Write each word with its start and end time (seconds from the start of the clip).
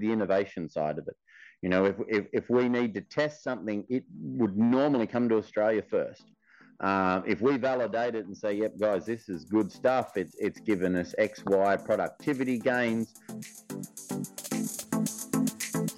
the 0.00 0.10
innovation 0.10 0.68
side 0.68 0.98
of 0.98 1.06
it. 1.08 1.16
You 1.62 1.68
know, 1.68 1.84
if, 1.84 1.96
if, 2.08 2.26
if 2.32 2.50
we 2.50 2.68
need 2.68 2.94
to 2.94 3.02
test 3.02 3.42
something, 3.42 3.84
it 3.88 4.04
would 4.18 4.56
normally 4.56 5.06
come 5.06 5.28
to 5.28 5.36
Australia 5.36 5.82
first. 5.82 6.24
Uh, 6.80 7.20
if 7.26 7.42
we 7.42 7.58
validate 7.58 8.14
it 8.14 8.24
and 8.24 8.34
say, 8.34 8.54
yep, 8.54 8.72
guys, 8.80 9.04
this 9.04 9.28
is 9.28 9.44
good 9.44 9.70
stuff, 9.70 10.16
it's, 10.16 10.34
it's 10.38 10.58
given 10.60 10.96
us 10.96 11.14
X, 11.18 11.42
Y 11.44 11.76
productivity 11.76 12.58
gains. 12.58 13.12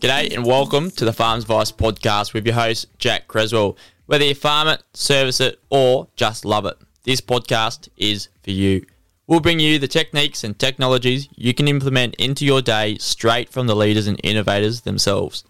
G'day 0.00 0.34
and 0.34 0.44
welcome 0.44 0.90
to 0.90 1.04
the 1.04 1.12
Farms 1.12 1.44
Vice 1.44 1.70
podcast 1.70 2.34
with 2.34 2.44
your 2.44 2.56
host, 2.56 2.86
Jack 2.98 3.28
Creswell. 3.28 3.76
Whether 4.06 4.24
you 4.24 4.34
farm 4.34 4.66
it, 4.66 4.82
service 4.92 5.40
it, 5.40 5.60
or 5.70 6.08
just 6.16 6.44
love 6.44 6.66
it, 6.66 6.76
this 7.04 7.20
podcast 7.20 7.88
is 7.96 8.28
for 8.42 8.50
you. 8.50 8.84
We'll 9.28 9.38
bring 9.38 9.60
you 9.60 9.78
the 9.78 9.86
techniques 9.86 10.42
and 10.42 10.58
technologies 10.58 11.28
you 11.36 11.54
can 11.54 11.68
implement 11.68 12.16
into 12.16 12.44
your 12.44 12.60
day 12.60 12.98
straight 12.98 13.48
from 13.48 13.68
the 13.68 13.76
leaders 13.76 14.08
and 14.08 14.20
innovators 14.24 14.80
themselves. 14.80 15.44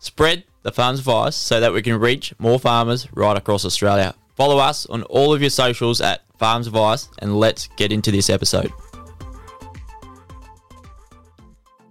Spread 0.00 0.44
the 0.62 0.70
Farms 0.70 1.00
Vice 1.00 1.34
so 1.34 1.58
that 1.58 1.72
we 1.72 1.80
can 1.80 1.98
reach 1.98 2.34
more 2.38 2.58
farmers 2.58 3.10
right 3.14 3.34
across 3.34 3.64
Australia. 3.64 4.14
Follow 4.34 4.58
us 4.58 4.84
on 4.86 5.02
all 5.04 5.32
of 5.32 5.40
your 5.40 5.48
socials 5.48 6.02
at 6.02 6.24
Farms 6.38 6.66
Vice 6.66 7.08
and 7.20 7.40
let's 7.40 7.68
get 7.78 7.90
into 7.90 8.10
this 8.10 8.28
episode. 8.28 8.70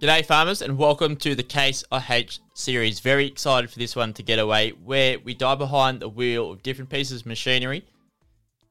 G'day, 0.00 0.24
farmers, 0.24 0.62
and 0.62 0.78
welcome 0.78 1.16
to 1.16 1.34
the 1.34 1.42
Case 1.42 1.82
IH 1.90 2.38
series. 2.54 3.00
Very 3.00 3.26
excited 3.26 3.68
for 3.68 3.80
this 3.80 3.96
one 3.96 4.12
to 4.12 4.22
get 4.22 4.38
away, 4.38 4.70
where 4.84 5.18
we 5.18 5.34
dive 5.34 5.58
behind 5.58 5.98
the 5.98 6.08
wheel 6.08 6.52
of 6.52 6.62
different 6.62 6.90
pieces 6.90 7.22
of 7.22 7.26
machinery, 7.26 7.84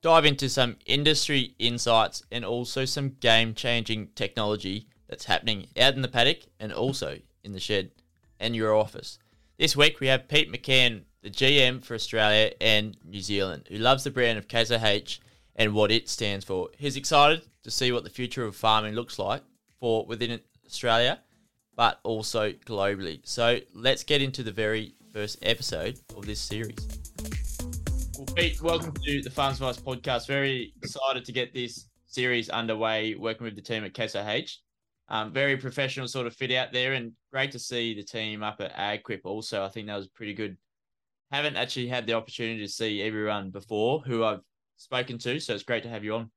dive 0.05 0.23
into 0.23 0.47
some 0.47 0.75
industry 0.85 1.55
insights, 1.57 2.21
and 2.31 2.45
also 2.45 2.85
some 2.85 3.09
game 3.21 3.55
changing 3.55 4.07
technology 4.13 4.87
that's 5.09 5.25
happening 5.25 5.65
out 5.81 5.95
in 5.95 6.03
the 6.03 6.07
paddock 6.07 6.41
and 6.59 6.71
also 6.71 7.17
in 7.43 7.53
the 7.53 7.59
shed 7.59 7.89
and 8.39 8.55
your 8.55 8.75
office. 8.75 9.17
This 9.57 9.75
week 9.75 9.99
we 9.99 10.05
have 10.05 10.27
Pete 10.27 10.51
McCann, 10.51 11.05
the 11.23 11.31
GM 11.31 11.83
for 11.83 11.95
Australia 11.95 12.51
and 12.61 12.95
New 13.03 13.19
Zealand, 13.19 13.67
who 13.67 13.79
loves 13.79 14.03
the 14.03 14.11
brand 14.11 14.37
of 14.37 14.45
IH 14.47 15.17
and 15.55 15.73
what 15.73 15.89
it 15.89 16.07
stands 16.07 16.45
for. 16.45 16.69
He's 16.77 16.97
excited 16.97 17.41
to 17.63 17.71
see 17.71 17.91
what 17.91 18.03
the 18.03 18.11
future 18.11 18.45
of 18.45 18.55
farming 18.55 18.93
looks 18.93 19.17
like 19.17 19.41
for 19.79 20.05
within 20.05 20.39
Australia, 20.67 21.19
but 21.75 21.99
also 22.03 22.51
globally. 22.51 23.21
So 23.23 23.57
let's 23.73 24.03
get 24.03 24.21
into 24.21 24.43
the 24.43 24.51
very 24.51 24.93
first 25.11 25.39
episode 25.41 25.99
of 26.15 26.27
this 26.27 26.41
series. 26.41 27.04
Pete, 28.35 28.61
welcome 28.61 28.93
to 29.05 29.21
the 29.21 29.29
Farms 29.29 29.59
Vice 29.59 29.79
podcast. 29.79 30.27
Very 30.27 30.73
excited 30.81 31.23
to 31.23 31.31
get 31.31 31.53
this 31.53 31.87
series 32.05 32.49
underway, 32.49 33.15
working 33.15 33.45
with 33.45 33.55
the 33.55 33.61
team 33.61 33.85
at 33.85 33.97
IH. 33.97 34.49
Um, 35.07 35.31
very 35.31 35.55
professional 35.55 36.09
sort 36.09 36.27
of 36.27 36.35
fit 36.35 36.51
out 36.51 36.73
there, 36.73 36.93
and 36.93 37.13
great 37.31 37.53
to 37.53 37.59
see 37.59 37.95
the 37.95 38.03
team 38.03 38.43
up 38.43 38.59
at 38.59 38.75
AgQuip 38.75 39.21
also. 39.23 39.63
I 39.63 39.69
think 39.69 39.87
that 39.87 39.95
was 39.95 40.09
pretty 40.09 40.33
good 40.33 40.57
haven't 41.31 41.55
actually 41.55 41.87
had 41.87 42.07
the 42.07 42.13
opportunity 42.13 42.59
to 42.59 42.71
see 42.71 43.01
everyone 43.01 43.51
before 43.51 44.01
who 44.01 44.23
I've 44.23 44.41
spoken 44.77 45.17
to, 45.19 45.39
so 45.39 45.53
it's 45.53 45.63
great 45.63 45.83
to 45.83 45.89
have 45.89 46.03
you 46.03 46.15
on. 46.15 46.29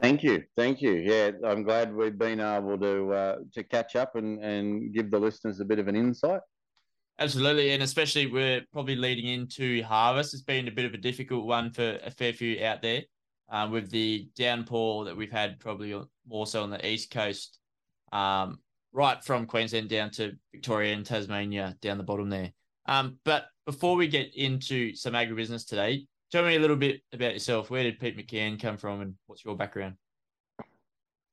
Thank 0.00 0.22
you, 0.22 0.44
thank 0.56 0.80
you. 0.80 0.92
Yeah, 0.92 1.32
I'm 1.44 1.62
glad 1.62 1.94
we've 1.94 2.16
been 2.16 2.40
able 2.40 2.78
to 2.78 3.12
uh, 3.12 3.36
to 3.52 3.64
catch 3.64 3.96
up 3.96 4.16
and 4.16 4.42
and 4.42 4.94
give 4.94 5.10
the 5.10 5.18
listeners 5.18 5.60
a 5.60 5.64
bit 5.64 5.78
of 5.78 5.88
an 5.88 5.96
insight. 5.96 6.40
Absolutely, 7.20 7.72
and 7.72 7.82
especially 7.82 8.26
we're 8.26 8.64
probably 8.72 8.94
leading 8.94 9.26
into 9.26 9.82
harvest. 9.82 10.34
It's 10.34 10.42
been 10.42 10.68
a 10.68 10.72
bit 10.72 10.84
of 10.84 10.94
a 10.94 10.98
difficult 10.98 11.46
one 11.46 11.72
for 11.72 11.98
a 12.04 12.12
fair 12.12 12.32
few 12.32 12.64
out 12.64 12.80
there, 12.80 13.02
um, 13.48 13.72
with 13.72 13.90
the 13.90 14.28
downpour 14.36 15.04
that 15.06 15.16
we've 15.16 15.32
had 15.32 15.58
probably 15.58 16.00
more 16.28 16.46
so 16.46 16.62
on 16.62 16.70
the 16.70 16.86
east 16.86 17.10
coast. 17.10 17.58
Um, 18.12 18.60
right 18.92 19.22
from 19.22 19.46
Queensland 19.46 19.88
down 19.88 20.10
to 20.12 20.32
Victoria 20.52 20.94
and 20.94 21.04
Tasmania 21.04 21.76
down 21.82 21.98
the 21.98 22.04
bottom 22.04 22.30
there. 22.30 22.52
Um, 22.86 23.18
but 23.24 23.46
before 23.66 23.96
we 23.96 24.06
get 24.06 24.34
into 24.34 24.94
some 24.94 25.14
agribusiness 25.14 25.66
today, 25.66 26.06
tell 26.30 26.44
me 26.44 26.54
a 26.54 26.60
little 26.60 26.76
bit 26.76 27.02
about 27.12 27.32
yourself. 27.32 27.68
Where 27.68 27.82
did 27.82 27.98
Pete 27.98 28.16
McCann 28.16 28.60
come 28.60 28.76
from, 28.76 29.00
and 29.00 29.14
what's 29.26 29.44
your 29.44 29.56
background? 29.56 29.96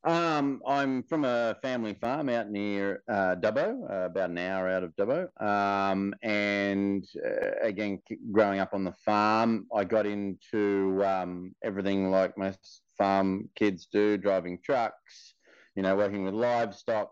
Um, 0.06 0.62
I'm 0.68 1.02
from 1.02 1.26
a 1.26 1.58
family 1.64 1.96
farm 1.96 2.30
out 2.30 2.52
near 2.52 3.02
uh, 3.10 3.36
Dubbo, 3.38 3.90
uh, 3.90 4.06
about 4.06 4.30
an 4.30 4.38
hour 4.38 4.70
out 4.70 4.84
of 4.84 4.96
Dubbo. 4.96 5.30
Um, 5.42 6.14
and 6.22 7.04
uh, 7.26 7.66
again, 7.66 8.00
growing 8.32 8.60
up 8.60 8.76
on 8.76 8.84
the 8.84 8.94
farm, 9.04 9.66
I 9.76 9.84
got 9.84 10.06
into 10.06 11.04
um, 11.04 11.56
everything 11.64 12.12
like 12.12 12.38
most 12.38 12.82
farm 12.96 13.50
kids 13.56 13.88
do, 13.92 14.16
driving 14.18 14.60
trucks, 14.64 15.34
you 15.76 15.82
know, 15.82 15.96
working 15.96 16.24
with 16.24 16.36
livestock. 16.36 17.10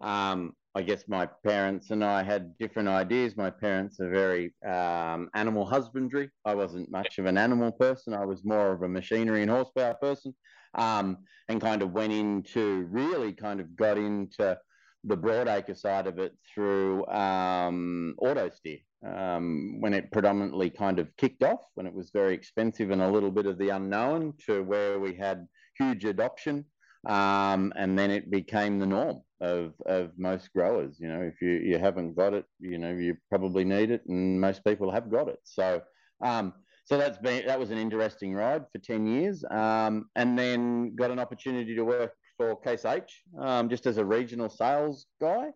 Um, 0.00 0.54
I 0.74 0.80
guess 0.80 1.04
my 1.08 1.28
parents 1.44 1.90
and 1.90 2.02
I 2.02 2.22
had 2.22 2.56
different 2.56 2.88
ideas. 2.88 3.36
My 3.36 3.50
parents 3.50 4.00
are 4.00 4.08
very 4.08 4.54
um, 4.66 5.28
animal 5.34 5.66
husbandry. 5.66 6.30
I 6.46 6.54
wasn't 6.54 6.90
much 6.90 7.18
of 7.18 7.26
an 7.26 7.36
animal 7.36 7.70
person. 7.70 8.14
I 8.14 8.24
was 8.24 8.46
more 8.46 8.72
of 8.72 8.82
a 8.82 8.88
machinery 8.88 9.42
and 9.42 9.50
horsepower 9.50 9.94
person, 10.00 10.34
um, 10.74 11.18
and 11.48 11.60
kind 11.60 11.82
of 11.82 11.92
went 11.92 12.12
into 12.12 12.86
really 12.90 13.32
kind 13.32 13.60
of 13.60 13.76
got 13.76 13.98
into 13.98 14.58
the 15.04 15.16
broadacre 15.16 15.76
side 15.76 16.06
of 16.06 16.18
it 16.18 16.32
through 16.54 17.06
um, 17.06 18.14
auto 18.18 18.50
steer 18.50 18.78
um, 19.06 19.80
when 19.80 19.94
it 19.94 20.12
predominantly 20.12 20.70
kind 20.70 20.98
of 20.98 21.08
kicked 21.16 21.42
off, 21.42 21.60
when 21.74 21.86
it 21.86 21.94
was 21.94 22.10
very 22.10 22.34
expensive 22.34 22.90
and 22.90 23.02
a 23.02 23.10
little 23.10 23.30
bit 23.30 23.46
of 23.46 23.58
the 23.58 23.70
unknown, 23.70 24.34
to 24.46 24.62
where 24.62 24.98
we 24.98 25.14
had 25.14 25.46
huge 25.78 26.04
adoption. 26.04 26.64
Um, 27.08 27.72
and 27.76 27.98
then 27.98 28.10
it 28.10 28.30
became 28.30 28.78
the 28.78 28.86
norm 28.86 29.22
of, 29.40 29.72
of 29.86 30.10
most 30.18 30.52
growers. 30.52 30.98
You 31.00 31.08
know, 31.08 31.22
if 31.22 31.40
you, 31.40 31.52
you 31.52 31.78
haven't 31.78 32.14
got 32.14 32.34
it, 32.34 32.44
you 32.58 32.76
know, 32.76 32.90
you 32.90 33.16
probably 33.30 33.64
need 33.64 33.90
it, 33.90 34.02
and 34.06 34.38
most 34.38 34.62
people 34.64 34.90
have 34.90 35.10
got 35.10 35.28
it. 35.28 35.38
So, 35.44 35.80
um, 36.22 36.52
so 36.90 36.98
that's 36.98 37.18
been 37.18 37.46
that 37.46 37.60
was 37.60 37.70
an 37.70 37.78
interesting 37.78 38.34
ride 38.34 38.64
for 38.72 38.78
ten 38.78 39.06
years, 39.06 39.44
um, 39.48 40.06
and 40.16 40.36
then 40.36 40.96
got 40.96 41.12
an 41.12 41.20
opportunity 41.20 41.72
to 41.76 41.84
work 41.84 42.14
for 42.36 42.56
Case 42.56 42.84
IH 42.84 43.12
um, 43.38 43.68
just 43.68 43.86
as 43.86 43.96
a 43.98 44.04
regional 44.04 44.48
sales 44.48 45.06
guy. 45.20 45.50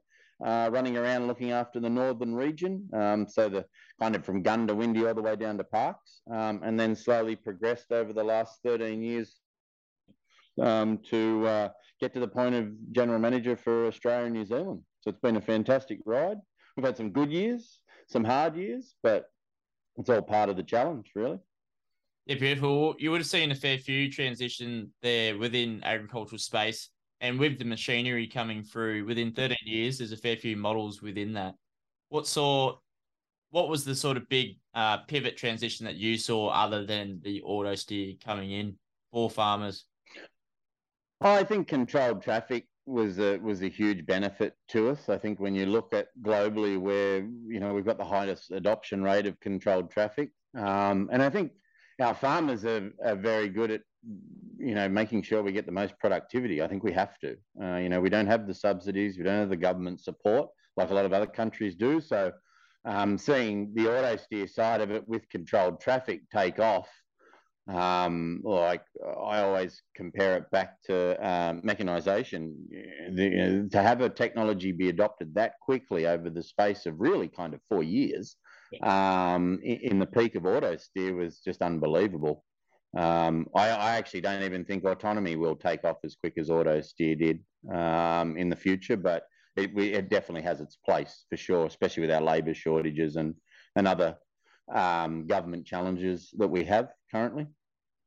Uh, 0.44 0.68
running 0.72 0.96
around 0.96 1.26
looking 1.26 1.52
after 1.52 1.80
the 1.80 1.88
northern 1.88 2.34
region, 2.34 2.88
um, 2.92 3.26
so 3.26 3.48
the 3.48 3.64
kind 4.00 4.14
of 4.14 4.24
from 4.24 4.42
Goondiwindi 4.42 5.06
all 5.06 5.14
the 5.14 5.22
way 5.22 5.36
down 5.36 5.56
to 5.58 5.64
Parkes 5.64 6.22
um, 6.30 6.60
and 6.64 6.78
then 6.78 6.94
slowly 6.94 7.36
progressed 7.36 7.92
over 7.92 8.12
the 8.12 8.22
last 8.22 8.58
13 8.64 9.00
years 9.00 9.36
um, 10.60 10.98
to 11.10 11.46
uh, 11.46 11.68
get 12.00 12.12
to 12.14 12.20
the 12.20 12.28
point 12.28 12.54
of 12.56 12.66
general 12.92 13.20
manager 13.20 13.56
for 13.56 13.86
Australia 13.86 14.26
and 14.26 14.34
New 14.34 14.44
Zealand. 14.44 14.82
So 15.00 15.10
it's 15.10 15.20
been 15.20 15.36
a 15.36 15.40
fantastic 15.40 16.00
ride. 16.04 16.38
We've 16.76 16.84
had 16.84 16.96
some 16.96 17.10
good 17.10 17.30
years, 17.30 17.80
some 18.08 18.24
hard 18.24 18.56
years, 18.56 18.96
but 19.04 19.26
it's 19.96 20.10
all 20.10 20.22
part 20.22 20.48
of 20.48 20.56
the 20.56 20.62
challenge, 20.62 21.10
really. 21.14 21.38
Yeah, 22.26 22.36
beautiful. 22.36 22.94
You 22.98 23.10
would 23.10 23.20
have 23.20 23.26
seen 23.26 23.50
a 23.50 23.54
fair 23.54 23.78
few 23.78 24.10
transition 24.10 24.90
there 25.02 25.36
within 25.36 25.82
agricultural 25.84 26.38
space, 26.38 26.88
and 27.20 27.38
with 27.38 27.58
the 27.58 27.64
machinery 27.64 28.26
coming 28.26 28.62
through 28.62 29.04
within 29.04 29.32
13 29.32 29.56
years, 29.64 29.98
there's 29.98 30.12
a 30.12 30.16
fair 30.16 30.36
few 30.36 30.56
models 30.56 31.02
within 31.02 31.34
that. 31.34 31.54
What 32.08 32.26
saw, 32.26 32.76
what 33.50 33.68
was 33.68 33.84
the 33.84 33.94
sort 33.94 34.16
of 34.16 34.28
big 34.28 34.56
uh, 34.74 34.98
pivot 34.98 35.36
transition 35.36 35.84
that 35.86 35.96
you 35.96 36.16
saw, 36.16 36.48
other 36.48 36.84
than 36.86 37.20
the 37.22 37.42
auto 37.42 37.74
steer 37.74 38.14
coming 38.24 38.50
in 38.50 38.78
for 39.12 39.28
farmers? 39.28 39.84
I 41.20 41.44
think 41.44 41.68
controlled 41.68 42.22
traffic 42.22 42.66
was 42.86 43.18
a 43.18 43.38
was 43.38 43.62
a 43.62 43.68
huge 43.68 44.06
benefit 44.06 44.54
to 44.68 44.90
us. 44.90 45.08
I 45.08 45.18
think 45.18 45.40
when 45.40 45.54
you 45.54 45.66
look 45.66 45.94
at 45.94 46.08
globally, 46.22 46.78
where 46.78 47.18
you 47.18 47.60
know 47.60 47.74
we've 47.74 47.84
got 47.84 47.98
the 47.98 48.04
highest 48.04 48.50
adoption 48.50 49.02
rate 49.02 49.26
of 49.26 49.40
controlled 49.40 49.90
traffic, 49.90 50.30
um, 50.56 51.08
and 51.12 51.22
I 51.22 51.30
think 51.30 51.52
our 52.00 52.14
farmers 52.14 52.64
are, 52.64 52.90
are 53.04 53.16
very 53.16 53.48
good 53.48 53.70
at 53.70 53.82
you 54.58 54.74
know 54.74 54.88
making 54.88 55.22
sure 55.22 55.42
we 55.42 55.52
get 55.52 55.66
the 55.66 55.72
most 55.72 55.98
productivity. 55.98 56.62
I 56.62 56.68
think 56.68 56.82
we 56.82 56.92
have 56.92 57.18
to. 57.20 57.36
Uh, 57.62 57.76
you 57.76 57.88
know, 57.88 58.00
we 58.00 58.10
don't 58.10 58.26
have 58.26 58.46
the 58.46 58.54
subsidies, 58.54 59.16
we 59.16 59.24
don't 59.24 59.40
have 59.40 59.50
the 59.50 59.56
government 59.56 60.00
support 60.00 60.50
like 60.76 60.90
a 60.90 60.94
lot 60.94 61.04
of 61.04 61.12
other 61.12 61.26
countries 61.26 61.74
do. 61.74 62.00
So, 62.00 62.32
um, 62.84 63.16
seeing 63.16 63.72
the 63.74 63.88
auto 63.88 64.16
steer 64.16 64.46
side 64.46 64.80
of 64.80 64.90
it 64.90 65.08
with 65.08 65.28
controlled 65.30 65.80
traffic 65.80 66.22
take 66.30 66.58
off 66.58 66.88
um, 67.72 68.40
like 68.44 68.84
I 69.02 69.40
always 69.40 69.80
compare 69.96 70.36
it 70.36 70.50
back 70.50 70.82
to 70.84 71.16
um, 71.26 71.60
mechanization. 71.64 72.56
The, 73.14 73.68
to 73.72 73.82
have 73.82 74.02
a 74.02 74.10
technology 74.10 74.72
be 74.72 74.90
adopted 74.90 75.34
that 75.34 75.54
quickly 75.62 76.06
over 76.06 76.28
the 76.28 76.42
space 76.42 76.84
of 76.84 77.00
really 77.00 77.28
kind 77.28 77.54
of 77.54 77.60
four 77.68 77.82
years 77.82 78.36
um, 78.82 79.60
in, 79.62 79.78
in, 79.82 79.98
the 79.98 80.06
peak 80.06 80.34
of 80.34 80.46
auto 80.46 80.76
steer 80.76 81.14
was 81.14 81.38
just 81.38 81.62
unbelievable. 81.62 82.44
Um, 82.96 83.46
I, 83.54 83.70
I, 83.70 83.96
actually 83.96 84.20
don't 84.20 84.42
even 84.42 84.64
think 84.64 84.84
autonomy 84.84 85.36
will 85.36 85.56
take 85.56 85.84
off 85.84 85.96
as 86.04 86.14
quick 86.14 86.34
as 86.38 86.50
auto 86.50 86.80
steer 86.80 87.16
did 87.16 87.40
um, 87.72 88.36
in 88.36 88.48
the 88.48 88.56
future, 88.56 88.96
but 88.96 89.24
it, 89.56 89.76
it, 89.76 90.08
definitely 90.08 90.42
has 90.42 90.60
its 90.60 90.76
place 90.76 91.24
for 91.28 91.36
sure, 91.36 91.66
especially 91.66 92.02
with 92.02 92.12
our 92.12 92.20
labour 92.20 92.54
shortages 92.54 93.16
and, 93.16 93.34
and 93.74 93.88
other 93.88 94.16
um, 94.72 95.26
government 95.26 95.66
challenges 95.66 96.30
that 96.36 96.48
we 96.48 96.64
have 96.64 96.90
currently. 97.10 97.46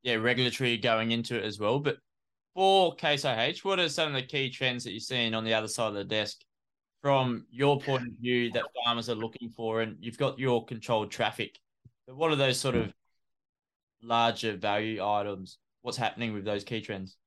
Yeah, 0.03 0.15
regulatory 0.15 0.77
going 0.77 1.11
into 1.11 1.37
it 1.37 1.43
as 1.43 1.59
well. 1.59 1.79
But 1.79 1.97
for 2.55 2.95
Case 2.95 3.25
IH, 3.25 3.59
what 3.63 3.79
are 3.79 3.89
some 3.89 4.07
of 4.07 4.13
the 4.13 4.21
key 4.21 4.49
trends 4.49 4.83
that 4.83 4.91
you're 4.91 4.99
seeing 4.99 5.33
on 5.33 5.43
the 5.43 5.53
other 5.53 5.67
side 5.67 5.89
of 5.89 5.93
the 5.95 6.03
desk 6.03 6.37
from 7.01 7.45
your 7.51 7.79
point 7.79 8.07
of 8.07 8.13
view 8.19 8.51
that 8.51 8.63
farmers 8.83 9.09
are 9.09 9.15
looking 9.15 9.49
for? 9.49 9.81
And 9.81 9.97
you've 9.99 10.17
got 10.17 10.39
your 10.39 10.65
controlled 10.65 11.11
traffic. 11.11 11.59
But 12.05 12.15
what 12.15 12.31
are 12.31 12.35
those 12.35 12.59
sort 12.59 12.75
of 12.75 12.93
larger 14.01 14.55
value 14.55 15.03
items? 15.05 15.57
What's 15.81 15.97
happening 15.97 16.33
with 16.33 16.45
those 16.45 16.63
key 16.63 16.81
trends? 16.81 17.17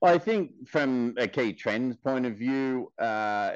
Well, 0.00 0.14
I 0.14 0.18
think 0.18 0.68
from 0.68 1.14
a 1.18 1.26
key 1.26 1.52
trends 1.52 1.96
point 1.96 2.26
of 2.26 2.36
view, 2.36 2.92
uh, 2.98 3.52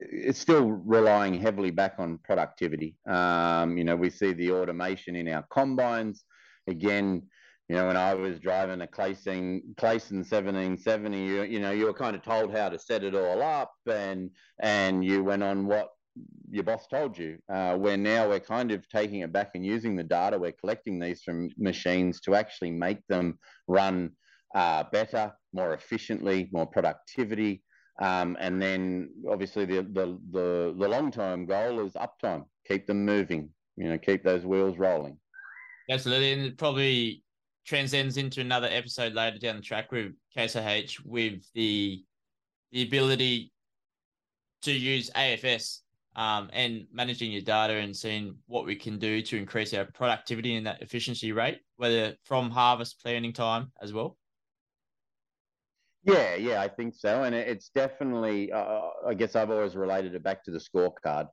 it's 0.00 0.38
still 0.38 0.70
relying 0.70 1.34
heavily 1.34 1.70
back 1.70 1.94
on 1.98 2.18
productivity. 2.18 2.96
Um, 3.08 3.78
you 3.78 3.84
know, 3.84 3.96
we 3.96 4.10
see 4.10 4.32
the 4.32 4.52
automation 4.52 5.16
in 5.16 5.28
our 5.28 5.44
combines. 5.50 6.24
Again, 6.66 7.22
you 7.68 7.76
know, 7.76 7.86
when 7.86 7.96
I 7.96 8.14
was 8.14 8.38
driving 8.38 8.82
a 8.82 8.86
Clayson, 8.86 9.60
Clayson 9.76 10.18
1770, 10.18 11.18
you, 11.18 11.42
you 11.42 11.60
know, 11.60 11.72
you 11.72 11.86
were 11.86 11.94
kind 11.94 12.14
of 12.14 12.22
told 12.22 12.52
how 12.52 12.68
to 12.68 12.78
set 12.78 13.02
it 13.02 13.14
all 13.14 13.42
up 13.42 13.72
and, 13.90 14.30
and 14.60 15.04
you 15.04 15.24
went 15.24 15.42
on 15.42 15.66
what 15.66 15.88
your 16.50 16.62
boss 16.62 16.86
told 16.86 17.18
you. 17.18 17.38
Uh, 17.52 17.76
where 17.76 17.96
now 17.96 18.28
we're 18.28 18.40
kind 18.40 18.70
of 18.70 18.88
taking 18.88 19.20
it 19.20 19.32
back 19.32 19.50
and 19.54 19.66
using 19.66 19.96
the 19.96 20.04
data 20.04 20.38
we're 20.38 20.52
collecting 20.52 20.98
these 20.98 21.22
from 21.22 21.48
machines 21.58 22.20
to 22.20 22.34
actually 22.34 22.70
make 22.70 23.04
them 23.08 23.38
run 23.66 24.10
uh, 24.54 24.84
better, 24.92 25.32
more 25.52 25.74
efficiently, 25.74 26.48
more 26.52 26.66
productivity. 26.66 27.62
Um, 27.98 28.36
and 28.40 28.60
then 28.60 29.10
obviously 29.30 29.64
the, 29.64 29.82
the, 29.82 30.18
the, 30.30 30.74
the 30.78 30.88
long-term 30.88 31.46
goal 31.46 31.80
is 31.80 31.94
uptime, 31.94 32.44
keep 32.66 32.86
them 32.86 33.04
moving, 33.04 33.50
you 33.76 33.88
know, 33.88 33.98
keep 33.98 34.22
those 34.22 34.44
wheels 34.44 34.76
rolling. 34.76 35.18
Absolutely. 35.90 36.32
And 36.32 36.42
it 36.42 36.58
probably 36.58 37.22
transcends 37.66 38.16
into 38.16 38.40
another 38.40 38.68
episode 38.70 39.14
later 39.14 39.38
down 39.38 39.56
the 39.56 39.62
track 39.62 39.90
with 39.92 40.12
IH 40.36 40.98
with 41.04 41.42
the 41.54 42.04
the 42.72 42.82
ability 42.82 43.52
to 44.62 44.72
use 44.72 45.10
AFS 45.10 45.80
um, 46.16 46.50
and 46.52 46.86
managing 46.92 47.30
your 47.30 47.42
data 47.42 47.74
and 47.74 47.96
seeing 47.96 48.36
what 48.46 48.66
we 48.66 48.74
can 48.74 48.98
do 48.98 49.22
to 49.22 49.36
increase 49.36 49.72
our 49.74 49.84
productivity 49.84 50.56
and 50.56 50.66
that 50.66 50.82
efficiency 50.82 51.32
rate, 51.32 51.60
whether 51.76 52.14
from 52.24 52.50
harvest 52.50 53.00
planning 53.02 53.32
time 53.32 53.70
as 53.80 53.92
well. 53.92 54.16
Yeah, 56.06 56.36
yeah, 56.36 56.60
I 56.62 56.68
think 56.68 56.94
so, 56.94 57.24
and 57.24 57.34
it's 57.34 57.68
definitely. 57.70 58.52
Uh, 58.52 58.90
I 59.08 59.14
guess 59.14 59.34
I've 59.34 59.50
always 59.50 59.74
related 59.74 60.14
it 60.14 60.22
back 60.22 60.44
to 60.44 60.52
the 60.52 60.58
scorecard. 60.60 61.28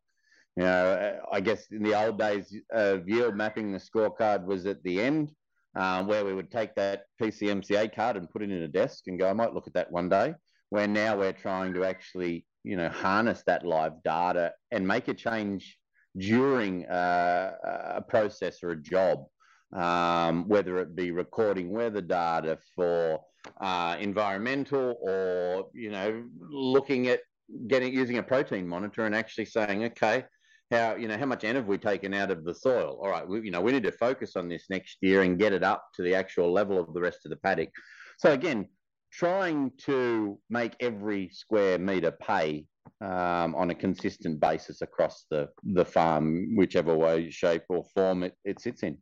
You 0.57 0.63
know, 0.63 1.19
I 1.31 1.41
guess 1.41 1.67
in 1.71 1.83
the 1.83 1.93
old 1.93 2.19
days 2.19 2.55
of 2.71 3.07
yield 3.07 3.35
mapping, 3.35 3.71
the 3.71 3.79
scorecard 3.79 4.45
was 4.45 4.65
at 4.65 4.83
the 4.83 5.01
end, 5.01 5.31
um, 5.75 6.07
where 6.07 6.25
we 6.25 6.33
would 6.33 6.51
take 6.51 6.75
that 6.75 7.03
PCMCIA 7.21 7.95
card 7.95 8.17
and 8.17 8.29
put 8.29 8.43
it 8.43 8.51
in 8.51 8.63
a 8.63 8.67
desk 8.67 9.05
and 9.07 9.19
go, 9.19 9.29
I 9.29 9.33
might 9.33 9.53
look 9.53 9.67
at 9.67 9.73
that 9.75 9.91
one 9.91 10.09
day. 10.09 10.35
Where 10.69 10.87
now 10.87 11.17
we're 11.17 11.33
trying 11.33 11.75
to 11.75 11.85
actually, 11.85 12.47
you 12.63 12.77
know, 12.77 12.89
harness 12.89 13.43
that 13.47 13.65
live 13.65 14.03
data 14.03 14.53
and 14.71 14.87
make 14.87 15.07
a 15.07 15.15
change 15.15 15.77
during 16.17 16.87
uh, 16.87 17.53
a 17.97 18.01
process 18.01 18.63
or 18.63 18.71
a 18.71 18.81
job, 18.81 19.25
um, 19.73 20.47
whether 20.47 20.79
it 20.79 20.95
be 20.95 21.11
recording 21.11 21.71
weather 21.71 22.01
data 22.01 22.57
for 22.75 23.19
uh, 23.59 23.97
environmental 23.99 24.95
or, 25.01 25.69
you 25.73 25.91
know, 25.91 26.23
looking 26.39 27.07
at 27.07 27.21
getting 27.67 27.93
using 27.93 28.17
a 28.17 28.23
protein 28.23 28.67
monitor 28.67 29.05
and 29.05 29.15
actually 29.15 29.45
saying, 29.45 29.83
okay, 29.83 30.25
how 30.71 30.95
you 30.95 31.07
know 31.07 31.17
how 31.17 31.25
much 31.25 31.43
N 31.43 31.55
have 31.55 31.67
we 31.67 31.77
taken 31.77 32.13
out 32.13 32.31
of 32.31 32.43
the 32.43 32.53
soil? 32.53 32.99
All 33.01 33.09
right, 33.09 33.27
we, 33.27 33.41
you 33.41 33.51
know 33.51 33.61
we 33.61 33.71
need 33.71 33.83
to 33.83 33.91
focus 33.91 34.35
on 34.35 34.49
this 34.49 34.65
next 34.69 34.97
year 35.01 35.21
and 35.21 35.37
get 35.37 35.53
it 35.53 35.63
up 35.63 35.85
to 35.95 36.01
the 36.01 36.15
actual 36.15 36.51
level 36.51 36.79
of 36.79 36.93
the 36.93 37.01
rest 37.01 37.19
of 37.25 37.29
the 37.29 37.37
paddock. 37.37 37.69
So 38.17 38.31
again, 38.31 38.67
trying 39.11 39.71
to 39.79 40.39
make 40.49 40.75
every 40.79 41.29
square 41.29 41.77
meter 41.77 42.11
pay 42.11 42.65
um, 43.01 43.55
on 43.55 43.69
a 43.69 43.75
consistent 43.75 44.39
basis 44.39 44.81
across 44.81 45.25
the 45.29 45.49
the 45.63 45.85
farm, 45.85 46.55
whichever 46.55 46.95
way, 46.95 47.29
shape, 47.29 47.63
or 47.69 47.83
form 47.93 48.23
it, 48.23 48.35
it 48.45 48.59
sits 48.59 48.83
in. 48.83 48.97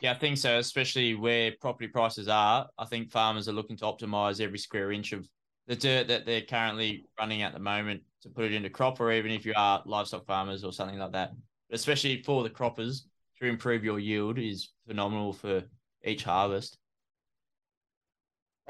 Yeah, 0.00 0.12
I 0.12 0.14
think 0.14 0.38
so. 0.38 0.58
Especially 0.58 1.14
where 1.14 1.52
property 1.60 1.88
prices 1.88 2.28
are, 2.28 2.68
I 2.78 2.84
think 2.84 3.10
farmers 3.10 3.48
are 3.48 3.52
looking 3.52 3.76
to 3.78 3.84
optimize 3.84 4.40
every 4.40 4.58
square 4.58 4.92
inch 4.92 5.12
of 5.12 5.28
the 5.66 5.76
dirt 5.76 6.08
that 6.08 6.24
they're 6.24 6.42
currently 6.42 7.04
running 7.18 7.42
at 7.42 7.52
the 7.52 7.58
moment 7.58 8.02
to 8.22 8.28
put 8.28 8.44
it 8.44 8.52
into 8.52 8.70
crop, 8.70 9.00
or 9.00 9.12
even 9.12 9.30
if 9.32 9.44
you 9.44 9.52
are 9.56 9.82
livestock 9.84 10.24
farmers 10.26 10.64
or 10.64 10.72
something 10.72 10.98
like 10.98 11.12
that. 11.12 11.32
Especially 11.70 12.22
for 12.22 12.42
the 12.42 12.50
croppers, 12.50 13.02
to 13.40 13.46
improve 13.46 13.84
your 13.84 13.98
yield 13.98 14.38
is 14.38 14.70
phenomenal 14.86 15.32
for 15.32 15.62
each 16.04 16.24
harvest. 16.24 16.77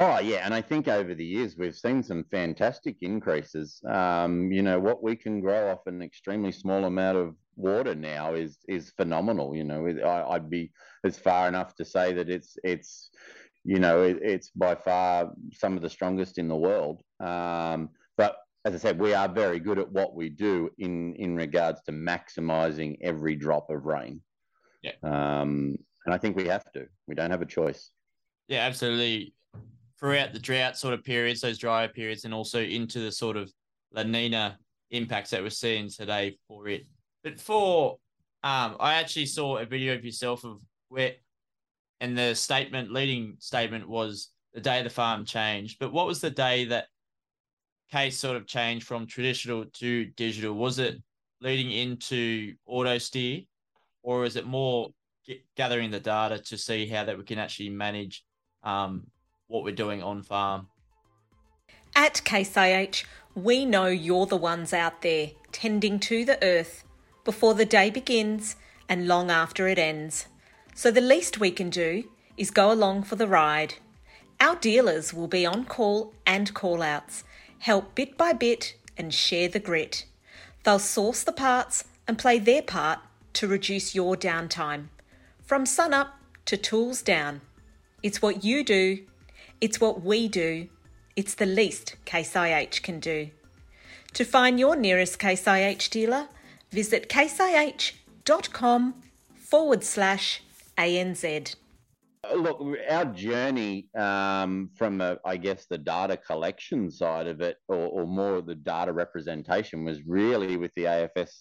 Oh 0.00 0.21
yeah, 0.21 0.43
and 0.45 0.55
I 0.55 0.61
think 0.61 0.87
over 0.87 1.15
the 1.15 1.25
years 1.25 1.56
we've 1.56 1.77
seen 1.77 2.03
some 2.03 2.25
fantastic 2.31 2.99
increases. 3.00 3.81
Um, 3.89 4.53
you 4.53 4.62
know 4.62 4.79
what 4.79 5.03
we 5.03 5.17
can 5.17 5.41
grow 5.41 5.71
off 5.71 5.87
an 5.87 6.03
extremely 6.03 6.53
small 6.53 6.85
amount 6.85 7.19
of 7.19 7.35
water 7.56 7.95
now 7.95 8.35
is 8.35 8.59
is 8.69 8.93
phenomenal. 8.97 9.56
You 9.56 9.65
know, 9.65 9.87
I, 9.87 10.35
would 10.35 10.49
be 10.49 10.71
as 11.05 11.19
far 11.19 11.49
enough 11.49 11.75
to 11.77 11.85
say 11.85 12.12
that 12.12 12.31
it's 12.31 12.56
it's 12.62 13.11
you 13.65 13.79
know, 13.79 14.03
it, 14.03 14.19
it's 14.23 14.50
by 14.50 14.75
far 14.75 15.33
some 15.53 15.77
of 15.77 15.83
the 15.83 15.91
strongest 15.91 16.39
in 16.39 16.49
the 16.49 16.56
world. 16.56 17.03
Um, 17.21 17.91
but 18.17 18.37
as 18.65 18.75
I 18.75 18.79
said, 18.79 18.99
we 18.99 19.15
are 19.15 19.29
very 19.29 19.61
good 19.61 19.79
at 19.79 19.91
what 19.91 20.15
we 20.15 20.29
do 20.29 20.71
in 20.79 21.15
in 21.17 21.37
regards 21.37 21.83
to 21.83 21.93
maximizing 21.93 22.97
every 23.03 23.35
drop 23.35 23.69
of 23.71 23.85
rain. 23.85 24.23
Yeah. 24.83 24.93
Um, 25.03 25.77
and 26.06 26.15
I 26.15 26.19
think 26.19 26.37
we 26.37 26.47
have 26.47 26.71
to. 26.73 26.87
We 27.06 27.15
don't 27.15 27.31
have 27.31 27.43
a 27.43 27.47
choice. 27.47 27.91
Yeah, 28.47 28.61
absolutely. 28.61 29.35
Throughout 29.99 30.33
the 30.33 30.39
drought 30.39 30.77
sort 30.77 30.95
of 30.95 31.03
periods, 31.03 31.41
those 31.41 31.59
drier 31.59 31.89
periods, 31.89 32.25
and 32.25 32.33
also 32.33 32.62
into 32.62 33.00
the 33.00 33.11
sort 33.11 33.37
of 33.37 33.53
La 33.93 34.05
Nina 34.05 34.59
impacts 34.91 35.31
that 35.31 35.43
we're 35.43 35.50
seeing 35.50 35.89
today 35.89 36.39
for 36.47 36.69
it. 36.69 36.87
But 37.25 37.41
for 37.41 37.99
um, 38.45 38.77
I 38.79 38.95
actually 38.95 39.27
saw 39.27 39.56
a 39.56 39.67
video 39.67 39.95
of 39.95 40.05
yourself 40.05 40.45
of 40.45 40.61
where 40.89 41.15
and 42.00 42.17
the 42.17 42.35
statement, 42.35 42.93
leading 42.93 43.37
statement 43.41 43.89
was 43.89 44.31
the 44.55 44.61
day 44.61 44.83
the 44.83 44.91
farm 44.91 45.25
changed. 45.25 45.79
But 45.81 45.93
what 45.93 46.06
was 46.06 46.21
the 46.21 46.31
day 46.31 46.65
that 46.67 46.87
case 47.91 48.17
sort 48.17 48.37
of 48.37 48.47
changed 48.47 48.87
from 48.87 49.06
traditional 49.06 49.65
to 49.65 50.05
digital? 50.17 50.55
Was 50.55 50.79
it 50.79 51.03
leading 51.41 51.73
into 51.73 52.55
auto 52.67 52.99
steer, 52.99 53.41
or 54.03 54.25
is 54.25 54.37
it 54.37 54.47
more 54.47 54.91
gathering 55.56 55.91
the 55.91 56.00
data 56.00 56.39
to 56.39 56.56
see 56.56 56.87
how 56.87 57.05
that 57.05 57.19
we 57.19 57.25
can 57.25 57.39
actually 57.39 57.71
manage 57.71 58.25
um, 58.62 59.05
what 59.49 59.65
we're 59.65 59.75
doing 59.75 60.03
on 60.03 60.23
farm? 60.23 60.69
At 61.97 62.23
Case 62.25 62.56
IH, 62.56 63.05
we 63.35 63.65
know 63.65 63.87
you're 63.87 64.27
the 64.27 64.37
ones 64.37 64.73
out 64.73 65.02
there 65.02 65.31
tending 65.52 65.99
to 66.00 66.25
the 66.25 66.43
earth 66.45 66.85
before 67.25 67.55
the 67.55 67.64
day 67.64 67.90
begins 67.90 68.57
and 68.88 69.09
long 69.09 69.31
after 69.31 69.67
it 69.67 69.78
ends. 69.78 70.26
So 70.75 70.90
the 70.90 71.00
least 71.00 71.40
we 71.40 71.50
can 71.50 71.71
do 71.71 72.05
is 72.37 72.50
go 72.50 72.71
along 72.71 73.02
for 73.05 73.17
the 73.17 73.26
ride. 73.26 73.75
Our 74.38 74.55
dealers 74.57 75.12
will 75.12 75.26
be 75.26 75.45
on 75.45 75.64
call 75.64 76.14
and 76.26 76.55
call 76.55 76.83
outs, 76.83 77.25
help 77.59 77.95
bit 77.95 78.17
by 78.17 78.33
bit 78.35 78.76
and 78.97 79.12
share 79.12 79.49
the 79.49 79.59
grit. 79.59 80.05
They'll 80.62 80.78
source 80.78 81.23
the 81.25 81.33
parts 81.33 81.85
and 82.07 82.19
play 82.19 82.38
their 82.38 82.62
part 82.62 83.00
to 83.35 83.49
reduce 83.49 83.95
your 83.95 84.14
downtime. 84.14 84.88
From 85.43 85.67
sun 85.67 85.95
up 85.95 86.21
to 86.45 86.57
tools 86.57 87.02
down. 87.02 87.40
It's 88.02 88.23
what 88.23 88.45
you 88.45 88.62
do, 88.62 89.00
it's 89.61 89.81
what 89.81 90.03
we 90.03 90.29
do, 90.29 90.69
it's 91.17 91.35
the 91.35 91.47
least 91.47 91.97
Case 92.05 92.37
IH 92.37 92.83
can 92.83 93.00
do. 93.00 93.31
To 94.15 94.25
find 94.25 94.59
your 94.59 94.77
nearest 94.77 95.19
Case 95.19 95.47
IH 95.47 95.91
dealer, 95.91 96.29
visit 96.71 97.09
caseih.com 97.09 98.95
forward 99.35 99.85
slash 99.85 100.43
ANZ? 100.77 101.57
Uh, 102.25 102.35
look, 102.35 102.62
our 102.88 103.05
journey 103.07 103.88
um, 103.97 104.71
from, 104.77 105.00
a, 105.00 105.19
I 105.25 105.37
guess, 105.37 105.67
the 105.67 105.79
data 105.79 106.17
collection 106.17 106.91
side 106.91 107.27
of 107.27 107.41
it, 107.41 107.57
or, 107.69 107.77
or 107.77 108.07
more 108.07 108.41
the 108.41 108.55
data 108.55 108.93
representation, 108.93 109.85
was 109.85 110.07
really 110.07 110.57
with 110.57 110.73
the 110.77 110.85
AFS 110.85 111.33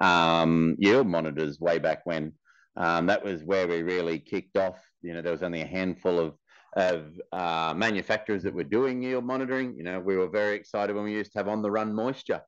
um, 0.00 0.76
yield 0.78 1.06
monitors 1.06 1.60
way 1.60 1.78
back 1.78 2.04
when. 2.04 2.32
Um, 2.76 3.06
that 3.06 3.24
was 3.24 3.44
where 3.44 3.68
we 3.68 3.82
really 3.82 4.18
kicked 4.18 4.56
off. 4.56 4.80
You 5.02 5.14
know, 5.14 5.22
there 5.22 5.32
was 5.32 5.42
only 5.42 5.60
a 5.60 5.66
handful 5.66 6.18
of 6.18 6.34
of 6.74 7.20
uh, 7.32 7.74
manufacturers 7.76 8.42
that 8.42 8.54
were 8.54 8.64
doing 8.64 9.02
yield 9.02 9.24
monitoring. 9.24 9.76
You 9.76 9.84
know, 9.84 10.00
we 10.00 10.16
were 10.16 10.28
very 10.28 10.56
excited 10.56 10.94
when 10.94 11.04
we 11.04 11.12
used 11.12 11.32
to 11.32 11.38
have 11.38 11.48
on 11.48 11.62
the 11.62 11.70
run 11.70 11.94
moisture, 11.94 12.42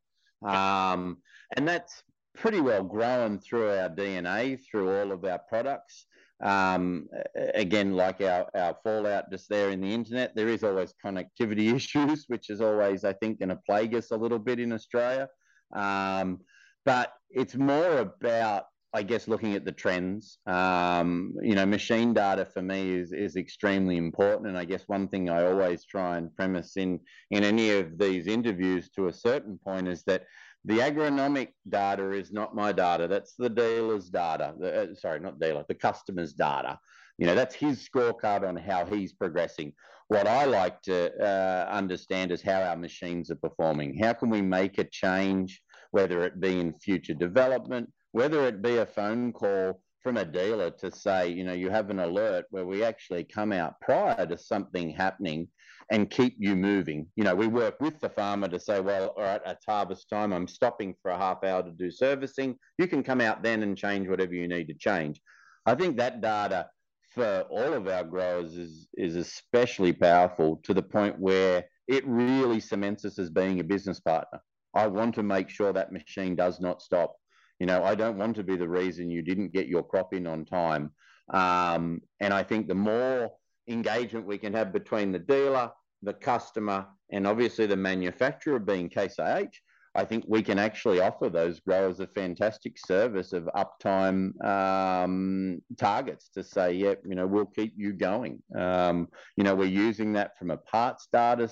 um, 0.45 1.19
and 1.57 1.67
that's 1.67 2.03
pretty 2.35 2.61
well 2.61 2.83
grown 2.83 3.39
through 3.39 3.71
our 3.71 3.89
DNA 3.89 4.59
through 4.69 4.97
all 4.99 5.13
of 5.13 5.25
our 5.25 5.39
products. 5.49 6.07
Um, 6.43 7.09
again, 7.55 7.95
like 7.95 8.21
our, 8.21 8.49
our 8.55 8.77
fallout 8.83 9.31
just 9.31 9.49
there 9.49 9.71
in 9.71 9.81
the 9.81 9.93
internet, 9.93 10.35
there 10.35 10.49
is 10.49 10.65
always 10.65 10.95
connectivity 11.05 11.75
issues, 11.77 12.25
which 12.29 12.51
is 12.51 12.61
always, 12.61 13.05
I 13.05 13.13
think, 13.15 13.39
going 13.39 13.51
to 13.51 13.61
plague 13.67 13.95
us 13.95 14.11
a 14.11 14.17
little 14.17 14.39
bit 14.39 14.59
in 14.59 14.73
Australia. 14.73 15.29
Um, 15.75 16.41
but 16.85 17.13
it's 17.31 17.55
more 17.55 17.99
about, 17.99 18.65
I 18.95 19.03
guess 19.03 19.27
looking 19.27 19.55
at 19.55 19.65
the 19.65 19.73
trends, 19.73 20.39
um, 20.47 21.35
you 21.43 21.57
know, 21.57 21.67
machine 21.67 22.15
data 22.15 22.45
for 22.45 22.63
me 22.63 22.93
is 22.93 23.13
is 23.13 23.35
extremely 23.35 23.97
important. 23.97 24.47
And 24.47 24.57
I 24.57 24.65
guess 24.65 24.85
one 24.87 25.09
thing 25.09 25.29
I 25.29 25.45
always 25.47 25.85
try 25.85 26.17
and 26.17 26.35
premise 26.35 26.77
in 26.77 27.01
in 27.33 27.43
any 27.43 27.71
of 27.73 27.99
these 27.99 28.29
interviews 28.29 28.91
to 28.91 29.09
a 29.09 29.13
certain 29.13 29.59
point 29.59 29.89
is 29.89 30.05
that 30.05 30.27
the 30.65 30.79
agronomic 30.79 31.49
data 31.69 32.13
is 32.13 32.33
not 32.33 32.55
my 32.55 32.71
data. 32.71 33.09
That's 33.09 33.35
the 33.35 33.51
dealer's 33.51 34.11
data. 34.11 34.55
The, 34.61 34.83
uh, 34.83 34.95
sorry, 34.95 35.19
not 35.19 35.41
dealer, 35.41 35.65
the 35.67 35.75
customer's 35.75 36.33
data. 36.33 36.79
You 37.19 37.27
know, 37.27 37.35
that's 37.35 37.55
his 37.57 37.87
scorecard 37.89 38.49
on 38.49 38.57
how 38.57 38.87
he's 38.87 39.13
progressing. 39.13 39.73
What 40.07 40.29
I 40.29 40.45
like 40.45 40.81
to 40.83 41.13
uh, 41.21 41.69
understand 41.69 42.31
is 42.31 42.43
how 42.43 42.63
our 42.63 42.77
machines 42.77 43.31
are 43.31 43.37
performing. 43.37 43.99
How 43.99 44.13
can 44.13 44.31
we 44.31 44.41
make 44.41 44.79
a 44.79 44.85
change, 44.85 45.61
whether 45.91 46.25
it 46.25 46.41
be 46.41 46.61
in 46.61 46.75
future 46.75 47.15
development, 47.15 47.91
whether 48.15 48.47
it 48.47 48.63
be 48.63 48.77
a 48.77 48.87
phone 48.87 49.33
call 49.33 49.83
from 50.01 50.19
a 50.19 50.25
dealer 50.25 50.71
to 50.71 50.89
say, 50.89 51.29
you 51.29 51.43
know, 51.43 51.53
you 51.53 51.69
have 51.69 51.91
an 51.91 51.99
alert 51.99 52.45
where 52.51 52.65
we 52.65 52.85
actually 52.85 53.25
come 53.25 53.51
out 53.51 53.81
prior 53.81 54.25
to 54.25 54.39
something 54.39 54.91
happening 54.91 55.49
and 55.91 56.09
keep 56.11 56.37
you 56.39 56.55
moving. 56.55 57.09
You 57.17 57.25
know, 57.25 57.35
we 57.35 57.49
work 57.49 57.81
with 57.81 57.99
the 57.99 58.09
farmer 58.09 58.47
to 58.47 58.61
say, 58.61 58.79
well, 58.79 59.09
all 59.17 59.25
right, 59.25 59.41
it's 59.45 59.67
harvest 59.67 60.09
time. 60.09 60.33
I'm 60.33 60.47
stopping 60.47 60.95
for 61.03 61.11
a 61.11 61.19
half 61.19 61.43
hour 61.43 61.65
to 61.65 61.73
do 61.73 61.91
servicing. 61.91 62.57
You 62.79 62.87
can 62.87 63.03
come 63.03 63.21
out 63.21 63.43
then 63.43 63.65
and 63.65 63.77
change 63.77 64.07
whatever 64.07 64.33
you 64.33 64.47
need 64.47 64.69
to 64.69 64.75
change. 64.75 65.21
I 65.67 65.75
think 65.75 65.97
that 65.97 66.21
data 66.21 66.69
for 67.11 67.47
all 67.51 67.73
of 67.73 67.89
our 67.89 68.05
growers 68.05 68.57
is 68.57 68.87
is 68.95 69.17
especially 69.17 69.93
powerful 69.93 70.61
to 70.63 70.73
the 70.73 70.83
point 70.83 71.19
where 71.19 71.65
it 71.89 72.07
really 72.07 72.61
cements 72.61 73.05
us 73.05 73.19
as 73.19 73.29
being 73.29 73.59
a 73.59 73.65
business 73.65 73.99
partner. 73.99 74.41
I 74.73 74.87
want 74.87 75.17
to 75.17 75.25
make 75.25 75.49
sure 75.49 75.73
that 75.73 75.91
machine 75.91 76.37
does 76.37 76.61
not 76.61 76.81
stop. 76.81 77.17
You 77.61 77.67
know, 77.67 77.85
I 77.85 77.95
don't 77.95 78.19
want 78.19 78.37
to 78.37 78.43
be 78.43 78.57
the 78.57 78.69
reason 78.69 79.11
you 79.11 79.23
didn't 79.23 79.53
get 79.53 79.69
your 79.69 79.83
crop 79.83 80.13
in 80.13 80.27
on 80.27 80.45
time. 80.45 80.91
Um, 81.33 82.01
and 82.21 82.35
I 82.35 82.43
think 82.43 82.69
the 82.69 82.75
more 82.75 83.31
engagement 83.69 84.27
we 84.27 84.39
can 84.39 84.53
have 84.53 84.73
between 84.73 85.13
the 85.13 85.19
dealer, 85.19 85.71
the 86.03 86.15
customer, 86.15 86.87
and 87.11 87.27
obviously 87.27 87.67
the 87.67 87.77
manufacturer 87.77 88.59
being 88.59 88.89
Case 88.89 89.19
IH, 89.19 89.61
I 89.97 90.05
think 90.05 90.25
we 90.27 90.43
can 90.43 90.59
actually 90.59 91.01
offer 91.01 91.29
those 91.29 91.61
growers 91.61 92.01
a 92.01 92.07
fantastic 92.09 92.77
service 92.85 93.33
of 93.33 93.49
uptime 93.55 94.45
um, 94.45 95.63
targets 95.79 96.31
to 96.31 96.43
say, 96.43 96.73
yeah, 96.73 96.95
you 97.07 97.15
know, 97.15 97.29
we'll 97.29 97.47
keep 97.47 97.75
you 97.77 97.93
going. 97.93 98.43
Um, 98.59 99.09
you 99.37 99.45
know, 99.45 99.55
we're 99.55 99.67
using 99.67 100.13
that 100.15 100.37
from 100.37 100.51
a 100.51 100.57
parts 100.57 101.07
data 101.13 101.49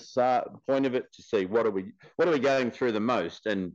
point 0.67 0.85
of 0.85 0.93
it 0.93 1.05
to 1.13 1.21
see 1.21 1.45
what 1.45 1.65
are 1.65 1.71
we 1.71 1.93
what 2.17 2.27
are 2.27 2.31
we 2.31 2.39
going 2.39 2.69
through 2.69 2.91
the 2.91 2.99
most, 2.99 3.45
and 3.45 3.71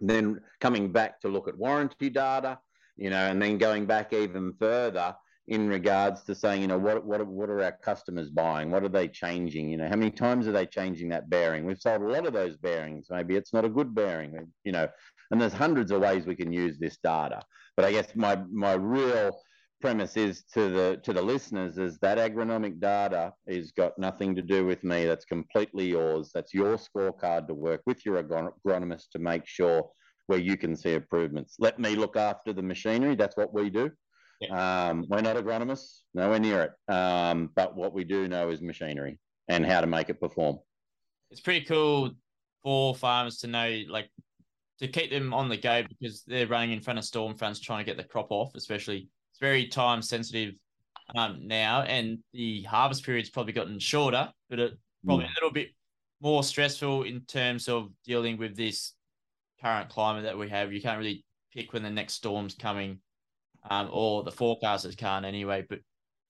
then 0.00 0.40
coming 0.60 0.92
back 0.92 1.20
to 1.20 1.28
look 1.28 1.48
at 1.48 1.56
warranty 1.56 2.10
data, 2.10 2.58
you 2.96 3.10
know, 3.10 3.26
and 3.26 3.40
then 3.40 3.58
going 3.58 3.86
back 3.86 4.12
even 4.12 4.52
further 4.58 5.14
in 5.46 5.68
regards 5.68 6.22
to 6.24 6.34
saying, 6.34 6.62
you 6.62 6.66
know, 6.66 6.78
what 6.78 7.04
what 7.04 7.26
what 7.26 7.50
are 7.50 7.62
our 7.62 7.72
customers 7.72 8.30
buying? 8.30 8.70
What 8.70 8.84
are 8.84 8.88
they 8.88 9.08
changing? 9.08 9.68
You 9.68 9.76
know, 9.76 9.88
how 9.88 9.96
many 9.96 10.10
times 10.10 10.48
are 10.48 10.52
they 10.52 10.66
changing 10.66 11.10
that 11.10 11.28
bearing? 11.28 11.64
We've 11.64 11.80
sold 11.80 12.02
a 12.02 12.06
lot 12.06 12.26
of 12.26 12.32
those 12.32 12.56
bearings. 12.56 13.08
Maybe 13.10 13.36
it's 13.36 13.52
not 13.52 13.64
a 13.64 13.68
good 13.68 13.94
bearing, 13.94 14.52
you 14.64 14.72
know, 14.72 14.88
and 15.30 15.40
there's 15.40 15.52
hundreds 15.52 15.90
of 15.90 16.00
ways 16.00 16.26
we 16.26 16.36
can 16.36 16.52
use 16.52 16.78
this 16.78 16.96
data. 16.96 17.42
But 17.76 17.84
I 17.84 17.92
guess 17.92 18.14
my 18.14 18.36
my 18.50 18.74
real 18.74 19.36
premise 19.84 20.16
is 20.16 20.44
to 20.44 20.70
the 20.70 20.98
to 21.02 21.12
the 21.12 21.20
listeners 21.20 21.76
is 21.76 21.98
that 21.98 22.16
agronomic 22.16 22.80
data 22.80 23.30
is 23.46 23.70
got 23.72 23.92
nothing 23.98 24.34
to 24.34 24.40
do 24.40 24.64
with 24.64 24.82
me. 24.82 25.04
That's 25.04 25.26
completely 25.26 25.86
yours. 25.90 26.30
That's 26.32 26.54
your 26.54 26.78
scorecard 26.78 27.48
to 27.48 27.54
work 27.54 27.82
with 27.84 28.06
your 28.06 28.22
agronomist 28.22 29.10
to 29.10 29.18
make 29.18 29.46
sure 29.46 29.90
where 30.26 30.38
you 30.38 30.56
can 30.56 30.74
see 30.74 30.94
improvements. 30.94 31.56
Let 31.58 31.78
me 31.78 31.96
look 31.96 32.16
after 32.16 32.54
the 32.54 32.62
machinery. 32.62 33.14
That's 33.14 33.36
what 33.36 33.52
we 33.52 33.68
do. 33.68 33.90
Yeah. 34.40 34.88
Um, 34.88 35.04
we're 35.10 35.20
not 35.20 35.36
agronomists, 35.36 35.98
nowhere 36.14 36.38
near 36.38 36.62
it. 36.62 36.72
Um, 36.90 37.50
but 37.54 37.76
what 37.76 37.92
we 37.92 38.04
do 38.04 38.26
know 38.26 38.48
is 38.48 38.62
machinery 38.62 39.18
and 39.48 39.66
how 39.66 39.82
to 39.82 39.86
make 39.86 40.08
it 40.08 40.18
perform. 40.18 40.60
It's 41.30 41.42
pretty 41.42 41.66
cool 41.66 42.12
for 42.62 42.94
farmers 42.94 43.36
to 43.40 43.48
know, 43.48 43.82
like, 43.90 44.08
to 44.78 44.88
keep 44.88 45.10
them 45.10 45.34
on 45.34 45.50
the 45.50 45.58
go 45.58 45.82
because 45.86 46.22
they're 46.26 46.46
running 46.46 46.72
in 46.72 46.80
front 46.80 46.98
of 46.98 47.04
storm 47.04 47.36
fronts 47.36 47.60
trying 47.60 47.84
to 47.84 47.84
get 47.84 47.98
the 47.98 48.08
crop 48.08 48.28
off, 48.30 48.54
especially 48.54 49.10
very 49.44 49.66
time 49.66 50.00
sensitive 50.00 50.54
um, 51.14 51.46
now, 51.46 51.82
and 51.82 52.18
the 52.32 52.62
harvest 52.62 53.04
period's 53.04 53.28
probably 53.28 53.52
gotten 53.52 53.78
shorter, 53.78 54.32
but 54.48 54.58
it 54.58 54.72
probably 55.04 55.26
mm. 55.26 55.28
a 55.28 55.34
little 55.34 55.52
bit 55.52 55.68
more 56.22 56.42
stressful 56.42 57.02
in 57.02 57.20
terms 57.26 57.68
of 57.68 57.90
dealing 58.06 58.38
with 58.38 58.56
this 58.56 58.94
current 59.60 59.90
climate 59.90 60.22
that 60.24 60.38
we 60.38 60.48
have. 60.48 60.72
You 60.72 60.80
can't 60.80 60.98
really 60.98 61.26
pick 61.52 61.74
when 61.74 61.82
the 61.82 61.90
next 61.90 62.14
storm's 62.14 62.54
coming 62.54 63.00
um, 63.68 63.90
or 63.92 64.22
the 64.22 64.32
forecasters 64.32 64.96
can't 64.96 65.26
anyway. 65.26 65.62
But 65.68 65.80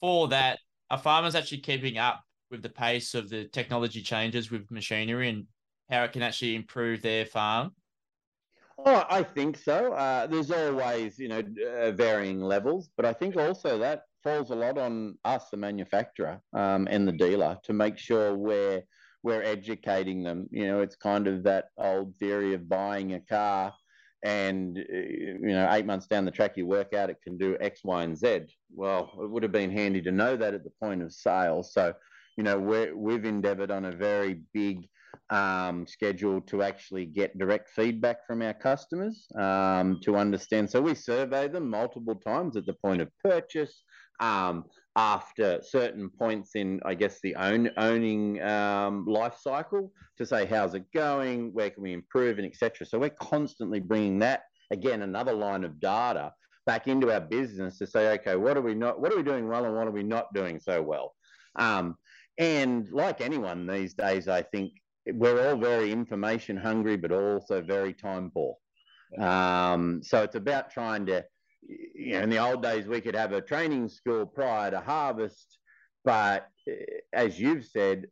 for 0.00 0.26
that, 0.28 0.58
are 0.90 0.98
farmers 0.98 1.36
actually 1.36 1.58
keeping 1.58 1.98
up 1.98 2.20
with 2.50 2.62
the 2.62 2.68
pace 2.68 3.14
of 3.14 3.30
the 3.30 3.44
technology 3.44 4.02
changes 4.02 4.50
with 4.50 4.68
machinery 4.72 5.28
and 5.28 5.44
how 5.88 6.02
it 6.02 6.12
can 6.12 6.22
actually 6.22 6.56
improve 6.56 7.00
their 7.00 7.26
farm? 7.26 7.70
Oh, 8.78 9.04
I 9.08 9.22
think 9.22 9.56
so. 9.56 9.92
Uh, 9.92 10.26
there's 10.26 10.50
always, 10.50 11.18
you 11.18 11.28
know, 11.28 11.42
uh, 11.78 11.92
varying 11.92 12.40
levels, 12.40 12.90
but 12.96 13.06
I 13.06 13.12
think 13.12 13.36
also 13.36 13.78
that 13.78 14.02
falls 14.22 14.50
a 14.50 14.56
lot 14.56 14.78
on 14.78 15.16
us, 15.24 15.48
the 15.50 15.56
manufacturer 15.56 16.40
um, 16.52 16.88
and 16.90 17.06
the 17.06 17.12
dealer, 17.12 17.58
to 17.64 17.72
make 17.72 17.98
sure 17.98 18.34
we're 18.34 18.82
we're 19.22 19.42
educating 19.42 20.22
them. 20.22 20.48
You 20.50 20.66
know, 20.66 20.80
it's 20.80 20.96
kind 20.96 21.28
of 21.28 21.44
that 21.44 21.66
old 21.78 22.16
theory 22.18 22.52
of 22.54 22.68
buying 22.68 23.14
a 23.14 23.20
car 23.20 23.72
and 24.24 24.78
uh, 24.78 24.82
you 24.96 25.38
know 25.52 25.68
eight 25.72 25.84
months 25.86 26.06
down 26.06 26.24
the 26.24 26.30
track 26.30 26.56
you 26.56 26.66
work 26.66 26.94
out 26.94 27.10
it 27.10 27.20
can 27.22 27.36
do 27.36 27.58
x 27.60 27.80
y 27.84 28.02
and 28.02 28.16
z 28.16 28.40
well 28.70 29.10
it 29.20 29.30
would 29.30 29.42
have 29.42 29.52
been 29.52 29.70
handy 29.70 30.00
to 30.00 30.10
know 30.10 30.34
that 30.34 30.54
at 30.54 30.64
the 30.64 30.70
point 30.80 31.02
of 31.02 31.12
sale 31.12 31.62
so 31.62 31.92
you 32.38 32.42
know 32.42 32.58
we're, 32.58 32.96
we've 32.96 33.26
endeavored 33.26 33.70
on 33.70 33.84
a 33.84 33.92
very 33.92 34.42
big 34.54 34.88
um, 35.30 35.86
schedule 35.86 36.40
to 36.42 36.62
actually 36.62 37.06
get 37.06 37.38
direct 37.38 37.70
feedback 37.70 38.26
from 38.26 38.42
our 38.42 38.54
customers 38.54 39.26
um, 39.36 39.98
to 40.02 40.16
understand 40.16 40.70
so 40.70 40.80
we 40.80 40.94
survey 40.94 41.48
them 41.48 41.68
multiple 41.68 42.14
times 42.14 42.56
at 42.56 42.66
the 42.66 42.74
point 42.74 43.00
of 43.00 43.08
purchase 43.22 43.82
um, 44.20 44.64
after 44.96 45.60
certain 45.62 46.08
points 46.08 46.54
in, 46.54 46.80
I 46.84 46.94
guess, 46.94 47.20
the 47.20 47.34
own, 47.34 47.70
owning 47.76 48.40
um, 48.42 49.04
life 49.06 49.36
cycle 49.40 49.92
to 50.18 50.26
say 50.26 50.46
how's 50.46 50.74
it 50.74 50.84
going, 50.92 51.52
where 51.52 51.70
can 51.70 51.82
we 51.82 51.92
improve, 51.92 52.38
and 52.38 52.46
etc. 52.46 52.86
So 52.86 52.98
we're 52.98 53.10
constantly 53.10 53.80
bringing 53.80 54.20
that 54.20 54.44
again 54.70 55.02
another 55.02 55.32
line 55.32 55.64
of 55.64 55.80
data 55.80 56.32
back 56.66 56.86
into 56.86 57.12
our 57.12 57.20
business 57.20 57.78
to 57.78 57.86
say, 57.86 58.12
okay, 58.14 58.36
what 58.36 58.56
are 58.56 58.62
we 58.62 58.74
not, 58.74 59.00
what 59.00 59.12
are 59.12 59.16
we 59.16 59.22
doing 59.22 59.48
well, 59.48 59.64
and 59.64 59.74
what 59.74 59.86
are 59.86 59.92
we 59.92 60.02
not 60.02 60.32
doing 60.32 60.60
so 60.60 60.80
well? 60.80 61.14
Um, 61.56 61.96
and 62.38 62.90
like 62.90 63.20
anyone 63.20 63.66
these 63.66 63.94
days, 63.94 64.28
I 64.28 64.42
think 64.42 64.72
we're 65.12 65.48
all 65.48 65.56
very 65.56 65.92
information 65.92 66.56
hungry, 66.56 66.96
but 66.96 67.12
also 67.12 67.62
very 67.62 67.92
time 67.92 68.30
poor. 68.30 68.56
Um, 69.18 70.02
so 70.02 70.22
it's 70.22 70.34
about 70.34 70.70
trying 70.70 71.06
to 71.06 71.24
you 71.94 72.14
know, 72.14 72.22
in 72.22 72.30
the 72.30 72.38
old 72.38 72.62
days, 72.62 72.86
we 72.86 73.00
could 73.00 73.14
have 73.14 73.32
a 73.32 73.40
training 73.40 73.88
school 73.88 74.26
prior 74.26 74.70
to 74.70 74.80
harvest, 74.80 75.58
but 76.04 76.48
eh, 76.68 76.74
as 77.12 77.40
you've 77.40 77.64
said, 77.64 78.06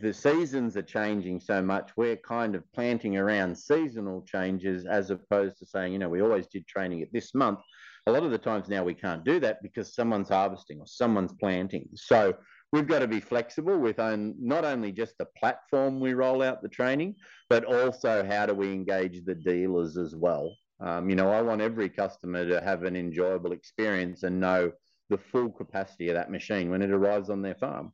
the 0.00 0.12
seasons 0.12 0.76
are 0.76 0.82
changing 0.82 1.38
so 1.38 1.62
much. 1.62 1.90
We're 1.96 2.16
kind 2.16 2.54
of 2.54 2.64
planting 2.72 3.16
around 3.16 3.56
seasonal 3.56 4.22
changes 4.22 4.86
as 4.86 5.10
opposed 5.10 5.58
to 5.58 5.66
saying, 5.66 5.92
you 5.92 5.98
know, 5.98 6.08
we 6.08 6.22
always 6.22 6.46
did 6.48 6.66
training 6.66 7.02
at 7.02 7.12
this 7.12 7.34
month. 7.34 7.60
A 8.06 8.12
lot 8.12 8.24
of 8.24 8.30
the 8.30 8.38
times 8.38 8.68
now 8.68 8.82
we 8.82 8.94
can't 8.94 9.24
do 9.24 9.38
that 9.40 9.62
because 9.62 9.94
someone's 9.94 10.30
harvesting 10.30 10.80
or 10.80 10.86
someone's 10.86 11.34
planting. 11.34 11.88
So 11.94 12.34
we've 12.72 12.86
got 12.86 12.98
to 13.00 13.08
be 13.08 13.20
flexible 13.20 13.78
with 13.78 13.98
not 13.98 14.64
only 14.64 14.92
just 14.92 15.16
the 15.18 15.26
platform 15.38 16.00
we 16.00 16.12
roll 16.12 16.42
out 16.42 16.62
the 16.62 16.68
training, 16.68 17.14
but 17.48 17.64
also 17.64 18.24
how 18.24 18.46
do 18.46 18.54
we 18.54 18.72
engage 18.72 19.24
the 19.24 19.34
dealers 19.34 19.96
as 19.96 20.14
well. 20.14 20.54
Um, 20.80 21.10
you 21.10 21.16
know, 21.16 21.30
I 21.30 21.42
want 21.42 21.60
every 21.60 21.88
customer 21.88 22.46
to 22.48 22.60
have 22.60 22.84
an 22.84 22.94
enjoyable 22.94 23.52
experience 23.52 24.22
and 24.22 24.38
know 24.38 24.72
the 25.10 25.18
full 25.18 25.50
capacity 25.50 26.08
of 26.08 26.14
that 26.14 26.30
machine 26.30 26.70
when 26.70 26.82
it 26.82 26.90
arrives 26.90 27.30
on 27.30 27.42
their 27.42 27.54
farm. 27.54 27.92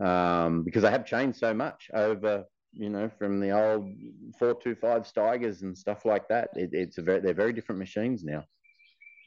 Um, 0.00 0.64
because 0.64 0.82
they 0.82 0.90
have 0.90 1.06
changed 1.06 1.38
so 1.38 1.54
much 1.54 1.88
over, 1.94 2.44
you 2.72 2.90
know, 2.90 3.08
from 3.18 3.38
the 3.38 3.50
old 3.50 3.84
425 4.38 5.02
Steigers 5.04 5.62
and 5.62 5.78
stuff 5.78 6.04
like 6.04 6.26
that. 6.28 6.48
It, 6.56 6.70
it's 6.72 6.98
a 6.98 7.02
very, 7.02 7.20
they're 7.20 7.34
very 7.34 7.52
different 7.52 7.78
machines 7.78 8.24
now. 8.24 8.44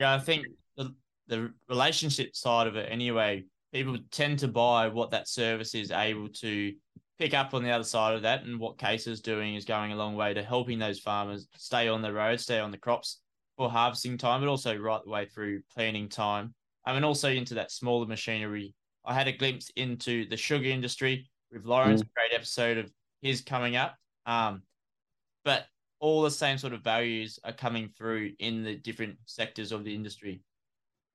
Yeah, 0.01 0.13
I 0.13 0.19
think 0.19 0.45
the, 0.75 0.93
the 1.27 1.53
relationship 1.69 2.35
side 2.35 2.67
of 2.67 2.75
it, 2.75 2.91
anyway, 2.91 3.45
people 3.75 3.97
tend 4.09 4.39
to 4.39 4.47
buy 4.47 4.87
what 4.87 5.11
that 5.11 5.27
service 5.27 5.75
is 5.75 5.91
able 5.91 6.29
to 6.29 6.71
pick 7.19 7.33
up 7.33 7.53
on 7.53 7.61
the 7.61 7.69
other 7.69 7.83
side 7.83 8.15
of 8.15 8.21
that 8.21 8.43
and 8.43 8.57
what 8.57 8.77
Case 8.77 9.05
is 9.05 9.19
doing 9.19 9.55
is 9.55 9.65
going 9.65 9.91
a 9.91 9.95
long 9.97 10.15
way 10.15 10.33
to 10.33 10.41
helping 10.41 10.79
those 10.79 10.99
farmers 10.99 11.45
stay 11.57 11.89
on 11.89 12.01
the 12.01 12.13
road, 12.13 12.39
stay 12.39 12.59
on 12.59 12.71
the 12.71 12.77
crops 12.77 13.19
for 13.57 13.69
harvesting 13.69 14.17
time, 14.17 14.39
but 14.39 14.47
also 14.47 14.77
right 14.77 15.01
the 15.03 15.09
way 15.09 15.25
through 15.25 15.61
planning 15.73 16.07
time. 16.07 16.53
I 16.85 16.93
mean, 16.93 17.03
also 17.03 17.29
into 17.29 17.55
that 17.55 17.69
smaller 17.69 18.05
machinery. 18.05 18.73
I 19.03 19.13
had 19.13 19.27
a 19.27 19.33
glimpse 19.33 19.69
into 19.75 20.25
the 20.29 20.37
sugar 20.37 20.69
industry 20.69 21.29
with 21.51 21.65
Lawrence, 21.65 22.01
mm. 22.01 22.07
great 22.15 22.33
episode 22.33 22.77
of 22.77 22.89
his 23.21 23.41
coming 23.41 23.75
up. 23.75 23.95
Um, 24.25 24.61
but 25.43 25.65
all 25.99 26.21
the 26.21 26.31
same 26.31 26.57
sort 26.57 26.71
of 26.71 26.81
values 26.81 27.39
are 27.43 27.51
coming 27.51 27.89
through 27.97 28.31
in 28.39 28.63
the 28.63 28.75
different 28.75 29.17
sectors 29.25 29.73
of 29.73 29.83
the 29.83 29.93
industry. 29.93 30.39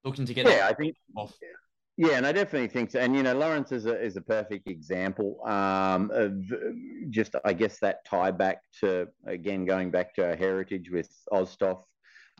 Looking 0.04 0.26
to 0.26 0.34
get 0.34 0.46
yeah, 0.46 0.68
I 0.68 0.74
think 0.74 0.94
off. 1.16 1.32
Yeah, 2.00 2.16
and 2.16 2.26
I 2.26 2.32
definitely 2.32 2.68
think 2.68 2.92
so. 2.92 2.98
And 2.98 3.14
you 3.14 3.22
know, 3.22 3.34
Lawrence 3.34 3.72
is 3.72 3.84
a 3.84 4.02
is 4.02 4.16
a 4.16 4.22
perfect 4.22 4.66
example 4.66 5.38
um, 5.46 6.10
of 6.14 6.32
just, 7.10 7.34
I 7.44 7.52
guess, 7.52 7.78
that 7.80 8.06
tie 8.06 8.30
back 8.30 8.62
to 8.80 9.08
again 9.26 9.66
going 9.66 9.90
back 9.90 10.14
to 10.14 10.26
our 10.26 10.34
heritage 10.34 10.88
with 10.90 11.10
Austoft. 11.30 11.84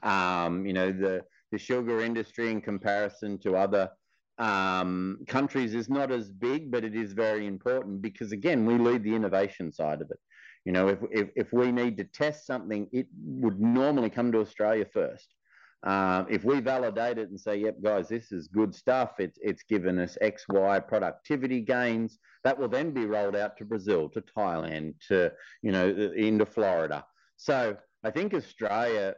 Um, 0.03 0.65
you 0.65 0.73
know, 0.73 0.91
the 0.93 1.25
the 1.53 1.59
sugar 1.59 2.01
industry 2.01 2.51
in 2.51 2.63
comparison 2.63 3.37
to 3.41 3.55
other 3.55 3.91
um, 4.39 5.19
countries 5.29 5.75
is 5.75 5.91
not 5.91 6.11
as 6.11 6.31
big, 6.31 6.71
but 6.71 6.83
it 6.83 6.97
is 6.97 7.13
very 7.13 7.47
important 7.47 8.01
because 8.01 8.33
again, 8.33 8.65
we 8.65 8.79
lead 8.79 9.05
the 9.05 9.15
innovation 9.15 9.71
side 9.73 10.01
of 10.01 10.11
it. 10.11 10.21
You 10.65 10.73
know, 10.73 10.89
if, 10.89 10.99
if, 11.11 11.29
if 11.37 11.53
we 11.53 11.71
need 11.71 11.99
to 11.99 12.05
test 12.05 12.47
something, 12.47 12.89
it 12.93 13.09
would 13.15 13.61
normally 13.61 14.09
come 14.09 14.33
to 14.33 14.41
Australia 14.41 14.87
first. 14.91 15.35
Um, 15.83 16.27
if 16.29 16.45
we 16.45 16.61
validate 16.61 17.19
it 17.19 17.31
and 17.31 17.41
say, 17.41 17.57
"Yep, 17.57 17.77
guys, 17.83 18.09
this 18.09 18.33
is 18.33 18.49
good 18.49 18.75
stuff," 18.75 19.13
it's 19.19 19.39
it's 19.43 19.63
given 19.63 19.99
us 19.99 20.19
X, 20.21 20.45
Y 20.49 20.81
productivity 20.81 21.61
gains. 21.61 22.19
That 22.45 22.59
will 22.59 22.69
then 22.69 22.91
be 22.91 23.07
rolled 23.07 23.37
out 23.37 23.57
to 23.59 23.65
Brazil, 23.65 24.09
to 24.11 24.21
Thailand, 24.21 24.95
to 25.09 25.33
you 25.63 25.73
know, 25.73 25.89
into 25.89 26.45
Florida. 26.45 27.05
So 27.37 27.77
I 28.05 28.11
think 28.11 28.35
Australia 28.35 29.15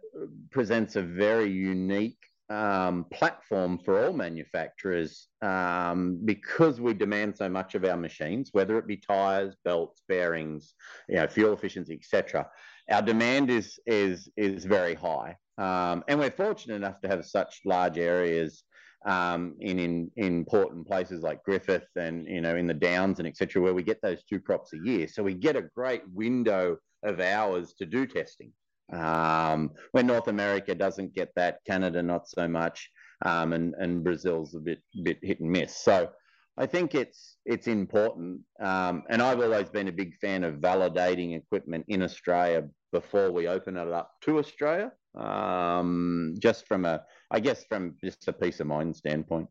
presents 0.51 0.97
a 0.97 1.03
very 1.03 1.51
unique 1.51 2.19
um, 2.53 3.07
platform 3.11 3.79
for 3.79 4.05
all 4.05 4.13
manufacturers 4.13 5.29
um, 5.41 6.21
because 6.25 6.81
we 6.81 6.93
demand 6.93 7.37
so 7.37 7.49
much 7.49 7.75
of 7.75 7.85
our 7.85 7.97
machines, 7.97 8.51
whether 8.53 8.77
it 8.79 8.87
be 8.87 8.97
tires, 8.97 9.57
belts, 9.65 10.03
bearings, 10.09 10.75
you 11.09 11.17
know, 11.17 11.27
fuel 11.27 11.55
efficiency, 11.55 11.95
etc. 11.95 12.49
Our 12.91 13.03
demand 13.03 13.51
is 13.51 13.79
is 13.87 14.29
is 14.37 14.65
very 14.65 14.95
high, 14.95 15.37
um, 15.59 16.03
and 16.09 16.19
we're 16.19 16.31
fortunate 16.31 16.77
enough 16.77 17.01
to 17.03 17.09
have 17.09 17.25
such 17.25 17.61
large 17.65 17.99
areas 17.99 18.65
um, 19.05 19.55
in, 19.61 19.79
in, 19.79 20.11
important 20.17 20.87
places 20.87 21.23
like 21.23 21.43
Griffith 21.43 21.89
and 21.97 22.27
you 22.27 22.41
know 22.41 22.57
in 22.57 22.67
the 22.67 22.75
Downs 22.75 23.19
and 23.19 23.27
etc. 23.27 23.61
where 23.61 23.75
we 23.75 23.83
get 23.83 24.01
those 24.01 24.23
two 24.25 24.41
crops 24.41 24.73
a 24.73 24.79
year, 24.79 25.09
so 25.09 25.23
we 25.23 25.35
get 25.35 25.57
a 25.57 25.69
great 25.75 26.03
window 26.13 26.77
of 27.03 27.21
hours 27.21 27.75
to 27.79 27.87
do 27.87 28.07
testing. 28.07 28.53
Um, 28.93 29.71
when 29.93 30.07
North 30.07 30.29
America 30.29 30.75
doesn't 30.75 31.15
get 31.15 31.31
that, 31.37 31.59
Canada 31.67 32.03
not 32.03 32.29
so 32.29 32.47
much, 32.47 32.91
um, 33.25 33.53
and 33.53 33.75
and 33.79 34.05
Brazil's 34.05 34.55
a 34.55 34.61
bit 34.61 34.81
bit 35.03 35.19
hit 35.23 35.41
and 35.41 35.51
miss. 35.51 35.77
So 35.77 36.11
I 36.57 36.67
think 36.67 36.95
it's 36.95 37.39
it's 37.45 37.67
important, 37.67 38.41
um, 38.61 39.03
and 39.09 39.21
I've 39.21 39.41
always 39.41 39.69
been 39.69 39.89
a 39.89 39.93
big 39.93 40.15
fan 40.21 40.45
of 40.45 40.57
validating 40.57 41.37
equipment 41.37 41.87
in 41.89 42.03
Australia 42.03 42.69
before 42.93 43.33
we 43.33 43.49
open 43.49 43.77
it 43.77 43.89
up 43.89 44.13
to 44.23 44.39
Australia, 44.39 44.93
um, 45.15 46.35
just 46.39 46.67
from 46.67 46.85
a 46.85 47.03
I 47.31 47.41
guess 47.41 47.65
from 47.65 47.97
just 48.03 48.29
a 48.29 48.33
peace 48.33 48.61
of 48.61 48.67
mind 48.67 48.97
standpoint. 48.97 49.49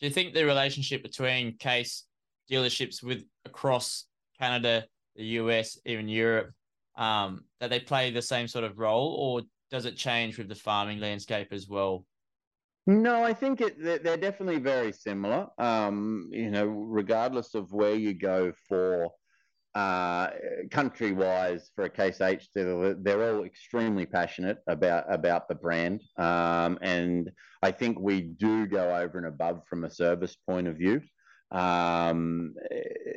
Do 0.00 0.06
you 0.06 0.12
think 0.12 0.34
the 0.34 0.44
relationship 0.44 1.02
between 1.02 1.56
case 1.58 2.04
dealerships 2.50 3.02
with 3.02 3.24
across 3.44 4.06
Canada, 4.38 4.84
the 5.16 5.24
US, 5.24 5.78
even 5.84 6.08
Europe, 6.08 6.52
um, 6.96 7.44
that 7.60 7.70
they 7.70 7.80
play 7.80 8.10
the 8.10 8.22
same 8.22 8.48
sort 8.48 8.64
of 8.64 8.78
role, 8.78 9.14
or 9.18 9.42
does 9.70 9.86
it 9.86 9.96
change 9.96 10.38
with 10.38 10.48
the 10.48 10.54
farming 10.54 11.00
landscape 11.00 11.48
as 11.52 11.68
well? 11.68 12.04
No, 12.86 13.22
I 13.22 13.34
think 13.34 13.60
it, 13.60 13.82
they're 13.82 14.16
definitely 14.16 14.60
very 14.60 14.92
similar. 14.92 15.46
Um, 15.58 16.30
you 16.32 16.50
know, 16.50 16.66
regardless 16.66 17.54
of 17.54 17.72
where 17.72 17.94
you 17.94 18.14
go 18.14 18.52
for 18.66 19.08
uh, 19.78 20.30
country 20.70 21.12
wise 21.12 21.70
for 21.74 21.84
a 21.84 21.90
Case 21.90 22.20
IH, 22.20 22.48
they're, 22.54 22.94
they're 22.94 23.34
all 23.34 23.44
extremely 23.44 24.06
passionate 24.06 24.58
about 24.66 25.04
about 25.12 25.48
the 25.48 25.54
brand, 25.54 26.02
um, 26.16 26.78
and 26.82 27.30
I 27.62 27.70
think 27.70 27.98
we 28.00 28.20
do 28.20 28.66
go 28.66 28.96
over 28.96 29.18
and 29.18 29.26
above 29.26 29.62
from 29.68 29.84
a 29.84 29.90
service 29.90 30.36
point 30.48 30.68
of 30.68 30.76
view. 30.76 31.00
Um, 31.50 32.54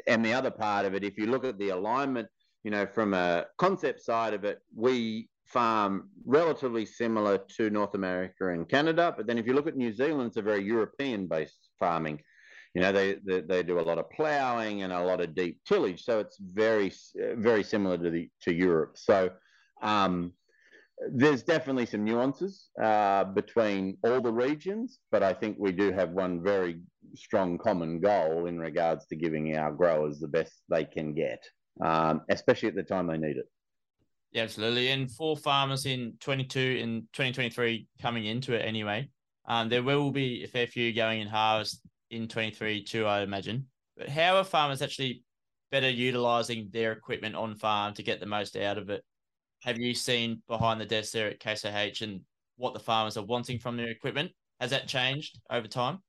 and 0.08 0.24
the 0.24 0.34
other 0.34 0.52
part 0.52 0.86
of 0.86 0.94
it, 0.96 1.04
if 1.04 1.18
you 1.18 1.28
look 1.28 1.46
at 1.46 1.58
the 1.60 1.70
alignment 1.70 2.30
you 2.64 2.72
know, 2.72 2.86
from 2.86 3.14
a 3.14 3.46
concept 3.58 4.02
side 4.02 4.34
of 4.34 4.44
it, 4.44 4.60
we 4.76 5.30
farm 5.46 6.10
relatively 6.26 6.86
similar 6.86 7.40
to 7.58 7.70
North 7.70 7.96
America 7.96 8.50
and 8.50 8.70
Canada. 8.70 9.14
But 9.16 9.28
then 9.28 9.38
if 9.38 9.48
you 9.48 9.54
look 9.54 9.68
at 9.68 9.76
New 9.76 9.92
Zealand, 9.92 10.28
it's 10.28 10.38
a 10.38 10.42
very 10.42 10.64
European 10.64 11.28
based 11.28 11.70
farming. 11.80 12.22
You 12.74 12.82
know, 12.82 12.92
they, 12.92 13.16
they, 13.26 13.42
they 13.42 13.64
do 13.64 13.80
a 13.80 13.82
lot 13.82 13.98
of 13.98 14.10
ploughing 14.10 14.84
and 14.84 14.94
a 14.94 15.04
lot 15.04 15.20
of 15.22 15.36
deep 15.36 15.60
tillage. 15.66 16.04
So 16.04 16.20
it's 16.20 16.38
very, 16.40 16.92
very 17.36 17.64
similar 17.64 17.98
to 17.98 18.10
the, 18.10 18.30
to 18.44 18.54
Europe. 18.54 18.98
So, 18.98 19.32
um, 19.82 20.34
there's 21.10 21.42
definitely 21.42 21.88
some 21.88 22.04
nuances 22.04 22.70
uh, 22.80 23.24
between 23.24 23.98
all 24.04 24.22
the 24.22 24.32
regions, 24.32 25.00
but 25.12 25.24
I 25.24 25.34
think 25.34 25.58
we 25.60 25.72
do 25.72 25.92
have 25.92 26.12
one 26.12 26.44
very 26.44 26.80
strong 27.16 27.58
common 27.58 28.00
goal 28.00 28.46
in 28.46 28.60
regards 28.60 29.08
to 29.08 29.16
giving 29.16 29.58
our 29.58 29.72
growers 29.72 30.20
the 30.20 30.28
best 30.28 30.62
they 30.70 30.86
can 30.86 31.16
get 31.16 31.44
um, 31.80 32.22
especially 32.30 32.70
at 32.70 32.76
the 32.76 32.84
time 32.84 33.08
they 33.08 33.18
need 33.18 33.38
it. 33.38 33.46
Yeah, 34.32 34.44
absolutely. 34.44 34.90
And 34.90 35.12
for 35.12 35.38
farmers 35.38 35.86
in 35.86 36.14
22 36.20 36.80
and 36.82 37.02
2023 37.14 37.88
coming 38.02 38.26
into 38.26 38.54
it 38.54 38.66
anyway, 38.66 39.10
um, 39.48 39.70
there 39.70 39.84
will 39.84 40.12
be 40.12 40.44
a 40.44 40.48
fair 40.48 40.68
few 40.68 40.94
going 40.94 41.22
in 41.22 41.28
harvest 41.28 41.82
in 42.12 42.28
23 42.28 42.84
too, 42.84 43.06
I 43.06 43.22
imagine. 43.22 43.68
But 43.98 44.10
how 44.10 44.38
are 44.38 44.44
farmers 44.44 44.82
actually 44.82 45.24
better 45.72 45.90
utilizing 45.90 46.70
their 46.72 46.92
equipment 46.92 47.36
on 47.36 47.56
farm 47.56 47.94
to 47.96 48.04
get 48.04 48.20
the 48.20 48.26
most 48.26 48.56
out 48.56 48.78
of 48.78 48.90
it? 48.90 49.04
Have 49.64 49.80
you 49.80 49.94
seen 49.94 50.42
behind 50.48 50.82
the 50.82 50.86
desk 50.86 51.14
there 51.14 51.28
at 51.28 51.66
IH 51.66 52.04
and 52.04 52.22
what 52.58 52.74
the 52.74 52.80
farmers 52.80 53.18
are 53.18 53.26
wanting 53.26 53.60
from 53.60 53.78
their 53.78 53.90
equipment? 53.90 54.32
Has 54.60 54.70
that 54.72 54.88
changed 54.88 55.40
over 55.50 55.68
time? 55.68 56.00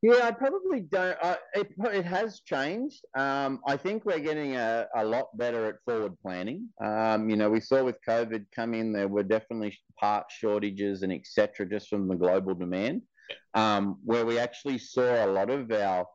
Yeah, 0.00 0.20
I 0.22 0.30
probably 0.30 0.82
don't. 0.82 1.16
Uh, 1.20 1.36
it, 1.54 1.72
it 1.92 2.04
has 2.04 2.40
changed. 2.40 3.04
Um, 3.16 3.60
I 3.66 3.76
think 3.76 4.04
we're 4.04 4.20
getting 4.20 4.54
a, 4.54 4.86
a 4.94 5.04
lot 5.04 5.36
better 5.36 5.66
at 5.66 5.82
forward 5.84 6.16
planning. 6.20 6.68
Um, 6.82 7.28
you 7.28 7.36
know, 7.36 7.50
we 7.50 7.58
saw 7.58 7.82
with 7.82 7.98
COVID 8.06 8.46
come 8.54 8.74
in, 8.74 8.92
there 8.92 9.08
were 9.08 9.24
definitely 9.24 9.76
part 9.98 10.26
shortages 10.30 11.02
and 11.02 11.12
etc. 11.12 11.66
just 11.66 11.88
from 11.88 12.06
the 12.06 12.14
global 12.14 12.54
demand, 12.54 13.02
um, 13.54 13.98
where 14.04 14.26
we 14.26 14.38
actually 14.38 14.78
saw 14.78 15.24
a 15.24 15.30
lot 15.30 15.50
of 15.50 15.70
our 15.70 16.06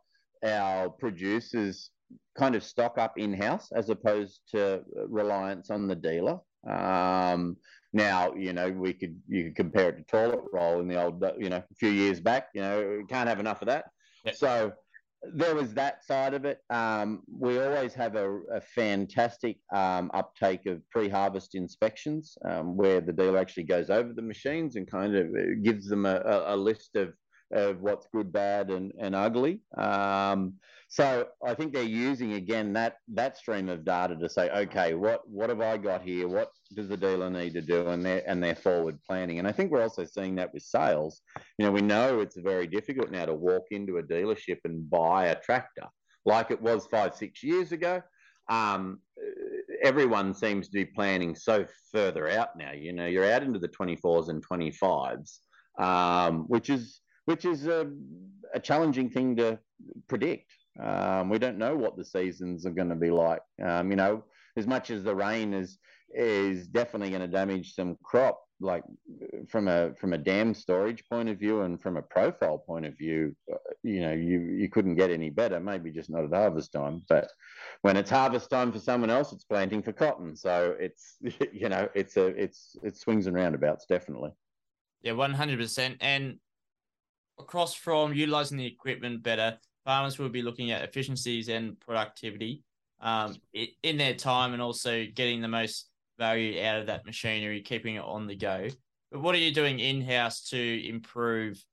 our 0.46 0.90
producers 0.90 1.92
kind 2.38 2.56
of 2.56 2.64
stock 2.64 2.98
up 2.98 3.18
in 3.18 3.34
house 3.34 3.72
as 3.74 3.90
opposed 3.90 4.42
to 4.52 4.82
reliance 5.08 5.70
on 5.70 5.88
the 5.88 5.96
dealer. 5.96 6.40
Um, 6.68 7.58
now, 7.94 8.34
you 8.34 8.54
know, 8.54 8.70
we 8.72 8.94
could 8.94 9.16
you 9.28 9.46
could 9.46 9.56
compare 9.56 9.90
it 9.90 9.98
to 9.98 10.04
toilet 10.04 10.42
roll 10.52 10.80
in 10.80 10.88
the 10.88 11.02
old, 11.02 11.24
you 11.38 11.50
know, 11.50 11.58
a 11.58 11.76
few 11.76 11.90
years 11.90 12.20
back. 12.20 12.48
You 12.54 12.62
know, 12.62 13.04
can't 13.08 13.30
have 13.30 13.40
enough 13.40 13.62
of 13.62 13.68
that. 13.68 13.86
Yep. 14.26 14.36
So 14.36 14.74
there 15.34 15.56
was 15.56 15.74
that 15.74 16.04
side 16.04 16.34
of 16.34 16.46
it. 16.46 16.60
Um, 16.70 17.24
we 17.28 17.60
always 17.60 17.94
have 17.94 18.16
a, 18.16 18.40
a 18.54 18.62
fantastic 18.62 19.58
um, 19.74 20.12
uptake 20.14 20.66
of 20.66 20.88
pre-harvest 20.90 21.56
inspections, 21.56 22.38
um, 22.46 22.76
where 22.76 23.02
the 23.02 23.14
dealer 23.14 23.38
actually 23.38 23.64
goes 23.64 23.90
over 23.90 24.14
the 24.14 24.22
machines 24.22 24.76
and 24.76 24.90
kind 24.90 25.16
of 25.16 25.28
uh, 25.28 25.56
gives 25.64 25.88
them 25.88 26.06
a, 26.06 26.44
a 26.48 26.56
list 26.56 26.96
of 26.96 27.14
of 27.52 27.82
what's 27.82 28.08
good, 28.12 28.34
bad, 28.34 28.70
and 28.70 28.92
and 29.00 29.16
ugly. 29.16 29.62
So 30.94 31.26
I 31.44 31.56
think 31.56 31.74
they're 31.74 31.82
using 31.82 32.34
again 32.34 32.72
that 32.74 32.98
that 33.16 33.36
stream 33.36 33.68
of 33.68 33.84
data 33.84 34.16
to 34.16 34.30
say, 34.30 34.52
okay, 34.52 34.94
what 34.94 35.28
what 35.28 35.50
have 35.50 35.60
I 35.60 35.76
got 35.76 36.04
here? 36.04 36.28
What 36.28 36.52
does 36.76 36.88
the 36.88 36.96
dealer 36.96 37.32
need 37.32 37.56
to 37.56 37.62
do? 37.62 37.88
And 37.88 38.06
they're 38.06 38.22
and 38.28 38.44
they're 38.44 38.54
forward 38.54 39.00
planning. 39.02 39.40
And 39.40 39.48
I 39.48 39.54
think 39.54 39.72
we're 39.72 39.82
also 39.82 40.06
seeing 40.06 40.36
that 40.36 40.54
with 40.54 40.62
sales. 40.62 41.22
You 41.58 41.66
know, 41.66 41.72
we 41.72 41.82
know 41.82 42.20
it's 42.20 42.38
very 42.38 42.68
difficult 42.68 43.10
now 43.10 43.26
to 43.26 43.34
walk 43.34 43.64
into 43.72 43.98
a 43.98 44.04
dealership 44.04 44.60
and 44.66 44.88
buy 44.88 45.30
a 45.30 45.40
tractor 45.42 45.88
like 46.26 46.52
it 46.52 46.62
was 46.62 46.86
five 46.86 47.16
six 47.16 47.42
years 47.42 47.72
ago. 47.72 48.00
Um, 48.48 49.00
everyone 49.82 50.32
seems 50.36 50.68
to 50.68 50.74
be 50.74 50.86
planning 50.86 51.34
so 51.34 51.66
further 51.92 52.30
out 52.30 52.50
now. 52.56 52.72
You 52.72 52.94
know, 52.94 53.08
you're 53.08 53.32
out 53.32 53.42
into 53.42 53.58
the 53.58 53.68
24s 53.68 54.30
and 54.30 54.48
25s, 54.48 55.40
um, 55.80 56.44
which 56.50 56.70
is 56.70 57.02
which 57.26 57.46
is 57.46 57.66
a, 57.66 57.92
a 58.54 58.60
challenging 58.60 59.10
thing 59.10 59.36
to 59.38 59.58
predict. 60.08 60.52
Um, 60.80 61.30
we 61.30 61.38
don't 61.38 61.58
know 61.58 61.76
what 61.76 61.98
the 61.98 62.06
seasons 62.06 62.66
are 62.66 62.72
going 62.72 62.90
to 62.90 62.96
be 62.96 63.12
like. 63.12 63.42
Um, 63.64 63.92
you 63.92 63.96
know, 63.96 64.24
as 64.58 64.68
much 64.68 64.90
as 64.90 65.04
the 65.04 65.16
rain 65.16 65.54
is 65.54 65.78
is 66.16 66.68
definitely 66.68 67.10
going 67.10 67.22
to 67.22 67.28
damage 67.28 67.74
some 67.74 67.98
crop, 68.04 68.40
like 68.60 68.84
from 69.50 69.68
a 69.68 69.94
from 69.96 70.14
a 70.14 70.18
dam 70.18 70.54
storage 70.54 71.04
point 71.10 71.30
of 71.30 71.40
view 71.40 71.62
and 71.62 71.82
from 71.82 71.98
a 71.98 72.02
profile 72.02 72.58
point 72.58 72.86
of 72.86 72.98
view, 72.98 73.36
uh, 73.52 73.58
you 73.84 74.00
know, 74.00 74.14
you 74.14 74.40
you 74.40 74.70
couldn't 74.70 74.96
get 74.96 75.12
any 75.12 75.30
better. 75.30 75.60
Maybe 75.60 75.92
just 75.92 76.10
not 76.10 76.24
at 76.24 76.34
harvest 76.34 76.72
time, 76.72 77.04
but 77.08 77.30
when 77.82 77.98
it's 77.98 78.10
harvest 78.10 78.50
time 78.50 78.72
for 78.72 78.80
someone 78.80 79.10
else, 79.10 79.32
it's 79.34 79.44
planting 79.44 79.84
for 79.84 79.94
cotton. 79.94 80.36
So 80.36 80.76
it's 80.80 81.18
you 81.52 81.70
know, 81.70 81.88
it's 81.94 82.18
a 82.18 82.28
it's 82.28 82.76
it 82.84 82.98
swings 82.98 83.28
and 83.28 83.36
roundabouts 83.36 83.86
definitely. 83.88 84.32
Yeah, 85.02 85.14
one 85.14 85.34
hundred 85.34 85.60
percent. 85.60 85.98
And 86.02 86.40
across 87.40 87.74
from 87.74 88.14
utilizing 88.14 88.58
the 88.58 88.66
equipment 88.66 89.24
better 89.24 89.58
farmers 89.86 90.18
will 90.18 90.30
be 90.30 90.42
looking 90.42 90.72
at 90.72 90.84
efficiencies 90.84 91.50
and 91.50 91.80
productivity 91.80 92.64
um, 93.02 93.36
in 93.84 93.98
their 93.98 94.14
time 94.14 94.54
and 94.54 94.62
also 94.62 95.06
getting 95.14 95.42
the 95.42 95.48
most 95.48 95.90
value 96.18 96.64
out 96.64 96.80
of 96.80 96.88
that 96.88 97.06
machinery, 97.06 97.62
keeping 97.62 97.96
it 97.96 98.04
on 98.04 98.28
the 98.28 98.36
go. 98.36 98.68
But 99.12 99.22
what 99.22 99.36
are 99.36 99.40
you 99.40 99.54
doing 99.54 99.80
in 99.80 100.02
house 100.02 100.50
to 100.50 100.88
improve 100.88 101.64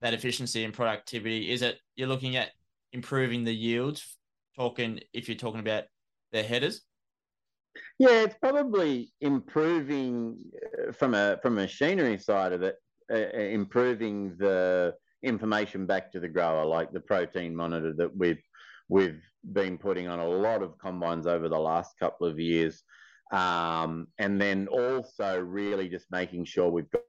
that 0.00 0.14
efficiency 0.14 0.64
and 0.64 0.74
productivity? 0.74 1.50
Is 1.50 1.62
it 1.62 1.78
you're 1.96 2.08
looking 2.08 2.36
at 2.36 2.50
improving 2.92 3.44
the 3.44 3.54
yields? 3.54 4.16
Talking 4.56 5.00
if 5.12 5.28
you're 5.28 5.38
talking 5.38 5.60
about 5.60 5.84
the 6.32 6.42
headers. 6.42 6.82
Yeah, 7.98 8.22
it's 8.22 8.34
probably 8.40 9.12
improving 9.20 10.50
uh, 10.56 10.92
from 10.92 11.14
a 11.14 11.38
from 11.40 11.52
a 11.58 11.62
machinery 11.62 12.18
side 12.18 12.52
of 12.52 12.62
it, 12.62 12.76
uh, 13.12 13.16
uh, 13.16 13.38
improving 13.38 14.36
the 14.38 14.94
information 15.22 15.86
back 15.86 16.12
to 16.12 16.20
the 16.20 16.28
grower, 16.28 16.64
like 16.64 16.92
the 16.92 17.00
protein 17.00 17.54
monitor 17.54 17.92
that 17.94 18.16
we've 18.16 18.42
we've 18.88 19.22
been 19.52 19.78
putting 19.78 20.08
on 20.08 20.18
a 20.18 20.28
lot 20.28 20.62
of 20.62 20.76
combines 20.78 21.26
over 21.26 21.48
the 21.48 21.58
last 21.58 21.98
couple 21.98 22.26
of 22.26 22.38
years, 22.38 22.82
um, 23.32 24.08
and 24.18 24.40
then 24.40 24.68
also 24.68 25.38
really 25.38 25.88
just 25.88 26.06
making 26.10 26.44
sure 26.44 26.70
we've 26.70 26.90
got 26.90 27.02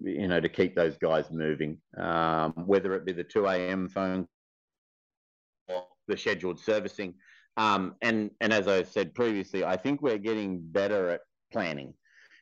you 0.00 0.28
know 0.28 0.40
to 0.40 0.48
keep 0.48 0.74
those 0.74 0.96
guys 0.98 1.30
moving, 1.30 1.78
um, 1.98 2.52
whether 2.66 2.94
it 2.94 3.04
be 3.04 3.12
the 3.12 3.24
two 3.24 3.46
a.m. 3.46 3.88
phone 3.88 4.26
or 5.68 5.84
the 6.06 6.16
scheduled 6.16 6.58
servicing. 6.58 7.14
Um, 7.56 7.96
and 8.02 8.30
and 8.40 8.52
as 8.52 8.68
I 8.68 8.84
said 8.84 9.14
previously, 9.14 9.64
I 9.64 9.76
think 9.76 10.00
we're 10.00 10.18
getting 10.18 10.60
better 10.62 11.10
at 11.10 11.20
planning. 11.52 11.94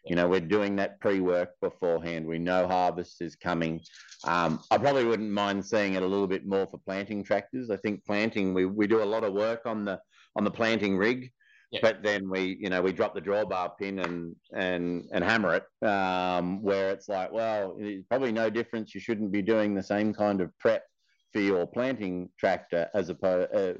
You 0.08 0.16
know, 0.16 0.28
we're 0.28 0.40
doing 0.40 0.76
that 0.76 1.00
pre-work 1.00 1.50
beforehand. 1.60 2.26
We 2.26 2.38
know 2.38 2.66
harvest 2.66 3.20
is 3.20 3.34
coming. 3.34 3.80
Um, 4.24 4.60
I 4.70 4.78
probably 4.78 5.04
wouldn't 5.04 5.30
mind 5.30 5.64
seeing 5.64 5.94
it 5.94 6.02
a 6.02 6.06
little 6.06 6.26
bit 6.26 6.46
more 6.46 6.66
for 6.66 6.78
planting 6.78 7.24
tractors. 7.24 7.70
I 7.70 7.76
think 7.76 8.04
planting 8.04 8.54
we, 8.54 8.66
we 8.66 8.86
do 8.86 9.02
a 9.02 9.04
lot 9.04 9.24
of 9.24 9.32
work 9.32 9.62
on 9.66 9.84
the 9.84 10.00
on 10.36 10.44
the 10.44 10.50
planting 10.50 10.96
rig, 10.96 11.32
yep. 11.72 11.82
but 11.82 12.02
then 12.02 12.28
we 12.28 12.56
you 12.60 12.68
know 12.68 12.82
we 12.82 12.92
drop 12.92 13.14
the 13.14 13.20
drawbar 13.20 13.70
pin 13.78 13.98
and 13.98 14.36
and 14.54 15.04
and 15.12 15.24
hammer 15.24 15.54
it. 15.54 15.86
Um, 15.86 16.62
where 16.62 16.90
it's 16.90 17.08
like, 17.08 17.32
well, 17.32 17.76
it's 17.78 18.06
probably 18.06 18.32
no 18.32 18.48
difference. 18.50 18.94
You 18.94 19.00
shouldn't 19.00 19.32
be 19.32 19.42
doing 19.42 19.74
the 19.74 19.82
same 19.82 20.14
kind 20.14 20.40
of 20.40 20.56
prep 20.58 20.84
for 21.32 21.40
your 21.40 21.66
planting 21.66 22.28
tractor 22.38 22.88
as 22.94 23.08
opposed 23.08 23.54
uh, 23.54 23.74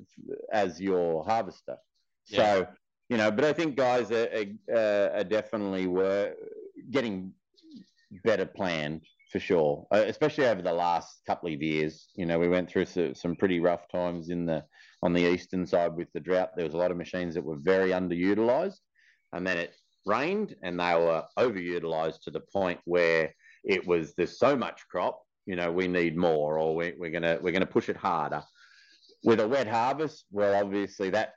as 0.53 0.81
your 0.81 1.25
harvester. 1.25 1.77
Yeah. 2.29 2.39
So 2.39 2.67
you 3.09 3.16
know, 3.16 3.31
but 3.31 3.45
I 3.45 3.53
think 3.53 3.77
guys 3.77 4.11
are, 4.11 4.29
are, 4.73 5.11
are 5.14 5.25
definitely 5.25 5.87
were 5.87 6.35
getting 6.90 7.33
better 8.25 8.47
planned 8.47 9.03
for 9.31 9.40
sure, 9.40 9.87
uh, 9.92 10.05
especially 10.07 10.47
over 10.47 10.62
the 10.62 10.73
last 10.73 11.23
couple 11.27 11.53
of 11.53 11.62
years. 11.62 12.09
You 12.14 12.27
know, 12.27 12.38
we 12.38 12.49
went 12.49 12.71
through 12.71 12.87
some, 12.87 13.14
some 13.14 13.37
pretty 13.37 13.61
rough 13.61 13.88
times 13.88 14.31
in 14.31 14.47
the 14.47 14.64
on 15.03 15.12
the 15.12 15.23
eastern 15.23 15.66
side 15.66 15.95
with 15.95 16.09
the 16.14 16.21
drought. 16.21 16.51
There 16.57 16.64
was 16.64 16.75
a 16.75 16.79
lot 16.79 16.90
of 16.90 16.97
machines 16.97 17.35
that 17.35 17.45
were 17.45 17.59
very 17.59 17.90
underutilized, 17.90 18.79
and 19.33 19.47
then 19.47 19.59
it 19.59 19.75
rained 20.07 20.55
and 20.62 20.79
they 20.79 20.95
were 20.95 21.25
overutilized 21.38 22.21
to 22.23 22.31
the 22.31 22.40
point 22.53 22.81
where 22.85 23.35
it 23.64 23.87
was 23.87 24.14
there's 24.14 24.38
so 24.38 24.57
much 24.57 24.87
crop 24.88 25.21
you 25.47 25.57
know 25.57 25.71
we 25.71 25.88
need 25.88 26.16
more 26.16 26.59
or 26.59 26.77
we, 26.77 26.95
we're 26.97 27.11
gonna 27.11 27.38
we're 27.42 27.53
gonna 27.53 27.66
push 27.66 27.88
it 27.88 27.97
harder 27.97 28.42
with 29.25 29.40
a 29.40 29.49
wet 29.49 29.66
harvest 29.66 30.25
well 30.31 30.55
obviously 30.55 31.11
that 31.11 31.33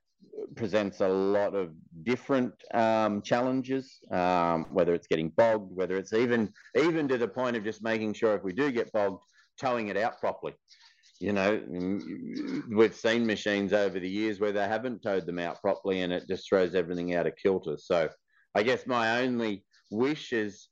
presents 0.56 1.02
a 1.02 1.08
lot 1.08 1.56
of 1.56 1.72
different 2.04 2.54
um, 2.74 3.22
challenges 3.22 4.00
um, 4.12 4.66
whether 4.72 4.94
it's 4.94 5.08
getting 5.08 5.30
bogged 5.30 5.76
whether 5.76 5.98
it's 5.98 6.14
even 6.14 6.52
even 6.76 7.08
to 7.08 7.18
the 7.18 7.28
point 7.28 7.56
of 7.56 7.64
just 7.64 7.84
making 7.84 8.14
sure 8.14 8.36
if 8.36 8.44
we 8.44 8.54
do 8.54 8.72
get 8.72 8.92
bogged 8.92 9.24
towing 9.60 9.90
it 9.90 9.98
out 9.98 10.20
properly 10.20 10.54
you 11.20 11.34
know 11.34 11.62
we've 12.76 12.96
seen 12.96 13.26
machines 13.26 13.74
over 13.74 14.00
the 14.00 14.10
years 14.10 14.40
where 14.40 14.52
they 14.52 14.68
haven't 14.68 15.02
towed 15.02 15.26
them 15.26 15.40
out 15.40 15.62
properly 15.62 16.02
and 16.02 16.14
it 16.14 16.28
just 16.28 16.48
throws 16.48 16.76
everything 16.76 17.16
out 17.16 17.28
of 17.28 17.34
kilter 17.42 17.78
so 17.78 18.10
i 18.56 18.64
guess 18.64 18.88
my 18.88 19.22
only 19.22 19.64
wish 19.92 20.32
is 20.34 20.70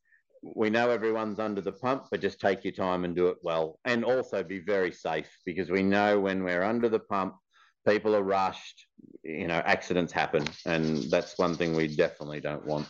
we 0.55 0.69
know 0.69 0.89
everyone's 0.89 1.39
under 1.39 1.62
the 1.62 1.71
pump, 1.71 2.05
but 2.12 2.21
just 2.21 2.39
take 2.39 2.63
your 2.63 2.73
time 2.73 3.05
and 3.05 3.15
do 3.15 3.27
it 3.27 3.38
well. 3.41 3.79
And 3.86 4.03
also 4.03 4.43
be 4.43 4.60
very 4.60 4.91
safe 4.91 5.29
because 5.45 5.69
we 5.69 5.83
know 5.83 6.19
when 6.19 6.43
we're 6.43 6.63
under 6.63 6.89
the 6.89 6.99
pump, 6.99 7.36
people 7.88 8.15
are 8.15 8.23
rushed, 8.23 8.86
you 9.23 9.47
know, 9.47 9.62
accidents 9.65 10.12
happen. 10.12 10.45
And 10.65 11.04
that's 11.10 11.38
one 11.38 11.56
thing 11.56 11.76
we 11.76 11.95
definitely 11.95 12.41
don't 12.41 12.65
want. 12.65 12.88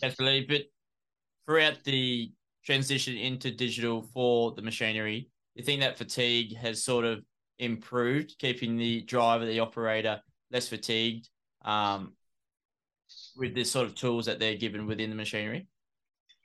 Definitely. 0.00 0.46
But 0.48 0.62
throughout 1.46 1.82
the 1.84 2.32
transition 2.64 3.16
into 3.16 3.50
digital 3.50 4.02
for 4.02 4.52
the 4.52 4.62
machinery, 4.62 5.30
you 5.54 5.64
think 5.64 5.80
that 5.80 5.98
fatigue 5.98 6.56
has 6.56 6.82
sort 6.82 7.04
of 7.04 7.24
improved, 7.58 8.36
keeping 8.38 8.76
the 8.76 9.02
driver, 9.02 9.46
the 9.46 9.60
operator 9.60 10.20
less 10.50 10.68
fatigued 10.68 11.28
um, 11.64 12.14
with 13.36 13.54
the 13.54 13.64
sort 13.64 13.86
of 13.86 13.94
tools 13.94 14.26
that 14.26 14.38
they're 14.38 14.56
given 14.56 14.86
within 14.86 15.10
the 15.10 15.16
machinery? 15.16 15.66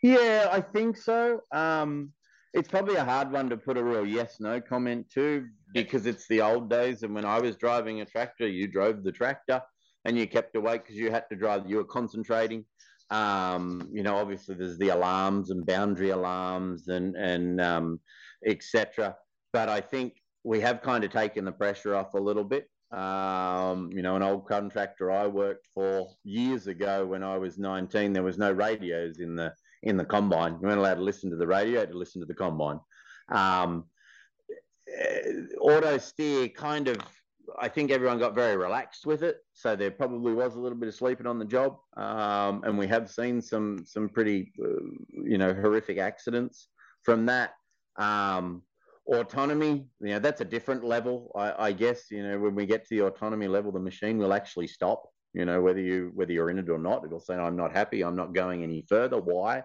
Yeah, 0.02 0.50
I 0.52 0.62
think 0.62 0.98
so. 0.98 1.42
Um, 1.52 2.14
it's 2.54 2.68
probably 2.68 2.96
a 2.96 3.04
hard 3.04 3.32
one 3.32 3.50
to 3.50 3.58
put 3.58 3.78
a 3.78 3.84
real 3.84 4.06
yes 4.06 4.40
no 4.40 4.60
comment 4.60 5.10
to 5.12 5.46
because 5.74 6.06
it's 6.06 6.28
the 6.28 6.42
old 6.42 6.70
days. 6.70 7.04
And 7.04 7.14
when 7.14 7.26
I 7.26 7.40
was 7.40 7.56
driving 7.56 8.02
a 8.02 8.06
tractor, 8.06 8.48
you 8.48 8.68
drove 8.68 9.04
the 9.04 9.12
tractor 9.12 9.62
and 10.06 10.18
you 10.18 10.28
kept 10.28 10.56
awake 10.56 10.84
because 10.84 10.98
you 10.98 11.12
had 11.12 11.26
to 11.30 11.36
drive, 11.36 11.70
you 11.70 11.78
were 11.78 11.84
concentrating. 11.84 12.66
Um, 13.12 13.90
you 13.92 14.04
know, 14.04 14.18
obviously 14.18 14.56
there's 14.56 14.78
the 14.78 14.90
alarms 14.90 15.50
and 15.50 15.66
boundary 15.66 16.12
alarms 16.12 16.88
and, 16.88 17.16
and 17.16 17.60
um, 17.60 18.00
etc. 18.46 19.16
But 19.52 19.70
I 19.70 19.82
think 19.82 20.14
we 20.44 20.60
have 20.62 20.82
kind 20.82 21.04
of 21.04 21.12
taken 21.12 21.46
the 21.46 21.52
pressure 21.52 21.96
off 21.96 22.14
a 22.14 22.20
little 22.20 22.44
bit. 22.44 22.70
Um, 22.92 23.92
you 23.92 24.02
know, 24.02 24.16
an 24.16 24.24
old 24.24 24.48
contractor 24.48 25.12
I 25.12 25.28
worked 25.28 25.68
for 25.74 26.10
years 26.24 26.68
ago 26.68 27.06
when 27.06 27.24
I 27.24 27.38
was 27.38 27.60
19, 27.60 28.14
there 28.14 28.24
was 28.24 28.38
no 28.38 28.52
radios 28.52 29.20
in 29.20 29.36
the 29.36 29.54
in 29.84 29.96
the 29.96 30.06
combine. 30.06 30.54
You 30.54 30.68
weren't 30.68 30.80
allowed 30.80 30.96
to 30.96 31.02
listen 31.02 31.30
to 31.30 31.38
the 31.38 31.48
radio, 31.48 31.86
to 31.86 31.98
listen 31.98 32.20
to 32.22 32.26
the 32.26 32.34
combine. 32.34 32.80
Um, 33.32 33.86
auto 35.60 35.98
steer 35.98 36.48
kind 36.50 36.88
of, 36.88 36.98
I 37.60 37.68
think 37.68 37.92
everyone 37.92 38.20
got 38.20 38.36
very 38.36 38.58
relaxed 38.58 39.06
with 39.06 39.24
it. 39.24 39.38
So 39.54 39.76
there 39.76 39.92
probably 39.92 40.34
was 40.34 40.56
a 40.56 40.60
little 40.60 40.78
bit 40.78 40.88
of 40.88 40.96
sleeping 40.96 41.28
on 41.28 41.40
the 41.40 41.46
job. 41.46 41.78
Um, 41.98 42.64
and 42.64 42.78
we 42.78 42.88
have 42.88 43.10
seen 43.10 43.42
some, 43.42 43.84
some 43.86 44.10
pretty, 44.10 44.52
uh, 44.64 44.84
you 45.24 45.38
know, 45.38 45.54
horrific 45.54 45.98
accidents 45.98 46.68
from 47.04 47.26
that. 47.28 47.54
Um, 47.98 48.64
autonomy, 49.08 49.88
you 50.00 50.10
know, 50.10 50.20
that's 50.20 50.42
a 50.42 50.46
different 50.46 50.84
level, 50.84 51.32
I, 51.36 51.68
I 51.68 51.72
guess. 51.72 52.12
You 52.12 52.24
know, 52.24 52.40
when 52.40 52.56
we 52.56 52.66
get 52.66 52.88
to 52.88 52.96
the 52.96 53.06
autonomy 53.06 53.48
level, 53.48 53.72
the 53.72 53.80
machine 53.80 54.18
will 54.18 54.34
actually 54.34 54.68
stop 54.68 55.10
you 55.34 55.46
know 55.46 55.62
whether 55.62 55.80
you 55.80 56.12
whether 56.16 56.32
you're 56.32 56.50
in 56.50 56.60
it 56.60 56.70
or 56.70 56.78
not 56.78 57.04
it'll 57.06 57.20
say 57.20 57.36
i'm 57.36 57.56
not 57.56 57.72
happy 57.72 58.04
i'm 58.04 58.16
not 58.16 58.34
going 58.34 58.64
any 58.64 58.84
further 58.88 59.20
why 59.20 59.64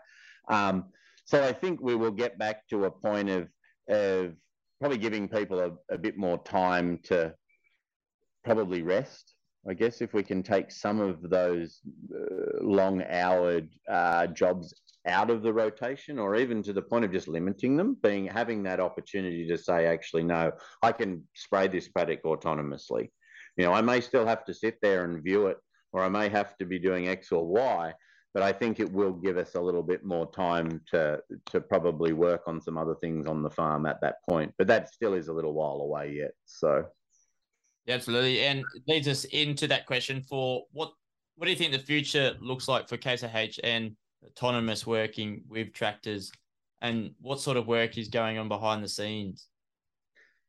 um, 0.49 0.85
so 1.25 1.43
i 1.43 1.53
think 1.53 1.81
we 1.81 1.95
will 1.95 2.11
get 2.11 2.39
back 2.39 2.67
to 2.69 2.85
a 2.85 2.91
point 2.91 3.29
of 3.29 3.49
of 3.89 4.33
probably 4.81 4.99
giving 4.99 5.29
people 5.29 5.61
a, 5.61 5.95
a 5.95 5.99
bit 5.99 6.17
more 6.17 6.43
time 6.45 6.99
to 7.05 7.35
probably 8.45 8.83
rest 8.83 9.35
i 9.69 9.75
guess 9.75 10.01
if 10.01 10.13
we 10.13 10.23
can 10.23 10.43
take 10.43 10.71
some 10.71 11.01
of 11.01 11.23
those 11.31 11.81
uh, 12.15 12.63
long 12.63 13.01
houred 13.01 13.69
uh, 13.89 14.27
jobs 14.27 14.75
out 15.07 15.31
of 15.31 15.43
the 15.43 15.53
rotation 15.53 16.19
or 16.19 16.37
even 16.37 16.63
to 16.63 16.73
the 16.73 16.83
point 16.83 17.05
of 17.05 17.13
just 17.13 17.29
limiting 17.29 17.77
them 17.77 17.97
being 18.03 18.27
having 18.27 18.63
that 18.63 18.81
opportunity 18.81 19.47
to 19.47 19.57
say 19.57 19.87
actually 19.87 20.23
no 20.23 20.51
i 20.83 20.91
can 20.93 21.23
spray 21.35 21.69
this 21.69 21.89
paddock 21.89 22.23
autonomously. 22.25 23.11
You 23.57 23.65
know, 23.65 23.73
I 23.73 23.83
may 23.83 24.01
still 24.01 24.27
have 24.27 24.45
to 24.47 24.55
sit 24.55 24.79
there 24.83 25.05
and 25.05 25.23
view 25.23 25.47
it, 25.47 25.59
or 25.93 26.03
I 26.03 26.09
may 26.09 26.29
have 26.29 26.57
to 26.59 26.67
be 26.67 26.79
doing 26.79 27.09
X 27.09 27.31
or 27.31 27.47
Y, 27.47 27.93
but 28.35 28.43
I 28.43 28.53
think 28.53 28.81
it 28.81 28.93
will 28.93 29.13
give 29.13 29.39
us 29.39 29.55
a 29.55 29.61
little 29.61 29.83
bit 29.83 30.05
more 30.05 30.31
time 30.31 30.81
to 30.91 31.23
to 31.47 31.61
probably 31.61 32.13
work 32.13 32.43
on 32.47 32.61
some 32.61 32.77
other 32.77 32.97
things 32.97 33.27
on 33.29 33.43
the 33.43 33.51
farm 33.51 33.87
at 33.87 34.01
that 34.01 34.17
point. 34.29 34.53
But 34.59 34.67
that 34.67 34.93
still 34.93 35.15
is 35.15 35.29
a 35.29 35.33
little 35.33 35.55
while 35.55 35.81
away 35.81 36.17
yet. 36.17 36.33
So, 36.45 36.85
absolutely, 37.89 38.41
and 38.41 38.65
leads 38.89 39.07
us 39.07 39.25
into 39.27 39.69
that 39.69 39.87
question 39.87 40.21
for 40.21 40.65
what 40.73 40.93
what 41.37 41.47
do 41.47 41.53
you 41.53 41.57
think 41.57 41.73
the 41.73 41.79
future 41.79 42.35
looks 42.41 42.67
like 42.67 42.89
for 42.89 42.97
IH 42.97 43.61
and 43.63 43.97
autonomous 44.27 44.87
working 44.87 45.45
with 45.49 45.73
tractors, 45.73 46.33
and 46.83 47.13
what 47.21 47.41
sort 47.41 47.57
of 47.57 47.69
work 47.69 47.97
is 47.97 48.09
going 48.09 48.37
on 48.39 48.49
behind 48.49 48.83
the 48.83 48.89
scenes? 48.89 49.47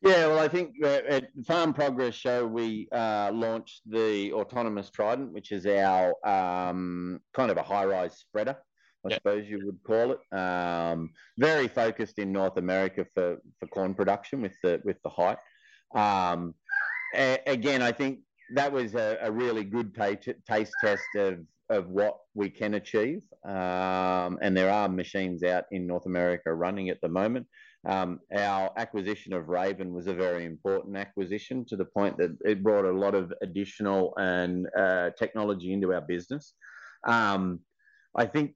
Yeah, 0.05 0.27
well, 0.27 0.37
I 0.37 0.47
think 0.47 0.75
at 0.83 1.29
the 1.35 1.43
Farm 1.43 1.73
Progress 1.73 2.13
Show 2.13 2.45
we 2.45 2.87
uh, 2.91 3.31
launched 3.33 3.81
the 3.89 4.31
autonomous 4.33 4.91
Trident, 4.91 5.33
which 5.33 5.51
is 5.51 5.65
our 5.65 6.13
um, 6.23 7.19
kind 7.33 7.49
of 7.49 7.57
a 7.57 7.63
high-rise 7.63 8.19
spreader, 8.19 8.55
I 9.03 9.15
suppose 9.15 9.49
you 9.49 9.65
would 9.65 9.79
call 9.83 10.11
it. 10.11 10.37
Um, 10.37 11.09
very 11.39 11.67
focused 11.67 12.19
in 12.19 12.31
North 12.31 12.57
America 12.57 13.03
for, 13.15 13.37
for 13.59 13.65
corn 13.67 13.95
production 13.95 14.43
with 14.43 14.53
the 14.61 14.79
with 14.85 14.97
the 15.03 15.09
height. 15.09 15.39
Um, 15.95 16.53
a- 17.15 17.41
again, 17.47 17.81
I 17.81 17.91
think 17.91 18.19
that 18.53 18.71
was 18.71 18.93
a, 18.93 19.17
a 19.21 19.31
really 19.31 19.63
good 19.63 19.95
t- 19.95 20.33
taste 20.47 20.73
test 20.81 21.15
of 21.15 21.39
of 21.69 21.89
what 21.89 22.19
we 22.35 22.51
can 22.51 22.75
achieve. 22.75 23.23
Um, 23.43 24.37
and 24.39 24.55
there 24.55 24.71
are 24.71 24.87
machines 24.87 25.41
out 25.41 25.63
in 25.71 25.87
North 25.87 26.05
America 26.05 26.53
running 26.53 26.89
at 26.89 27.01
the 27.01 27.09
moment. 27.09 27.47
Um, 27.85 28.19
our 28.35 28.71
acquisition 28.77 29.33
of 29.33 29.47
Raven 29.47 29.93
was 29.93 30.07
a 30.07 30.13
very 30.13 30.45
important 30.45 30.97
acquisition 30.97 31.65
to 31.65 31.75
the 31.75 31.85
point 31.85 32.17
that 32.17 32.35
it 32.43 32.63
brought 32.63 32.85
a 32.85 32.91
lot 32.91 33.13
of 33.13 33.31
additional 33.43 34.13
and 34.17 34.67
uh, 34.77 35.11
technology 35.17 35.71
into 35.71 35.93
our 35.93 36.01
business. 36.01 36.53
Um, 37.05 37.59
I 38.15 38.25
think 38.25 38.55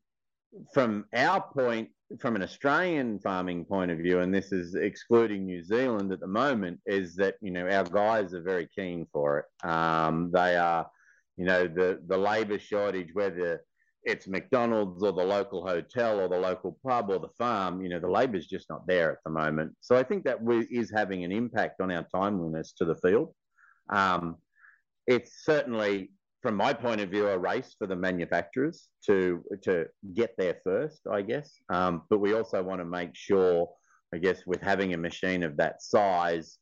from 0.73 1.05
our 1.13 1.41
point, 1.41 1.89
from 2.19 2.35
an 2.35 2.41
Australian 2.41 3.19
farming 3.19 3.65
point 3.65 3.91
of 3.91 3.99
view, 3.99 4.19
and 4.21 4.33
this 4.33 4.51
is 4.51 4.73
excluding 4.73 5.45
New 5.45 5.63
Zealand 5.63 6.11
at 6.11 6.19
the 6.19 6.27
moment, 6.27 6.79
is 6.87 7.15
that 7.17 7.35
you 7.41 7.51
know 7.51 7.67
our 7.67 7.83
guys 7.83 8.33
are 8.33 8.41
very 8.41 8.67
keen 8.67 9.05
for 9.13 9.39
it. 9.39 9.67
Um, 9.67 10.31
they 10.33 10.57
are, 10.57 10.87
you 11.37 11.45
know, 11.45 11.67
the 11.67 12.01
the 12.07 12.17
labour 12.17 12.57
shortage, 12.57 13.13
whether 13.13 13.63
it's 14.03 14.27
McDonald's 14.27 15.03
or 15.03 15.11
the 15.11 15.23
local 15.23 15.65
hotel 15.65 16.19
or 16.19 16.27
the 16.27 16.37
local 16.37 16.79
pub 16.85 17.09
or 17.09 17.19
the 17.19 17.29
farm, 17.37 17.81
you 17.81 17.89
know, 17.89 17.99
the 17.99 18.09
labour's 18.09 18.47
just 18.47 18.69
not 18.69 18.87
there 18.87 19.11
at 19.11 19.17
the 19.25 19.31
moment. 19.31 19.75
So 19.81 19.95
I 19.95 20.03
think 20.03 20.23
that 20.23 20.41
we, 20.41 20.61
is 20.71 20.91
having 20.95 21.23
an 21.23 21.31
impact 21.31 21.81
on 21.81 21.91
our 21.91 22.05
timeliness 22.13 22.73
to 22.77 22.85
the 22.85 22.95
field. 22.95 23.33
Um, 23.89 24.37
it's 25.07 25.43
certainly 25.43 26.11
from 26.41 26.55
my 26.55 26.73
point 26.73 27.01
of 27.01 27.09
view, 27.09 27.27
a 27.27 27.37
race 27.37 27.75
for 27.77 27.87
the 27.87 27.95
manufacturers 27.95 28.89
to 29.05 29.43
to 29.63 29.85
get 30.13 30.33
there 30.37 30.57
first, 30.63 31.01
I 31.11 31.21
guess. 31.21 31.51
Um, 31.69 32.03
but 32.09 32.19
we 32.19 32.33
also 32.33 32.63
want 32.63 32.79
to 32.79 32.85
make 32.85 33.11
sure, 33.13 33.69
I 34.13 34.17
guess, 34.17 34.43
with 34.45 34.61
having 34.61 34.93
a 34.93 34.97
machine 34.97 35.43
of 35.43 35.57
that 35.57 35.81
size, 35.81 36.57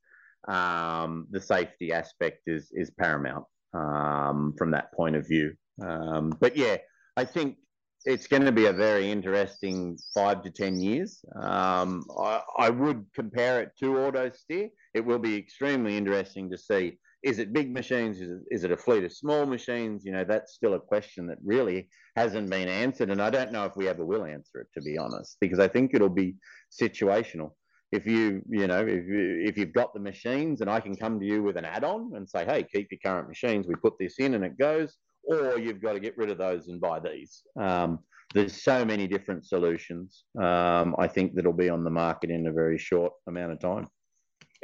um, 0.47 1.28
the 1.30 1.41
safety 1.41 1.91
aspect 1.91 2.41
is 2.47 2.71
is 2.73 2.89
paramount 2.91 3.45
um, 3.73 4.54
from 4.58 4.71
that 4.71 4.91
point 4.93 5.15
of 5.15 5.28
view. 5.28 5.54
Um, 5.86 6.34
but 6.39 6.58
yeah, 6.58 6.78
I 7.17 7.25
think 7.25 7.58
it's 8.06 8.27
going 8.27 8.45
to 8.45 8.51
be 8.51 8.67
a 8.67 8.73
very 8.73 9.12
interesting 9.12 9.97
five 10.13 10.43
to 10.43 10.51
ten 10.51 10.80
years. 10.80 11.25
Um, 11.41 12.06
I, 12.17 12.41
I 12.58 12.69
would 12.69 13.06
compare 13.15 13.62
it 13.62 13.71
to 13.80 13.97
auto 13.97 14.30
steer. 14.32 14.69
It 14.93 15.03
will 15.03 15.19
be 15.19 15.36
extremely 15.36 15.97
interesting 15.97 16.49
to 16.51 16.58
see 16.58 16.99
is 17.23 17.39
it 17.39 17.51
big 17.51 17.73
machines? 17.73 18.21
Is 18.21 18.30
it, 18.30 18.39
is 18.51 18.63
it 18.63 18.71
a 18.71 18.77
fleet 18.77 19.03
of 19.03 19.12
small 19.12 19.45
machines? 19.47 20.06
You 20.06 20.12
know, 20.12 20.23
that's 20.23 20.53
still 20.53 20.75
a 20.75 20.80
question 20.80 21.25
that 21.27 21.39
really 21.43 21.89
hasn't 22.15 22.49
been 22.49 22.67
answered. 22.67 23.10
And 23.10 23.21
I 23.21 23.32
don't 23.32 23.51
know 23.51 23.65
if 23.65 23.75
we 23.75 23.88
ever 23.88 24.06
will 24.06 24.23
answer 24.23 24.62
it, 24.62 24.67
to 24.75 24.82
be 24.82 24.97
honest, 24.97 25.38
because 25.41 25.60
I 25.60 25.67
think 25.67 25.93
it'll 25.93 26.10
be 26.10 26.36
situational. 26.71 27.53
If 27.91 28.06
you, 28.06 28.43
you 28.47 28.67
know, 28.67 28.82
if, 28.82 29.06
you, 29.08 29.41
if 29.43 29.58
you've 29.58 29.73
got 29.73 29.93
the 29.93 29.99
machines 29.99 30.62
and 30.62 30.69
I 30.69 30.80
can 30.80 30.95
come 30.95 31.19
to 31.19 31.25
you 31.25 31.41
with 31.41 31.58
an 31.58 31.65
add 31.65 31.84
on 31.84 32.12
and 32.15 32.30
say, 32.30 32.45
hey, 32.45 32.63
keep 32.63 32.89
your 32.91 32.99
current 33.03 33.27
machines, 33.27 33.65
we 33.67 33.75
put 33.75 33.97
this 33.99 34.19
in 34.19 34.36
and 34.36 34.45
it 34.45 34.58
goes, 34.58 34.95
or 35.27 35.57
you've 35.57 35.81
got 35.81 35.93
to 35.93 35.99
get 35.99 36.17
rid 36.17 36.29
of 36.29 36.37
those 36.37 36.67
and 36.67 36.81
buy 36.81 36.99
these. 36.99 37.43
Um, 37.59 37.99
there's 38.33 38.61
so 38.61 38.83
many 38.83 39.07
different 39.07 39.45
solutions. 39.45 40.25
Um, 40.37 40.95
I 40.97 41.07
think 41.07 41.33
that'll 41.33 41.53
be 41.53 41.69
on 41.69 41.83
the 41.83 41.89
market 41.89 42.29
in 42.29 42.47
a 42.47 42.51
very 42.51 42.77
short 42.77 43.13
amount 43.27 43.53
of 43.53 43.59
time 43.59 43.87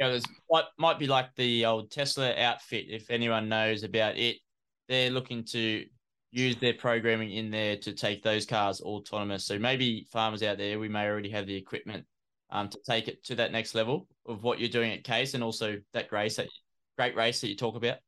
know, 0.00 0.10
there's 0.10 0.24
what 0.46 0.68
might 0.78 0.98
be 0.98 1.06
like 1.06 1.34
the 1.36 1.66
old 1.66 1.90
Tesla 1.90 2.34
outfit. 2.36 2.86
If 2.88 3.10
anyone 3.10 3.48
knows 3.48 3.82
about 3.82 4.16
it, 4.16 4.38
they're 4.88 5.10
looking 5.10 5.44
to 5.46 5.84
use 6.30 6.56
their 6.56 6.74
programming 6.74 7.32
in 7.32 7.50
there 7.50 7.76
to 7.76 7.92
take 7.92 8.22
those 8.22 8.44
cars 8.44 8.80
autonomous. 8.80 9.46
So 9.46 9.58
maybe 9.58 10.06
farmers 10.12 10.42
out 10.42 10.58
there, 10.58 10.78
we 10.78 10.88
may 10.88 11.06
already 11.06 11.30
have 11.30 11.46
the 11.46 11.54
equipment 11.54 12.04
um, 12.50 12.68
to 12.68 12.78
take 12.86 13.08
it 13.08 13.24
to 13.24 13.36
that 13.36 13.52
next 13.52 13.74
level 13.74 14.08
of 14.26 14.42
what 14.42 14.58
you're 14.58 14.68
doing 14.68 14.92
at 14.92 15.04
Case, 15.04 15.34
and 15.34 15.44
also 15.44 15.76
that 15.92 16.10
race, 16.12 16.36
that 16.36 16.48
great 16.98 17.16
race 17.16 17.40
that 17.40 17.48
you 17.48 17.56
talk 17.56 17.76
about. 17.76 17.98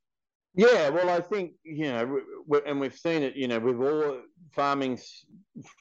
Yeah, 0.57 0.89
well, 0.89 1.11
I 1.11 1.21
think 1.21 1.53
you 1.65 1.85
know, 1.93 2.21
and 2.67 2.81
we've 2.81 2.97
seen 2.97 3.23
it. 3.23 3.37
You 3.37 3.47
know, 3.47 3.59
with 3.59 3.77
all 3.77 4.23
farming's 4.55 5.27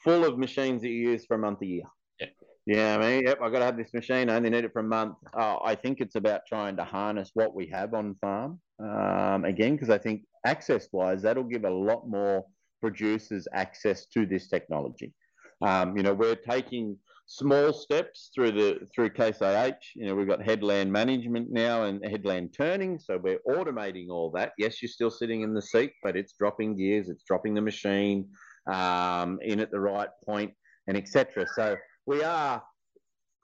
full 0.04 0.24
of 0.24 0.38
machines 0.38 0.82
that 0.82 0.88
you 0.88 1.10
use 1.10 1.24
for 1.24 1.34
a 1.34 1.38
month 1.38 1.62
a 1.62 1.66
year. 1.66 1.84
Yeah, 2.20 2.26
yeah. 2.66 2.96
I 2.96 2.98
mean, 2.98 3.26
yep, 3.26 3.38
I've 3.42 3.52
got 3.52 3.60
to 3.60 3.64
have 3.64 3.78
this 3.78 3.94
machine. 3.94 4.28
I 4.28 4.36
only 4.36 4.50
need 4.50 4.64
it 4.64 4.72
for 4.74 4.80
a 4.80 4.84
month. 4.84 5.16
Uh, 5.36 5.56
I 5.64 5.74
think 5.74 6.00
it's 6.00 6.14
about 6.14 6.42
trying 6.46 6.76
to 6.76 6.84
harness 6.84 7.30
what 7.32 7.54
we 7.54 7.66
have 7.68 7.94
on 7.94 8.16
farm 8.20 8.60
um, 8.78 9.46
again, 9.46 9.76
because 9.76 9.90
I 9.90 9.98
think 9.98 10.22
access 10.44 10.88
wise, 10.92 11.22
that'll 11.22 11.44
give 11.44 11.64
a 11.64 11.70
lot 11.70 12.06
more 12.06 12.44
producers 12.82 13.48
access 13.54 14.06
to 14.06 14.26
this 14.26 14.48
technology. 14.48 15.14
Um, 15.62 15.96
you 15.96 16.02
know, 16.02 16.12
we're 16.12 16.34
taking 16.34 16.98
small 17.26 17.72
steps 17.72 18.30
through 18.34 18.52
the 18.52 18.86
through 18.94 19.10
Case 19.10 19.40
IH. 19.42 19.78
You 19.94 20.06
know, 20.06 20.14
we've 20.14 20.28
got 20.28 20.42
headland 20.42 20.92
management 20.92 21.50
now 21.50 21.84
and 21.84 22.04
headland 22.06 22.54
turning, 22.56 22.98
so 22.98 23.18
we're 23.18 23.40
automating 23.48 24.08
all 24.10 24.30
that. 24.32 24.52
Yes, 24.58 24.80
you're 24.80 24.88
still 24.88 25.10
sitting 25.10 25.42
in 25.42 25.52
the 25.52 25.62
seat, 25.62 25.92
but 26.02 26.16
it's 26.16 26.32
dropping 26.32 26.76
gears, 26.76 27.08
it's 27.08 27.24
dropping 27.24 27.54
the 27.54 27.60
machine 27.60 28.28
um, 28.72 29.38
in 29.42 29.60
at 29.60 29.70
the 29.70 29.80
right 29.80 30.08
point, 30.24 30.52
and 30.86 30.96
etc. 30.96 31.46
So 31.54 31.76
we 32.06 32.22
are, 32.22 32.62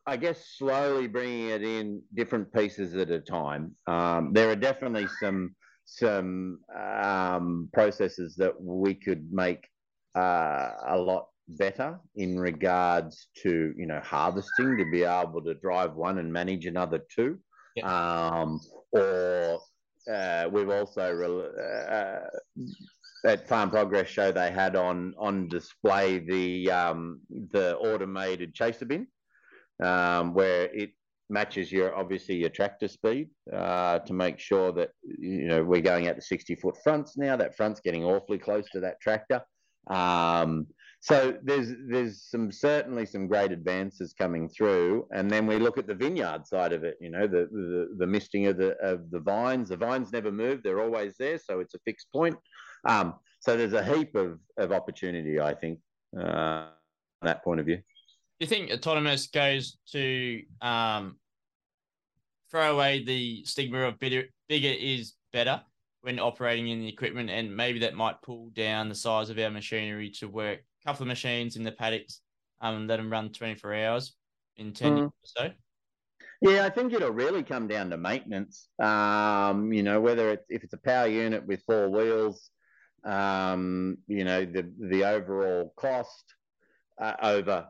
I 0.06 0.16
guess, 0.16 0.46
slowly 0.56 1.08
bringing 1.08 1.48
it 1.48 1.62
in 1.62 2.02
different 2.14 2.52
pieces 2.52 2.94
at 2.94 3.10
a 3.10 3.20
time. 3.20 3.74
Um, 3.86 4.32
there 4.32 4.48
are 4.50 4.56
definitely 4.56 5.08
some 5.20 5.54
some 5.84 6.60
um, 6.80 7.68
processes 7.72 8.36
that 8.36 8.54
we 8.60 8.94
could 8.94 9.26
make 9.32 9.66
uh, 10.14 10.70
a 10.86 10.96
lot 10.96 11.26
better 11.48 11.98
in 12.16 12.38
regards 12.38 13.28
to 13.42 13.74
you 13.76 13.86
know 13.86 14.00
harvesting 14.00 14.76
to 14.76 14.84
be 14.90 15.02
able 15.02 15.42
to 15.42 15.54
drive 15.54 15.94
one 15.94 16.18
and 16.18 16.32
manage 16.32 16.66
another 16.66 17.00
two, 17.14 17.38
yep. 17.76 17.86
um, 17.86 18.60
or 18.92 19.60
uh, 20.12 20.48
we've 20.50 20.70
also 20.70 21.50
uh, 21.90 22.20
at 23.24 23.48
Farm 23.48 23.70
Progress 23.70 24.08
show 24.08 24.32
they 24.32 24.50
had 24.50 24.76
on 24.76 25.14
on 25.18 25.48
display 25.48 26.18
the 26.18 26.70
um, 26.70 27.20
the 27.50 27.76
automated 27.78 28.54
chaser 28.54 28.84
bin, 28.84 29.06
um, 29.82 30.34
where 30.34 30.64
it 30.64 30.92
matches 31.30 31.72
your 31.72 31.96
obviously 31.96 32.36
your 32.36 32.50
tractor 32.50 32.88
speed 32.88 33.30
uh, 33.52 33.98
to 34.00 34.12
make 34.12 34.38
sure 34.38 34.72
that 34.72 34.90
you 35.02 35.46
know 35.46 35.62
we're 35.62 35.80
going 35.80 36.08
out 36.08 36.16
to 36.16 36.22
60 36.22 36.54
foot 36.56 36.76
fronts 36.82 37.16
now. 37.16 37.36
That 37.36 37.56
front's 37.56 37.80
getting 37.80 38.04
awfully 38.04 38.38
close 38.38 38.68
to 38.70 38.80
that 38.80 39.00
tractor. 39.00 39.42
Um, 39.88 40.66
so 41.02 41.36
there's 41.42 41.74
there's 41.88 42.22
some 42.22 42.52
certainly 42.52 43.04
some 43.06 43.26
great 43.26 43.50
advances 43.50 44.14
coming 44.16 44.48
through, 44.48 45.08
and 45.12 45.28
then 45.28 45.48
we 45.48 45.58
look 45.58 45.76
at 45.76 45.88
the 45.88 45.96
vineyard 45.96 46.46
side 46.46 46.72
of 46.72 46.84
it. 46.84 46.96
You 47.00 47.10
know, 47.10 47.26
the 47.26 47.48
the, 47.50 47.88
the 47.98 48.06
misting 48.06 48.46
of 48.46 48.56
the 48.56 48.76
of 48.76 49.10
the 49.10 49.18
vines. 49.18 49.70
The 49.70 49.76
vines 49.76 50.12
never 50.12 50.30
move; 50.30 50.62
they're 50.62 50.80
always 50.80 51.16
there, 51.16 51.38
so 51.38 51.58
it's 51.58 51.74
a 51.74 51.80
fixed 51.84 52.06
point. 52.12 52.36
Um, 52.84 53.14
so 53.40 53.56
there's 53.56 53.72
a 53.72 53.84
heap 53.84 54.14
of, 54.14 54.38
of 54.56 54.70
opportunity, 54.70 55.40
I 55.40 55.54
think, 55.54 55.80
uh, 56.16 56.68
that 57.22 57.42
point 57.42 57.58
of 57.58 57.66
view. 57.66 57.78
Do 57.78 57.82
you 58.38 58.46
think 58.46 58.70
autonomous 58.70 59.26
goes 59.26 59.78
to 59.90 60.42
um, 60.60 61.16
throw 62.48 62.74
away 62.74 63.02
the 63.02 63.44
stigma 63.44 63.88
of 63.88 63.98
bigger, 63.98 64.26
bigger 64.48 64.68
is 64.68 65.14
better 65.32 65.62
when 66.02 66.20
operating 66.20 66.68
in 66.68 66.78
the 66.78 66.88
equipment, 66.88 67.28
and 67.28 67.56
maybe 67.56 67.80
that 67.80 67.94
might 67.94 68.22
pull 68.22 68.50
down 68.50 68.88
the 68.88 68.94
size 68.94 69.30
of 69.30 69.38
our 69.40 69.50
machinery 69.50 70.08
to 70.10 70.28
work 70.28 70.60
couple 70.86 71.02
of 71.02 71.08
machines 71.08 71.56
in 71.56 71.64
the 71.64 71.72
paddocks 71.72 72.20
um, 72.60 72.76
and 72.76 72.88
let 72.88 72.96
them 72.96 73.10
run 73.10 73.30
24 73.30 73.74
hours 73.74 74.14
in 74.56 74.72
10 74.72 74.92
mm. 74.92 74.96
years 74.98 75.08
or 75.08 75.12
so? 75.26 75.50
Yeah, 76.40 76.64
I 76.64 76.70
think 76.70 76.92
it'll 76.92 77.12
really 77.12 77.44
come 77.44 77.68
down 77.68 77.90
to 77.90 77.96
maintenance. 77.96 78.68
Um, 78.80 79.72
you 79.72 79.84
know, 79.84 80.00
whether 80.00 80.30
it's 80.30 80.44
if 80.48 80.64
it's 80.64 80.72
a 80.72 80.78
power 80.78 81.06
unit 81.06 81.46
with 81.46 81.62
four 81.62 81.88
wheels, 81.88 82.50
um, 83.04 83.98
you 84.08 84.24
know, 84.24 84.44
the 84.44 84.68
the 84.90 85.04
overall 85.04 85.72
cost 85.76 86.34
uh, 87.00 87.14
over, 87.22 87.68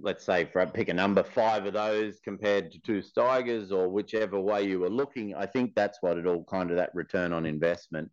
let's 0.00 0.24
say, 0.24 0.46
for 0.46 0.64
pick 0.66 0.88
a 0.88 0.94
number, 0.94 1.22
five 1.22 1.66
of 1.66 1.74
those 1.74 2.18
compared 2.24 2.72
to 2.72 2.80
two 2.80 3.02
Steigers 3.02 3.70
or 3.70 3.90
whichever 3.90 4.40
way 4.40 4.62
you 4.62 4.80
were 4.80 4.88
looking. 4.88 5.34
I 5.34 5.44
think 5.44 5.74
that's 5.74 5.98
what 6.00 6.16
it 6.16 6.26
all 6.26 6.44
kind 6.44 6.70
of 6.70 6.78
that 6.78 6.94
return 6.94 7.34
on 7.34 7.44
investment 7.44 8.10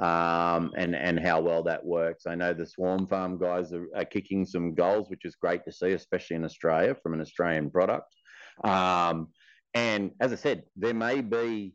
um, 0.00 0.72
and 0.76 0.94
and 0.96 1.20
how 1.20 1.40
well 1.40 1.62
that 1.62 1.84
works. 1.84 2.26
I 2.26 2.34
know 2.34 2.52
the 2.52 2.66
Swarm 2.66 3.06
Farm 3.06 3.38
guys 3.38 3.72
are, 3.72 3.86
are, 3.94 4.04
kicking 4.04 4.44
some 4.44 4.74
goals, 4.74 5.08
which 5.08 5.24
is 5.24 5.36
great 5.36 5.64
to 5.64 5.72
see, 5.72 5.92
especially 5.92 6.36
in 6.36 6.44
Australia 6.44 6.96
from 7.00 7.14
an 7.14 7.20
Australian 7.20 7.70
product. 7.70 8.12
Um, 8.64 9.28
and 9.72 10.10
as 10.20 10.32
I 10.32 10.36
said, 10.36 10.64
there 10.76 10.94
may 10.94 11.20
be 11.20 11.74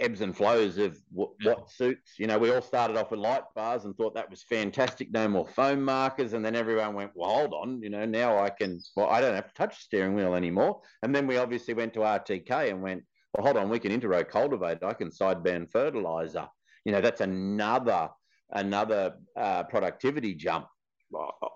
ebbs 0.00 0.22
and 0.22 0.36
flows 0.36 0.78
of 0.78 0.98
what, 1.10 1.30
what, 1.42 1.70
suits. 1.70 2.18
You 2.18 2.26
know, 2.26 2.38
we 2.38 2.50
all 2.50 2.62
started 2.62 2.96
off 2.96 3.10
with 3.10 3.20
light 3.20 3.42
bars 3.54 3.84
and 3.84 3.96
thought 3.96 4.14
that 4.14 4.30
was 4.30 4.42
fantastic, 4.42 5.12
no 5.12 5.28
more 5.28 5.46
foam 5.46 5.82
markers, 5.82 6.32
and 6.32 6.44
then 6.44 6.56
everyone 6.56 6.94
went, 6.94 7.12
"Well, 7.14 7.30
hold 7.30 7.52
on, 7.52 7.82
you 7.82 7.90
know, 7.90 8.06
now 8.06 8.38
I 8.42 8.48
can. 8.48 8.80
Well, 8.96 9.10
I 9.10 9.20
don't 9.20 9.34
have 9.34 9.48
to 9.48 9.54
touch 9.54 9.76
the 9.76 9.82
steering 9.82 10.14
wheel 10.14 10.34
anymore." 10.34 10.80
And 11.02 11.14
then 11.14 11.26
we 11.26 11.36
obviously 11.36 11.74
went 11.74 11.92
to 11.94 12.00
RTK 12.00 12.70
and 12.70 12.82
went, 12.82 13.02
"Well, 13.34 13.44
hold 13.44 13.58
on, 13.58 13.68
we 13.68 13.78
can 13.78 13.92
interrow 13.92 14.24
cultivate. 14.24 14.82
I 14.82 14.94
can 14.94 15.10
sideband 15.10 15.70
fertilizer." 15.70 16.48
You 16.84 16.92
know, 16.92 17.00
that's 17.00 17.20
another 17.20 18.08
another 18.50 19.14
uh, 19.36 19.64
productivity 19.64 20.34
jump 20.34 20.66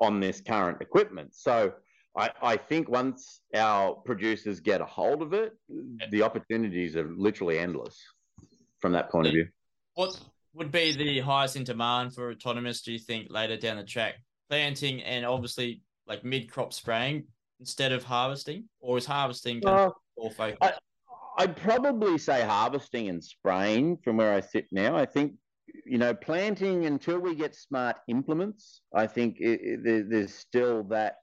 on 0.01 0.21
this 0.21 0.41
current 0.41 0.81
equipment. 0.81 1.35
So. 1.35 1.73
I, 2.17 2.31
I 2.43 2.57
think 2.57 2.89
once 2.89 3.43
our 3.55 3.95
producers 3.95 4.59
get 4.59 4.81
a 4.81 4.85
hold 4.85 5.23
of 5.23 5.35
it, 5.35 5.53
the 6.11 6.23
opportunities 6.23 6.97
are 6.97 7.09
literally 7.15 7.61
endless 7.61 7.97
from 8.81 8.93
that 8.93 9.11
point 9.11 9.29
of 9.29 9.35
view. 9.35 9.47
What 9.95 10.19
would 10.55 10.73
be 10.73 10.97
the 10.97 11.21
highest 11.21 11.55
in 11.55 11.63
demand 11.63 12.15
for 12.15 12.33
autonomous, 12.33 12.81
do 12.83 12.93
you 12.93 12.99
think, 12.99 13.31
later 13.31 13.57
down 13.57 13.77
the 13.77 13.85
track? 13.85 14.15
Planting 14.51 15.03
and 15.03 15.25
obviously 15.25 15.83
like 16.09 16.25
mid 16.25 16.51
crop 16.51 16.73
spraying 16.73 17.25
instead 17.61 17.93
of 17.93 18.03
harvesting, 18.03 18.65
or 18.81 18.99
is 18.99 19.07
harvesting 19.07 19.65
uh, 19.65 19.91
more 20.17 20.31
focused? 20.33 20.81
I'd 21.39 21.57
probably 21.57 22.19
say 22.19 22.43
harvesting 22.43 23.09
and 23.09 23.23
spraying 23.23 23.99
from 24.05 24.17
where 24.17 24.35
I 24.35 24.41
sit 24.41 24.67
now. 24.73 24.97
I 24.97 25.07
think 25.07 25.35
you 25.85 25.99
know, 25.99 26.15
planting 26.15 26.87
until 26.87 27.19
we 27.19 27.35
get 27.35 27.55
smart 27.55 27.97
implements, 28.09 28.83
I 28.95 29.07
think 29.07 29.39
it, 29.41 29.61
it, 29.63 30.11
there's 30.11 30.35
still 30.35 30.85
that, 30.85 31.17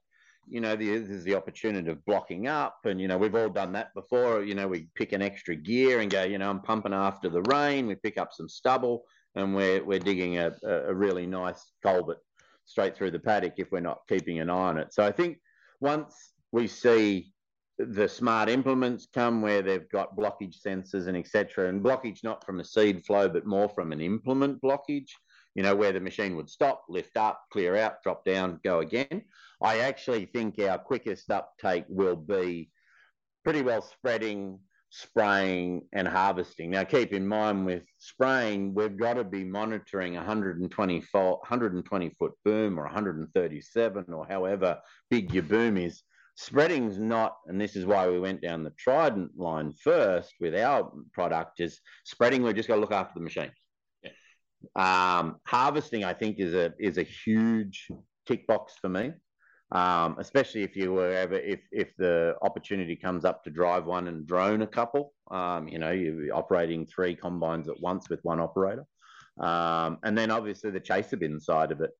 you 0.48 0.60
know, 0.60 0.76
there's 0.76 1.24
the 1.24 1.34
opportunity 1.34 1.90
of 1.90 2.04
blocking 2.04 2.46
up. 2.46 2.78
And, 2.84 3.00
you 3.00 3.08
know, 3.08 3.18
we've 3.18 3.34
all 3.34 3.48
done 3.48 3.72
that 3.72 3.94
before. 3.94 4.42
You 4.42 4.54
know, 4.54 4.68
we 4.68 4.88
pick 4.94 5.12
an 5.12 5.22
extra 5.22 5.56
gear 5.56 6.00
and 6.00 6.10
go, 6.10 6.22
you 6.22 6.38
know, 6.38 6.50
I'm 6.50 6.60
pumping 6.60 6.92
after 6.92 7.28
the 7.28 7.42
rain. 7.42 7.86
We 7.86 7.96
pick 7.96 8.18
up 8.18 8.32
some 8.32 8.48
stubble 8.48 9.04
and 9.34 9.54
we're, 9.54 9.84
we're 9.84 9.98
digging 9.98 10.38
a, 10.38 10.52
a 10.64 10.94
really 10.94 11.26
nice 11.26 11.72
culvert 11.82 12.18
straight 12.64 12.96
through 12.96 13.12
the 13.12 13.18
paddock 13.18 13.54
if 13.58 13.70
we're 13.70 13.80
not 13.80 14.00
keeping 14.08 14.40
an 14.40 14.50
eye 14.50 14.54
on 14.54 14.78
it. 14.78 14.92
So 14.92 15.04
I 15.04 15.12
think 15.12 15.38
once 15.80 16.14
we 16.52 16.66
see 16.66 17.32
the 17.78 18.08
smart 18.08 18.48
implements 18.48 19.06
come 19.12 19.42
where 19.42 19.60
they've 19.60 19.88
got 19.90 20.16
blockage 20.16 20.56
sensors 20.64 21.08
and 21.08 21.16
etc. 21.16 21.68
And 21.68 21.82
blockage 21.84 22.24
not 22.24 22.44
from 22.44 22.60
a 22.60 22.64
seed 22.64 23.04
flow, 23.04 23.28
but 23.28 23.46
more 23.46 23.68
from 23.68 23.92
an 23.92 24.00
implement 24.00 24.60
blockage. 24.62 25.10
You 25.54 25.62
know 25.62 25.74
where 25.74 25.92
the 25.92 26.00
machine 26.00 26.36
would 26.36 26.50
stop, 26.50 26.84
lift 26.88 27.16
up, 27.16 27.42
clear 27.50 27.76
out, 27.76 28.02
drop 28.02 28.24
down, 28.24 28.60
go 28.62 28.80
again. 28.80 29.22
I 29.62 29.80
actually 29.80 30.26
think 30.26 30.58
our 30.58 30.78
quickest 30.78 31.30
uptake 31.30 31.84
will 31.88 32.16
be 32.16 32.70
pretty 33.44 33.62
well 33.62 33.82
spreading, 33.82 34.58
spraying, 34.90 35.82
and 35.92 36.08
harvesting. 36.08 36.70
Now, 36.70 36.84
keep 36.84 37.12
in 37.12 37.26
mind 37.26 37.64
with 37.64 37.84
spraying, 37.98 38.74
we've 38.74 38.96
got 38.98 39.14
to 39.14 39.24
be 39.24 39.44
monitoring 39.44 40.14
120 40.14 41.00
foot, 41.00 41.36
120 41.36 42.10
foot 42.18 42.32
boom 42.44 42.78
or 42.78 42.84
137 42.84 44.12
or 44.12 44.26
however 44.26 44.78
big 45.10 45.32
your 45.32 45.42
boom 45.42 45.76
is 45.76 46.02
spreading's 46.36 46.98
not, 46.98 47.36
and 47.46 47.60
this 47.60 47.76
is 47.76 47.84
why 47.84 48.08
we 48.08 48.20
went 48.20 48.42
down 48.42 48.62
the 48.62 48.72
Trident 48.78 49.32
line 49.36 49.72
first 49.72 50.34
with 50.38 50.54
our 50.54 50.92
product, 51.12 51.60
is 51.60 51.80
spreading, 52.04 52.42
we've 52.42 52.54
just 52.54 52.68
got 52.68 52.76
to 52.76 52.80
look 52.80 52.92
after 52.92 53.14
the 53.14 53.24
machine. 53.24 53.50
Yeah. 54.02 54.10
Um, 54.76 55.36
harvesting, 55.46 56.04
I 56.04 56.12
think, 56.12 56.38
is 56.38 56.54
a 56.54 56.72
is 56.78 56.98
a 56.98 57.02
huge 57.02 57.88
tick 58.26 58.46
box 58.46 58.74
for 58.80 58.88
me. 58.88 59.12
Um, 59.72 60.14
especially 60.20 60.62
if 60.62 60.76
you 60.76 60.92
were 60.92 61.12
ever 61.12 61.34
if 61.34 61.60
if 61.72 61.96
the 61.96 62.36
opportunity 62.42 62.94
comes 62.94 63.24
up 63.24 63.42
to 63.42 63.50
drive 63.50 63.84
one 63.84 64.06
and 64.06 64.26
drone 64.26 64.62
a 64.62 64.66
couple. 64.66 65.12
Um, 65.30 65.66
you 65.66 65.78
know, 65.78 65.90
you're 65.90 66.34
operating 66.34 66.86
three 66.86 67.16
combines 67.16 67.68
at 67.68 67.80
once 67.80 68.08
with 68.08 68.20
one 68.22 68.38
operator. 68.38 68.84
Um, 69.40 69.98
and 70.04 70.16
then 70.16 70.30
obviously 70.30 70.70
the 70.70 70.80
chaser 70.80 71.16
bin 71.16 71.40
side 71.40 71.72
of 71.72 71.80
it. 71.80 71.90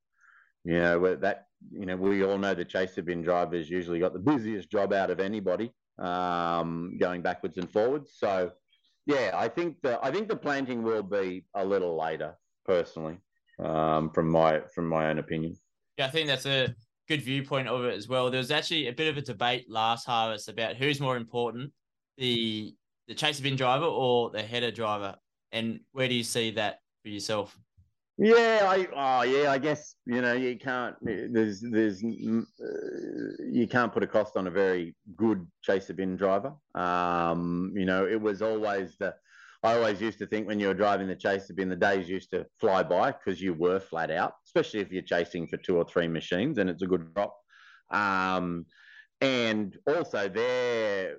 You 0.64 0.78
know, 0.78 1.16
that 1.16 1.46
you 1.70 1.86
know, 1.86 1.96
we 1.96 2.24
all 2.24 2.38
know 2.38 2.54
the 2.54 2.64
chaser 2.64 3.02
bin 3.02 3.22
drivers 3.22 3.70
usually 3.70 3.98
got 3.98 4.12
the 4.12 4.18
busiest 4.18 4.70
job 4.70 4.92
out 4.92 5.10
of 5.10 5.20
anybody, 5.20 5.72
um, 5.98 6.96
going 6.98 7.22
backwards 7.22 7.56
and 7.58 7.70
forwards. 7.70 8.12
So, 8.16 8.52
yeah, 9.06 9.32
I 9.34 9.48
think 9.48 9.76
the 9.82 9.98
I 10.02 10.10
think 10.10 10.28
the 10.28 10.36
planting 10.36 10.82
will 10.82 11.02
be 11.02 11.44
a 11.54 11.64
little 11.64 11.96
later, 11.96 12.36
personally, 12.64 13.18
um, 13.62 14.10
from 14.10 14.28
my 14.28 14.62
from 14.74 14.86
my 14.86 15.08
own 15.08 15.18
opinion. 15.18 15.56
Yeah, 15.98 16.06
I 16.06 16.10
think 16.10 16.28
that's 16.28 16.46
a 16.46 16.74
good 17.08 17.22
viewpoint 17.22 17.68
of 17.68 17.84
it 17.84 17.94
as 17.94 18.08
well. 18.08 18.30
There 18.30 18.38
was 18.38 18.50
actually 18.50 18.88
a 18.88 18.92
bit 18.92 19.08
of 19.08 19.16
a 19.16 19.22
debate 19.22 19.70
last 19.70 20.06
harvest 20.06 20.48
about 20.48 20.76
who's 20.76 21.00
more 21.00 21.16
important, 21.16 21.72
the 22.18 22.74
the 23.08 23.14
chaser 23.14 23.42
bin 23.42 23.56
driver 23.56 23.86
or 23.86 24.30
the 24.30 24.42
header 24.42 24.70
driver, 24.70 25.14
and 25.52 25.80
where 25.92 26.08
do 26.08 26.14
you 26.14 26.24
see 26.24 26.50
that 26.52 26.80
for 27.02 27.08
yourself? 27.08 27.56
Yeah, 28.18 28.60
I 28.62 28.88
oh 28.94 29.22
yeah, 29.24 29.50
I 29.50 29.58
guess 29.58 29.94
you 30.06 30.22
know 30.22 30.32
you 30.32 30.58
can't 30.58 30.96
there's 31.02 31.60
there's 31.60 32.02
uh, 32.02 32.40
you 33.50 33.66
can't 33.70 33.92
put 33.92 34.02
a 34.02 34.06
cost 34.06 34.38
on 34.38 34.46
a 34.46 34.50
very 34.50 34.96
good 35.16 35.46
chaser 35.62 35.92
bin 35.92 36.16
driver. 36.16 36.54
Um, 36.74 37.72
you 37.76 37.84
know, 37.84 38.06
it 38.06 38.20
was 38.20 38.40
always 38.40 38.96
the 38.98 39.14
I 39.62 39.74
always 39.74 40.00
used 40.00 40.18
to 40.20 40.26
think 40.26 40.46
when 40.46 40.58
you 40.58 40.68
were 40.68 40.74
driving 40.74 41.08
the 41.08 41.16
chaser 41.16 41.52
bin, 41.52 41.68
the 41.68 41.76
days 41.76 42.08
used 42.08 42.30
to 42.30 42.46
fly 42.58 42.82
by 42.82 43.12
because 43.12 43.42
you 43.42 43.52
were 43.52 43.80
flat 43.80 44.10
out, 44.10 44.32
especially 44.46 44.80
if 44.80 44.90
you're 44.90 45.02
chasing 45.02 45.46
for 45.46 45.58
two 45.58 45.76
or 45.76 45.84
three 45.84 46.08
machines 46.08 46.56
and 46.56 46.70
it's 46.70 46.82
a 46.82 46.86
good 46.86 47.12
drop. 47.14 47.36
Um, 47.90 48.64
and 49.20 49.76
also 49.86 50.28
they're 50.28 51.16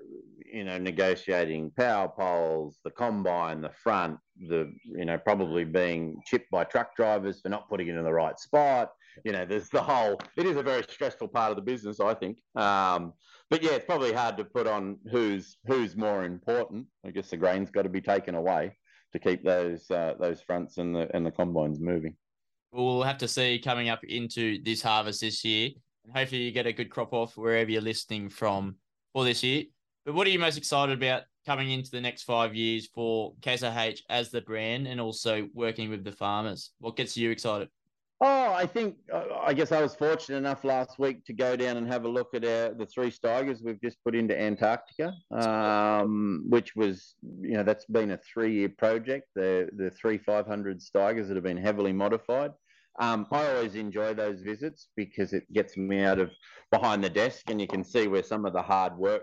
you 0.52 0.64
know 0.64 0.78
negotiating 0.80 1.72
power 1.78 2.08
poles 2.08 2.80
the 2.84 2.92
combine 2.92 3.62
the 3.62 3.70
front 3.70 4.18
the 4.48 4.72
you 4.86 5.06
know 5.06 5.18
probably 5.18 5.64
being 5.64 6.22
chipped 6.26 6.50
by 6.52 6.64
truck 6.64 6.96
drivers 6.96 7.42
for 7.42 7.50
not 7.50 7.70
putting 7.70 7.88
it 7.88 7.96
in 7.96 8.04
the 8.04 8.14
right 8.14 8.40
spot. 8.40 8.92
You 9.26 9.32
know 9.32 9.46
there's 9.46 9.70
the 9.70 9.82
whole 9.82 10.20
it 10.36 10.46
is 10.46 10.58
a 10.58 10.64
very 10.64 10.84
stressful 10.84 11.30
part 11.30 11.52
of 11.52 11.56
the 11.56 11.62
business 11.62 12.00
i 12.00 12.14
think. 12.14 12.38
Um, 12.56 13.14
but 13.50 13.64
yeah 13.64 13.72
it's 13.72 13.86
probably 13.86 14.14
hard 14.14 14.38
to 14.38 14.44
put 14.46 14.68
on 14.68 14.98
who's 15.12 15.58
who's 15.66 15.96
more 15.96 16.24
important. 16.24 16.88
I 17.06 17.12
guess 17.12 17.30
the 17.30 17.38
grain's 17.38 17.72
got 17.72 17.84
to 17.84 17.90
be 17.90 18.02
taken 18.02 18.36
away 18.36 18.76
to 19.14 19.20
keep 19.20 19.44
those 19.44 19.90
uh, 19.90 20.14
those 20.20 20.42
fronts 20.42 20.78
and 20.78 20.96
the 20.96 21.10
and 21.16 21.26
the 21.26 21.32
combines 21.32 21.80
moving. 21.80 22.16
We'll 22.72 23.04
have 23.04 23.18
to 23.20 23.28
see 23.28 23.60
coming 23.60 23.90
up 23.90 24.04
into 24.04 24.62
this 24.64 24.82
harvest 24.82 25.22
this 25.22 25.44
year. 25.44 25.72
And 26.06 26.16
hopefully 26.16 26.42
you 26.42 26.52
get 26.52 26.68
a 26.68 26.74
good 26.74 26.90
crop 26.90 27.14
off 27.14 27.38
wherever 27.38 27.72
you're 27.72 27.82
listening 27.82 28.30
from 28.30 28.76
for 29.14 29.24
this 29.24 29.44
year. 29.44 29.64
But 30.06 30.16
what 30.16 30.28
are 30.28 30.30
you 30.30 30.40
most 30.40 30.58
excited 30.58 30.98
about 30.98 31.24
coming 31.48 31.72
into 31.72 31.90
the 31.90 32.02
next 32.02 32.24
five 32.24 32.54
years 32.54 32.90
for 32.94 33.34
IH 33.46 34.02
as 34.10 34.30
the 34.32 34.42
brand 34.42 34.86
and 34.86 35.00
also 35.00 35.48
working 35.54 35.90
with 35.90 36.04
the 36.04 36.12
farmers? 36.12 36.72
What 36.80 36.98
gets 36.98 37.16
you 37.16 37.32
excited? 37.32 37.70
Oh, 38.20 38.52
I 38.52 38.66
think 38.66 38.96
uh, 39.14 39.24
I 39.46 39.54
guess 39.54 39.72
I 39.72 39.82
was 39.82 39.96
fortunate 39.96 40.40
enough 40.40 40.66
last 40.66 41.00
week 41.00 41.24
to 41.26 41.34
go 41.34 41.56
down 41.56 41.78
and 41.78 41.88
have 41.88 42.04
a 42.04 42.10
look 42.10 42.34
at 42.34 42.44
our, 42.44 42.74
the 42.74 42.86
three 42.86 43.12
Steigers 43.12 43.64
we've 43.64 43.80
just 43.80 44.04
put 44.04 44.16
into 44.16 44.38
Antarctica, 44.38 45.14
um, 45.32 46.44
which 46.50 46.76
was 46.76 47.16
you 47.42 47.54
know 47.54 47.64
that's 47.64 47.86
been 47.86 48.12
a 48.12 48.18
three 48.18 48.54
year 48.56 48.70
project. 48.70 49.28
The 49.36 49.70
the 49.78 49.92
three 49.92 50.18
500 50.18 50.82
Steigers 50.82 51.28
that 51.28 51.36
have 51.36 51.44
been 51.44 51.58
heavily 51.58 51.94
modified. 51.94 52.52
Um, 53.00 53.28
I 53.32 53.48
always 53.54 53.76
enjoy 53.76 54.16
those 54.16 54.42
visits 54.42 54.88
because 54.96 55.32
it 55.32 55.44
gets 55.54 55.78
me 55.78 56.04
out 56.04 56.18
of 56.18 56.32
behind 56.72 57.04
the 57.04 57.12
desk 57.12 57.44
and 57.52 57.62
you 57.62 57.68
can 57.68 57.84
see 57.84 58.08
where 58.08 58.24
some 58.24 58.44
of 58.48 58.54
the 58.54 58.62
hard 58.64 58.98
work 58.98 59.22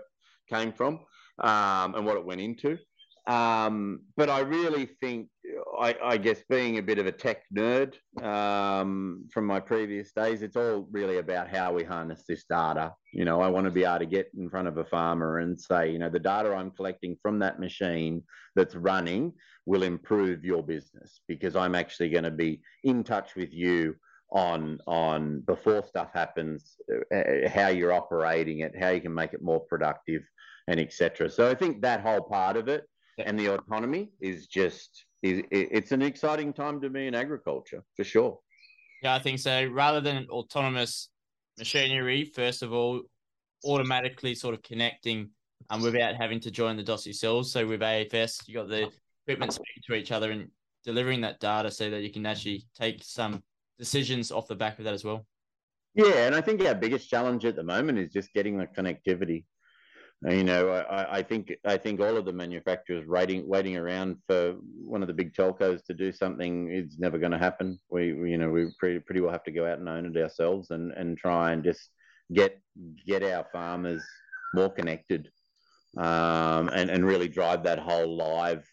came 0.49 0.71
from 0.71 1.01
um, 1.43 1.95
and 1.95 2.05
what 2.05 2.17
it 2.17 2.25
went 2.25 2.41
into. 2.41 2.77
Um, 3.27 4.01
but 4.15 4.29
I 4.29 4.41
really 4.41 4.85
think, 5.01 5.29
I, 5.79 5.95
I, 6.03 6.17
guess, 6.17 6.43
being 6.47 6.77
a 6.77 6.83
bit 6.83 6.99
of 6.99 7.07
a 7.07 7.11
tech 7.11 7.41
nerd 7.55 7.95
um, 8.21 9.25
from 9.31 9.47
my 9.47 9.59
previous 9.59 10.11
days, 10.11 10.43
it's 10.43 10.55
all 10.55 10.87
really 10.91 11.17
about 11.17 11.49
how 11.49 11.73
we 11.73 11.83
harness 11.83 12.23
this 12.27 12.43
data. 12.47 12.93
You 13.13 13.25
know, 13.25 13.41
I 13.41 13.47
want 13.47 13.65
to 13.65 13.71
be 13.71 13.83
able 13.83 13.99
to 13.99 14.05
get 14.05 14.29
in 14.37 14.47
front 14.49 14.67
of 14.67 14.77
a 14.77 14.85
farmer 14.85 15.39
and 15.39 15.59
say, 15.59 15.91
you 15.91 15.97
know, 15.97 16.09
the 16.09 16.19
data 16.19 16.53
I'm 16.53 16.69
collecting 16.69 17.17
from 17.21 17.39
that 17.39 17.59
machine 17.59 18.23
that's 18.55 18.75
running 18.75 19.33
will 19.65 19.83
improve 19.83 20.45
your 20.45 20.61
business 20.61 21.21
because 21.27 21.55
I'm 21.55 21.73
actually 21.73 22.09
going 22.09 22.25
to 22.25 22.31
be 22.31 22.61
in 22.83 23.03
touch 23.03 23.35
with 23.35 23.51
you 23.51 23.95
on 24.31 24.79
on 24.85 25.39
before 25.41 25.83
stuff 25.87 26.09
happens, 26.13 26.75
uh, 27.13 27.49
how 27.49 27.69
you're 27.69 27.93
operating 27.93 28.59
it, 28.59 28.77
how 28.77 28.89
you 28.89 29.01
can 29.01 29.13
make 29.13 29.33
it 29.33 29.41
more 29.41 29.61
productive, 29.61 30.23
and 30.67 30.79
etc. 30.79 31.29
So 31.29 31.49
I 31.49 31.55
think 31.55 31.81
that 31.81 32.01
whole 32.01 32.21
part 32.21 32.57
of 32.57 32.67
it 32.67 32.83
and 33.17 33.39
the 33.39 33.53
autonomy 33.53 34.09
is 34.19 34.47
just 34.47 35.05
is 35.23 35.41
it's 35.51 35.91
an 35.91 36.01
exciting 36.01 36.53
time 36.53 36.81
to 36.81 36.89
be 36.89 37.07
in 37.07 37.15
agriculture 37.15 37.83
for 37.95 38.03
sure. 38.03 38.39
Yeah, 39.01 39.15
I 39.15 39.19
think 39.19 39.39
so. 39.39 39.65
Rather 39.67 40.01
than 40.01 40.27
autonomous 40.29 41.09
machinery, 41.57 42.31
first 42.35 42.63
of 42.63 42.73
all, 42.73 43.01
automatically 43.65 44.35
sort 44.35 44.53
of 44.53 44.61
connecting 44.61 45.29
um, 45.69 45.81
without 45.81 46.15
having 46.15 46.39
to 46.41 46.51
join 46.51 46.77
the 46.77 46.83
DOS 46.83 47.05
yourselves. 47.05 47.51
So 47.51 47.65
with 47.65 47.81
AFS, 47.81 48.47
you 48.47 48.55
got 48.55 48.67
the 48.67 48.89
equipment 49.25 49.53
speaking 49.53 49.83
to 49.87 49.95
each 49.95 50.11
other 50.11 50.31
and 50.31 50.49
delivering 50.83 51.21
that 51.21 51.39
data 51.39 51.71
so 51.71 51.89
that 51.89 52.01
you 52.03 52.11
can 52.11 52.25
actually 52.25 52.65
take 52.77 53.03
some 53.03 53.41
decisions 53.79 54.31
off 54.31 54.47
the 54.47 54.55
back 54.55 54.77
of 54.77 54.85
that 54.85 54.93
as 54.93 55.03
well. 55.03 55.25
Yeah, 55.95 56.25
and 56.25 56.35
I 56.35 56.41
think 56.41 56.61
our 56.61 56.75
biggest 56.75 57.09
challenge 57.09 57.45
at 57.45 57.55
the 57.55 57.63
moment 57.63 57.97
is 57.97 58.11
just 58.11 58.33
getting 58.33 58.57
the 58.57 58.67
connectivity. 58.67 59.45
You 60.23 60.43
know, 60.43 60.69
I, 60.69 61.17
I 61.17 61.21
think 61.21 61.53
I 61.65 61.77
think 61.77 61.99
all 61.99 62.17
of 62.17 62.25
the 62.25 62.33
manufacturers 62.33 63.05
waiting 63.07 63.47
waiting 63.47 63.77
around 63.77 64.17
for 64.27 64.55
one 64.83 65.01
of 65.01 65.07
the 65.07 65.13
big 65.13 65.33
telcos 65.33 65.83
to 65.85 65.93
do 65.93 66.11
something 66.11 66.71
is 66.71 66.97
never 66.97 67.19
going 67.19 67.33
to 67.33 67.37
happen. 67.37 67.79
We, 67.89 68.13
we, 68.13 68.31
you 68.31 68.37
know 68.37 68.49
we 68.49 68.67
pretty 68.79 68.99
pretty 68.99 69.21
well 69.21 69.31
have 69.31 69.43
to 69.43 69.51
go 69.51 69.67
out 69.67 69.79
and 69.79 69.89
own 69.89 70.05
it 70.05 70.21
ourselves 70.21 70.71
and 70.71 70.93
and 70.93 71.17
try 71.17 71.51
and 71.51 71.63
just 71.63 71.89
get 72.33 72.59
get 73.05 73.23
our 73.23 73.45
farmers 73.51 74.03
more 74.53 74.69
connected 74.69 75.29
um, 75.97 76.69
and 76.69 76.89
and 76.89 77.05
really 77.05 77.27
drive 77.27 77.63
that 77.63 77.79
whole 77.79 78.17
live 78.17 78.65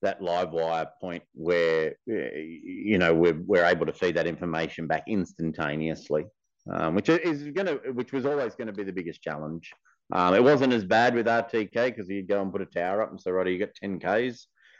that 0.00 0.22
live 0.22 0.52
wire 0.52 0.86
point 1.00 1.22
where 1.34 1.94
you 2.06 2.98
know 2.98 3.12
we're, 3.12 3.40
we're 3.46 3.64
able 3.64 3.86
to 3.86 3.92
feed 3.92 4.16
that 4.16 4.26
information 4.26 4.86
back 4.86 5.04
instantaneously 5.08 6.24
um, 6.72 6.94
which 6.94 7.08
is 7.08 7.42
going 7.50 7.66
to 7.66 7.74
which 7.92 8.12
was 8.12 8.24
always 8.24 8.54
going 8.54 8.66
to 8.66 8.72
be 8.72 8.84
the 8.84 8.92
biggest 8.92 9.22
challenge 9.22 9.72
um, 10.12 10.34
it 10.34 10.42
wasn't 10.42 10.72
as 10.72 10.84
bad 10.84 11.14
with 11.14 11.26
rtk 11.26 11.72
because 11.72 12.08
you'd 12.08 12.28
go 12.28 12.42
and 12.42 12.52
put 12.52 12.62
a 12.62 12.66
tower 12.66 13.02
up 13.02 13.10
and 13.10 13.20
say 13.20 13.30
right 13.30 13.46
you 13.46 13.58
got 13.58 13.74
10 13.74 13.98
ks 13.98 14.04
yeah. 14.04 14.30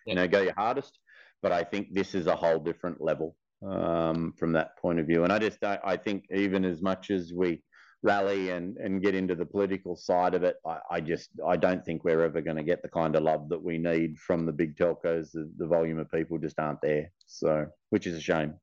you 0.07 0.15
know 0.15 0.29
go 0.29 0.41
your 0.43 0.55
hardest 0.55 0.99
but 1.43 1.53
i 1.53 1.63
think 1.63 1.89
this 1.93 2.15
is 2.15 2.27
a 2.27 2.37
whole 2.37 2.59
different 2.59 3.01
level 3.01 3.37
um, 3.67 4.35
from 4.39 4.53
that 4.53 4.77
point 4.79 4.99
of 4.99 5.07
view 5.07 5.25
and 5.25 5.33
i 5.33 5.39
just 5.39 5.63
I, 5.65 5.79
I 5.85 5.97
think 5.97 6.25
even 6.31 6.65
as 6.65 6.83
much 6.83 7.11
as 7.11 7.33
we 7.35 7.63
rally 8.05 8.51
and, 8.51 8.77
and 8.77 9.03
get 9.03 9.15
into 9.15 9.35
the 9.35 9.47
political 9.47 9.97
side 9.97 10.35
of 10.35 10.45
it, 10.45 10.57
I, 10.65 10.79
I 10.91 11.01
just 11.01 11.31
I 11.45 11.57
don't 11.57 11.85
think 11.85 12.05
we're 12.05 12.23
ever 12.23 12.43
going 12.43 12.59
to 12.59 12.63
get 12.63 12.83
the 12.83 12.89
kind 12.89 13.17
of 13.17 13.23
love 13.23 13.49
that 13.49 13.63
we 13.63 13.79
need 13.79 14.19
from 14.19 14.47
the 14.47 14.53
big 14.53 14.77
telcos. 14.77 15.33
The, 15.33 15.51
the 15.57 15.67
volume 15.67 15.99
of 15.99 16.11
people 16.13 16.39
just 16.39 16.61
aren't 16.61 16.83
there, 16.83 17.11
so 17.27 17.67
which 17.91 18.07
is 18.07 18.17
a 18.17 18.21
shame. 18.21 18.55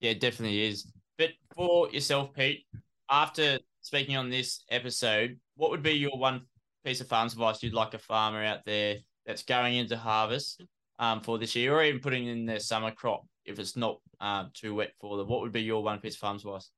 Yeah, 0.00 0.12
it 0.12 0.20
definitely 0.20 0.66
is. 0.66 0.90
But 1.18 1.30
for 1.54 1.90
yourself, 1.90 2.32
Pete, 2.32 2.64
after 3.10 3.58
speaking 3.82 4.16
on 4.16 4.30
this 4.30 4.64
episode, 4.70 5.38
what 5.60 5.70
would 5.70 5.82
be 5.82 5.92
your 5.92 6.16
one 6.16 6.40
piece 6.86 7.02
of 7.02 7.06
farms 7.06 7.34
advice 7.34 7.62
you'd 7.62 7.74
like 7.74 7.92
a 7.92 7.98
farmer 7.98 8.42
out 8.42 8.64
there 8.64 8.96
that's 9.26 9.42
going 9.42 9.76
into 9.76 9.94
harvest 9.94 10.64
um, 10.98 11.20
for 11.20 11.38
this 11.38 11.54
year, 11.54 11.74
or 11.74 11.84
even 11.84 12.00
putting 12.00 12.26
in 12.26 12.46
their 12.46 12.58
summer 12.58 12.90
crop 12.90 13.26
if 13.44 13.58
it's 13.58 13.76
not 13.76 14.00
uh, 14.22 14.46
too 14.54 14.74
wet 14.74 14.92
for 14.98 15.18
them? 15.18 15.28
What 15.28 15.42
would 15.42 15.52
be 15.52 15.60
your 15.60 15.82
one 15.82 15.98
piece 15.98 16.14
of 16.14 16.20
farms 16.20 16.44
advice? 16.46 16.70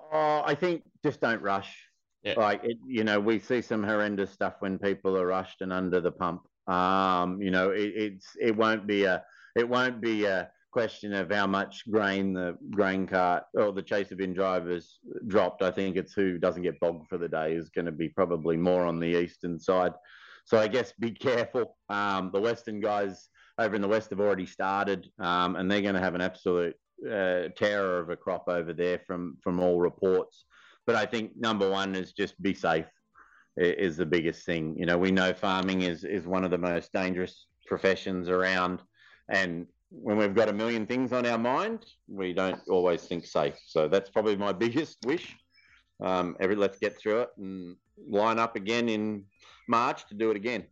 Oh, 0.00 0.42
I 0.46 0.54
think 0.54 0.82
just 1.04 1.20
don't 1.20 1.42
rush. 1.42 1.76
Yeah. 2.22 2.34
Like 2.38 2.64
it, 2.64 2.78
you 2.86 3.04
know, 3.04 3.20
we 3.20 3.38
see 3.38 3.60
some 3.60 3.82
horrendous 3.82 4.30
stuff 4.30 4.54
when 4.60 4.78
people 4.78 5.16
are 5.18 5.26
rushed 5.26 5.60
and 5.60 5.70
under 5.70 6.00
the 6.00 6.10
pump. 6.10 6.40
Um, 6.66 7.42
you 7.42 7.50
know, 7.50 7.70
it, 7.70 7.92
it's 7.94 8.28
it 8.40 8.56
won't 8.56 8.86
be 8.86 9.04
a 9.04 9.22
it 9.56 9.68
won't 9.68 10.00
be 10.00 10.24
a 10.24 10.50
question 10.76 11.14
of 11.14 11.32
how 11.32 11.46
much 11.46 11.90
grain 11.90 12.34
the 12.34 12.54
grain 12.70 13.06
cart 13.06 13.44
or 13.54 13.72
the 13.72 13.80
chaser 13.80 14.14
bin 14.14 14.34
drivers 14.34 14.98
dropped. 15.26 15.62
I 15.62 15.70
think 15.70 15.96
it's 15.96 16.12
who 16.12 16.36
doesn't 16.36 16.64
get 16.64 16.78
bogged 16.80 17.08
for 17.08 17.16
the 17.16 17.30
day 17.30 17.54
is 17.54 17.70
going 17.70 17.86
to 17.86 17.92
be 17.92 18.10
probably 18.10 18.58
more 18.58 18.84
on 18.84 19.00
the 19.00 19.18
eastern 19.22 19.58
side. 19.58 19.94
So 20.44 20.58
I 20.58 20.68
guess 20.68 20.92
be 21.00 21.12
careful. 21.12 21.78
Um, 21.88 22.30
the 22.30 22.42
western 22.42 22.80
guys 22.80 23.30
over 23.58 23.74
in 23.74 23.80
the 23.80 23.88
west 23.88 24.10
have 24.10 24.20
already 24.20 24.44
started, 24.44 25.08
um, 25.18 25.56
and 25.56 25.70
they're 25.70 25.80
going 25.80 25.94
to 25.94 26.06
have 26.08 26.14
an 26.14 26.20
absolute 26.20 26.74
uh, 27.10 27.48
terror 27.56 27.98
of 27.98 28.10
a 28.10 28.16
crop 28.16 28.44
over 28.46 28.74
there 28.74 29.00
from 29.06 29.38
from 29.42 29.60
all 29.60 29.78
reports. 29.80 30.44
But 30.86 30.96
I 30.96 31.06
think 31.06 31.30
number 31.38 31.70
one 31.70 31.94
is 31.94 32.12
just 32.12 32.40
be 32.42 32.52
safe 32.52 32.92
is 33.56 33.96
the 33.96 34.04
biggest 34.04 34.44
thing. 34.44 34.76
You 34.78 34.84
know, 34.84 34.98
we 34.98 35.10
know 35.10 35.32
farming 35.32 35.80
is 35.92 36.04
is 36.04 36.26
one 36.26 36.44
of 36.44 36.50
the 36.50 36.58
most 36.58 36.92
dangerous 36.92 37.46
professions 37.66 38.28
around, 38.28 38.82
and 39.30 39.66
when 39.90 40.16
we've 40.16 40.34
got 40.34 40.48
a 40.48 40.52
million 40.52 40.86
things 40.86 41.12
on 41.12 41.26
our 41.26 41.38
mind, 41.38 41.86
we 42.08 42.32
don't 42.32 42.60
always 42.68 43.02
think 43.02 43.26
safe. 43.26 43.54
So 43.66 43.88
that's 43.88 44.10
probably 44.10 44.36
my 44.36 44.52
biggest 44.52 44.98
wish. 45.04 45.36
Um, 46.00 46.36
every 46.40 46.56
let's 46.56 46.78
get 46.78 46.98
through 46.98 47.22
it 47.22 47.28
and 47.38 47.76
line 48.08 48.38
up 48.38 48.56
again 48.56 48.88
in 48.88 49.24
March 49.68 50.06
to 50.08 50.14
do 50.14 50.30
it 50.30 50.36
again. 50.36 50.64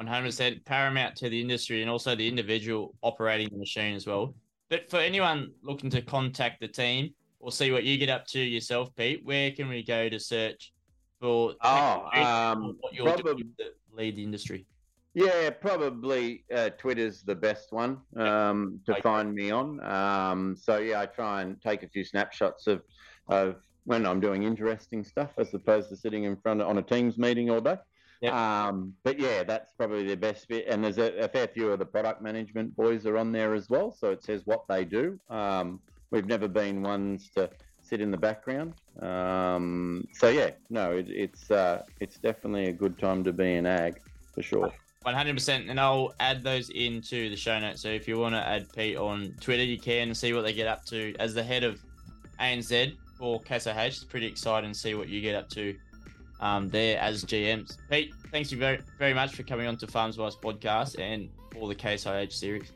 100% 0.00 0.64
paramount 0.64 1.14
to 1.16 1.28
the 1.28 1.40
industry 1.40 1.82
and 1.82 1.90
also 1.90 2.14
the 2.14 2.26
individual 2.26 2.94
operating 3.02 3.48
the 3.50 3.58
machine 3.58 3.94
as 3.94 4.06
well. 4.06 4.34
But 4.70 4.88
for 4.88 4.98
anyone 4.98 5.50
looking 5.62 5.90
to 5.90 6.00
contact 6.00 6.60
the 6.60 6.68
team 6.68 7.12
or 7.38 7.52
see 7.52 7.70
what 7.70 7.84
you 7.84 7.98
get 7.98 8.08
up 8.08 8.26
to 8.28 8.40
yourself, 8.40 8.94
Pete, 8.96 9.20
where 9.24 9.50
can 9.50 9.68
we 9.68 9.82
go 9.82 10.08
to 10.08 10.18
search 10.18 10.72
for 11.20 11.54
oh, 11.62 12.08
um, 12.14 12.76
what 12.80 12.94
you're 12.94 13.04
probably, 13.04 13.42
doing 13.42 13.54
to 13.58 13.64
lead 13.92 14.16
the 14.16 14.22
industry? 14.22 14.64
Yeah, 15.14 15.50
probably 15.50 16.44
uh, 16.54 16.70
Twitter's 16.78 17.22
the 17.22 17.34
best 17.34 17.72
one 17.72 17.98
um, 18.16 18.80
to 18.86 18.92
okay. 18.92 19.00
find 19.00 19.34
me 19.34 19.50
on. 19.50 19.82
Um, 19.82 20.56
so 20.56 20.78
yeah, 20.78 21.00
I 21.00 21.06
try 21.06 21.42
and 21.42 21.60
take 21.60 21.82
a 21.82 21.88
few 21.88 22.04
snapshots 22.04 22.66
of 22.66 22.82
of 23.28 23.56
when 23.84 24.06
I'm 24.06 24.20
doing 24.20 24.42
interesting 24.42 25.04
stuff 25.04 25.30
as 25.38 25.52
opposed 25.54 25.88
to 25.88 25.96
sitting 25.96 26.24
in 26.24 26.36
front 26.36 26.60
of, 26.60 26.68
on 26.68 26.78
a 26.78 26.82
Teams 26.82 27.18
meeting 27.18 27.50
all 27.50 27.60
day. 27.60 27.76
Yep. 28.20 28.32
Um, 28.34 28.94
but 29.02 29.18
yeah, 29.18 29.42
that's 29.42 29.72
probably 29.72 30.06
the 30.06 30.16
best 30.16 30.46
bit. 30.48 30.66
And 30.68 30.84
there's 30.84 30.98
a, 30.98 31.16
a, 31.18 31.28
fair 31.28 31.48
few 31.48 31.72
of 31.72 31.78
the 31.78 31.86
product 31.86 32.20
management 32.20 32.76
boys 32.76 33.06
are 33.06 33.16
on 33.16 33.32
there 33.32 33.54
as 33.54 33.70
well. 33.70 33.90
So 33.90 34.10
it 34.10 34.22
says 34.22 34.42
what 34.44 34.64
they 34.68 34.84
do. 34.84 35.18
Um, 35.30 35.80
we've 36.10 36.26
never 36.26 36.46
been 36.46 36.82
ones 36.82 37.30
to 37.36 37.48
sit 37.80 38.00
in 38.00 38.10
the 38.10 38.18
background. 38.18 38.74
Um, 39.00 40.06
so 40.12 40.28
yeah, 40.28 40.50
no, 40.68 40.92
it, 40.92 41.06
it's 41.08 41.50
uh, 41.50 41.82
it's 42.00 42.18
definitely 42.18 42.66
a 42.66 42.72
good 42.72 42.98
time 42.98 43.24
to 43.24 43.32
be 43.32 43.54
in 43.54 43.64
ag 43.64 44.00
for 44.34 44.42
sure. 44.42 44.72
100%. 45.06 45.70
And 45.70 45.80
I'll 45.80 46.12
add 46.20 46.42
those 46.42 46.68
into 46.70 47.30
the 47.30 47.36
show 47.36 47.58
notes. 47.58 47.80
So 47.80 47.88
if 47.88 48.06
you 48.06 48.18
want 48.18 48.34
to 48.34 48.46
add 48.46 48.70
Pete 48.72 48.96
on 48.96 49.34
Twitter, 49.40 49.64
you 49.64 49.78
can 49.78 50.14
see 50.14 50.32
what 50.32 50.42
they 50.42 50.52
get 50.52 50.66
up 50.66 50.84
to. 50.86 51.14
As 51.18 51.34
the 51.34 51.42
head 51.42 51.64
of 51.64 51.80
ANZ 52.38 52.96
for 53.18 53.40
Case 53.40 53.66
IH, 53.66 53.72
it's 53.78 54.04
pretty 54.04 54.26
exciting 54.26 54.72
to 54.72 54.78
see 54.78 54.94
what 54.94 55.08
you 55.08 55.20
get 55.20 55.34
up 55.34 55.48
to 55.50 55.74
um, 56.40 56.68
there 56.68 56.98
as 57.00 57.24
GMs. 57.24 57.76
Pete, 57.90 58.12
thanks 58.30 58.52
you 58.52 58.58
very 58.58 58.80
very 58.98 59.14
much 59.14 59.34
for 59.34 59.42
coming 59.42 59.66
on 59.66 59.76
to 59.78 59.86
Farms 59.86 60.16
Advice 60.16 60.36
podcast 60.36 60.98
and 60.98 61.28
for 61.52 61.68
the 61.68 61.74
Case 61.74 62.06
IH 62.06 62.30
series. 62.30 62.72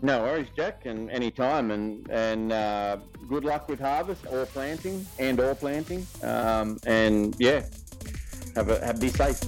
No 0.00 0.22
worries, 0.22 0.48
Jack, 0.56 0.86
and 0.86 1.10
any 1.10 1.30
time. 1.30 1.70
and 1.70 2.10
and 2.10 2.52
uh, 2.52 2.96
good 3.28 3.44
luck 3.44 3.68
with 3.68 3.80
harvest 3.80 4.26
or 4.30 4.46
planting 4.46 5.06
and 5.18 5.38
or 5.38 5.54
planting, 5.54 6.06
um, 6.22 6.78
and 6.86 7.36
yeah, 7.38 7.62
have 8.56 8.68
a 8.68 8.84
have, 8.84 9.00
be 9.00 9.08
safe. 9.08 9.38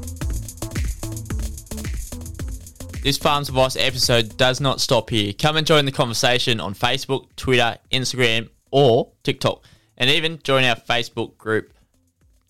This 3.05 3.19
Farms 3.19 3.51
Advice 3.51 3.77
episode 3.77 4.39
does 4.39 4.63
not 4.63 4.81
stop 4.81 5.11
here. 5.11 5.35
Come 5.35 5.59
and 5.59 5.67
join 5.67 5.85
the 5.85 5.93
conversation 5.93 6.59
on 6.59 6.73
Facebook, 6.73 7.27
Twitter, 7.37 7.77
Instagram, 7.93 8.49
or 8.71 9.13
TikTok, 9.23 9.63
and 9.99 10.09
even 10.09 10.41
join 10.43 10.65
our 10.65 10.75
Facebook 10.75 11.37
group. 11.37 11.75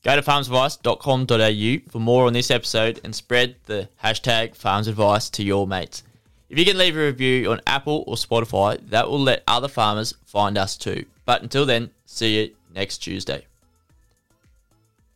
Go 0.05 0.15
to 0.15 0.23
farmsadvice.com.au 0.23 1.91
for 1.91 1.99
more 1.99 2.27
on 2.29 2.35
this 2.35 2.53
episode 2.53 3.01
and 3.03 3.13
spread 3.13 3.57
the 3.67 3.89
hashtag 4.01 4.57
farmsadvice 4.57 5.29
to 5.33 5.43
your 5.43 5.67
mates. 5.67 6.05
If 6.49 6.57
you 6.57 6.65
can 6.65 6.79
leave 6.79 6.97
a 6.97 7.01
review 7.01 7.51
on 7.51 7.61
Apple 7.67 8.05
or 8.07 8.15
Spotify, 8.15 8.79
that 8.91 9.09
will 9.09 9.19
let 9.19 9.43
other 9.49 9.67
farmers 9.67 10.15
find 10.25 10.57
us 10.57 10.77
too. 10.77 11.05
But 11.25 11.43
until 11.43 11.67
then, 11.67 11.91
see 12.07 12.39
you 12.39 12.55
next 12.73 12.99
Tuesday. 12.99 13.45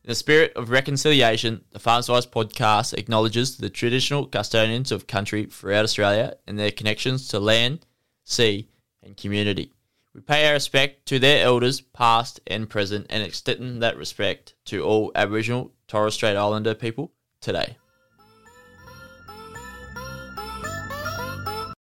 In 0.08 0.12
the 0.12 0.14
spirit 0.14 0.54
of 0.56 0.70
reconciliation, 0.70 1.66
the 1.70 1.76
Advice 1.76 2.08
podcast 2.24 2.96
acknowledges 2.96 3.58
the 3.58 3.68
traditional 3.68 4.24
custodians 4.24 4.90
of 4.90 5.06
country 5.06 5.44
throughout 5.44 5.84
Australia 5.84 6.34
and 6.46 6.58
their 6.58 6.70
connections 6.70 7.28
to 7.28 7.38
land, 7.38 7.84
sea, 8.24 8.70
and 9.02 9.18
community. 9.18 9.70
We 10.14 10.22
pay 10.22 10.46
our 10.46 10.54
respect 10.54 11.04
to 11.08 11.18
their 11.18 11.44
elders, 11.44 11.82
past 11.82 12.40
and 12.46 12.70
present, 12.70 13.08
and 13.10 13.22
extend 13.22 13.82
that 13.82 13.98
respect 13.98 14.54
to 14.64 14.82
all 14.82 15.12
Aboriginal 15.14 15.72
Torres 15.88 16.14
Strait 16.14 16.38
Islander 16.38 16.74
people 16.74 17.12
today. 17.42 17.76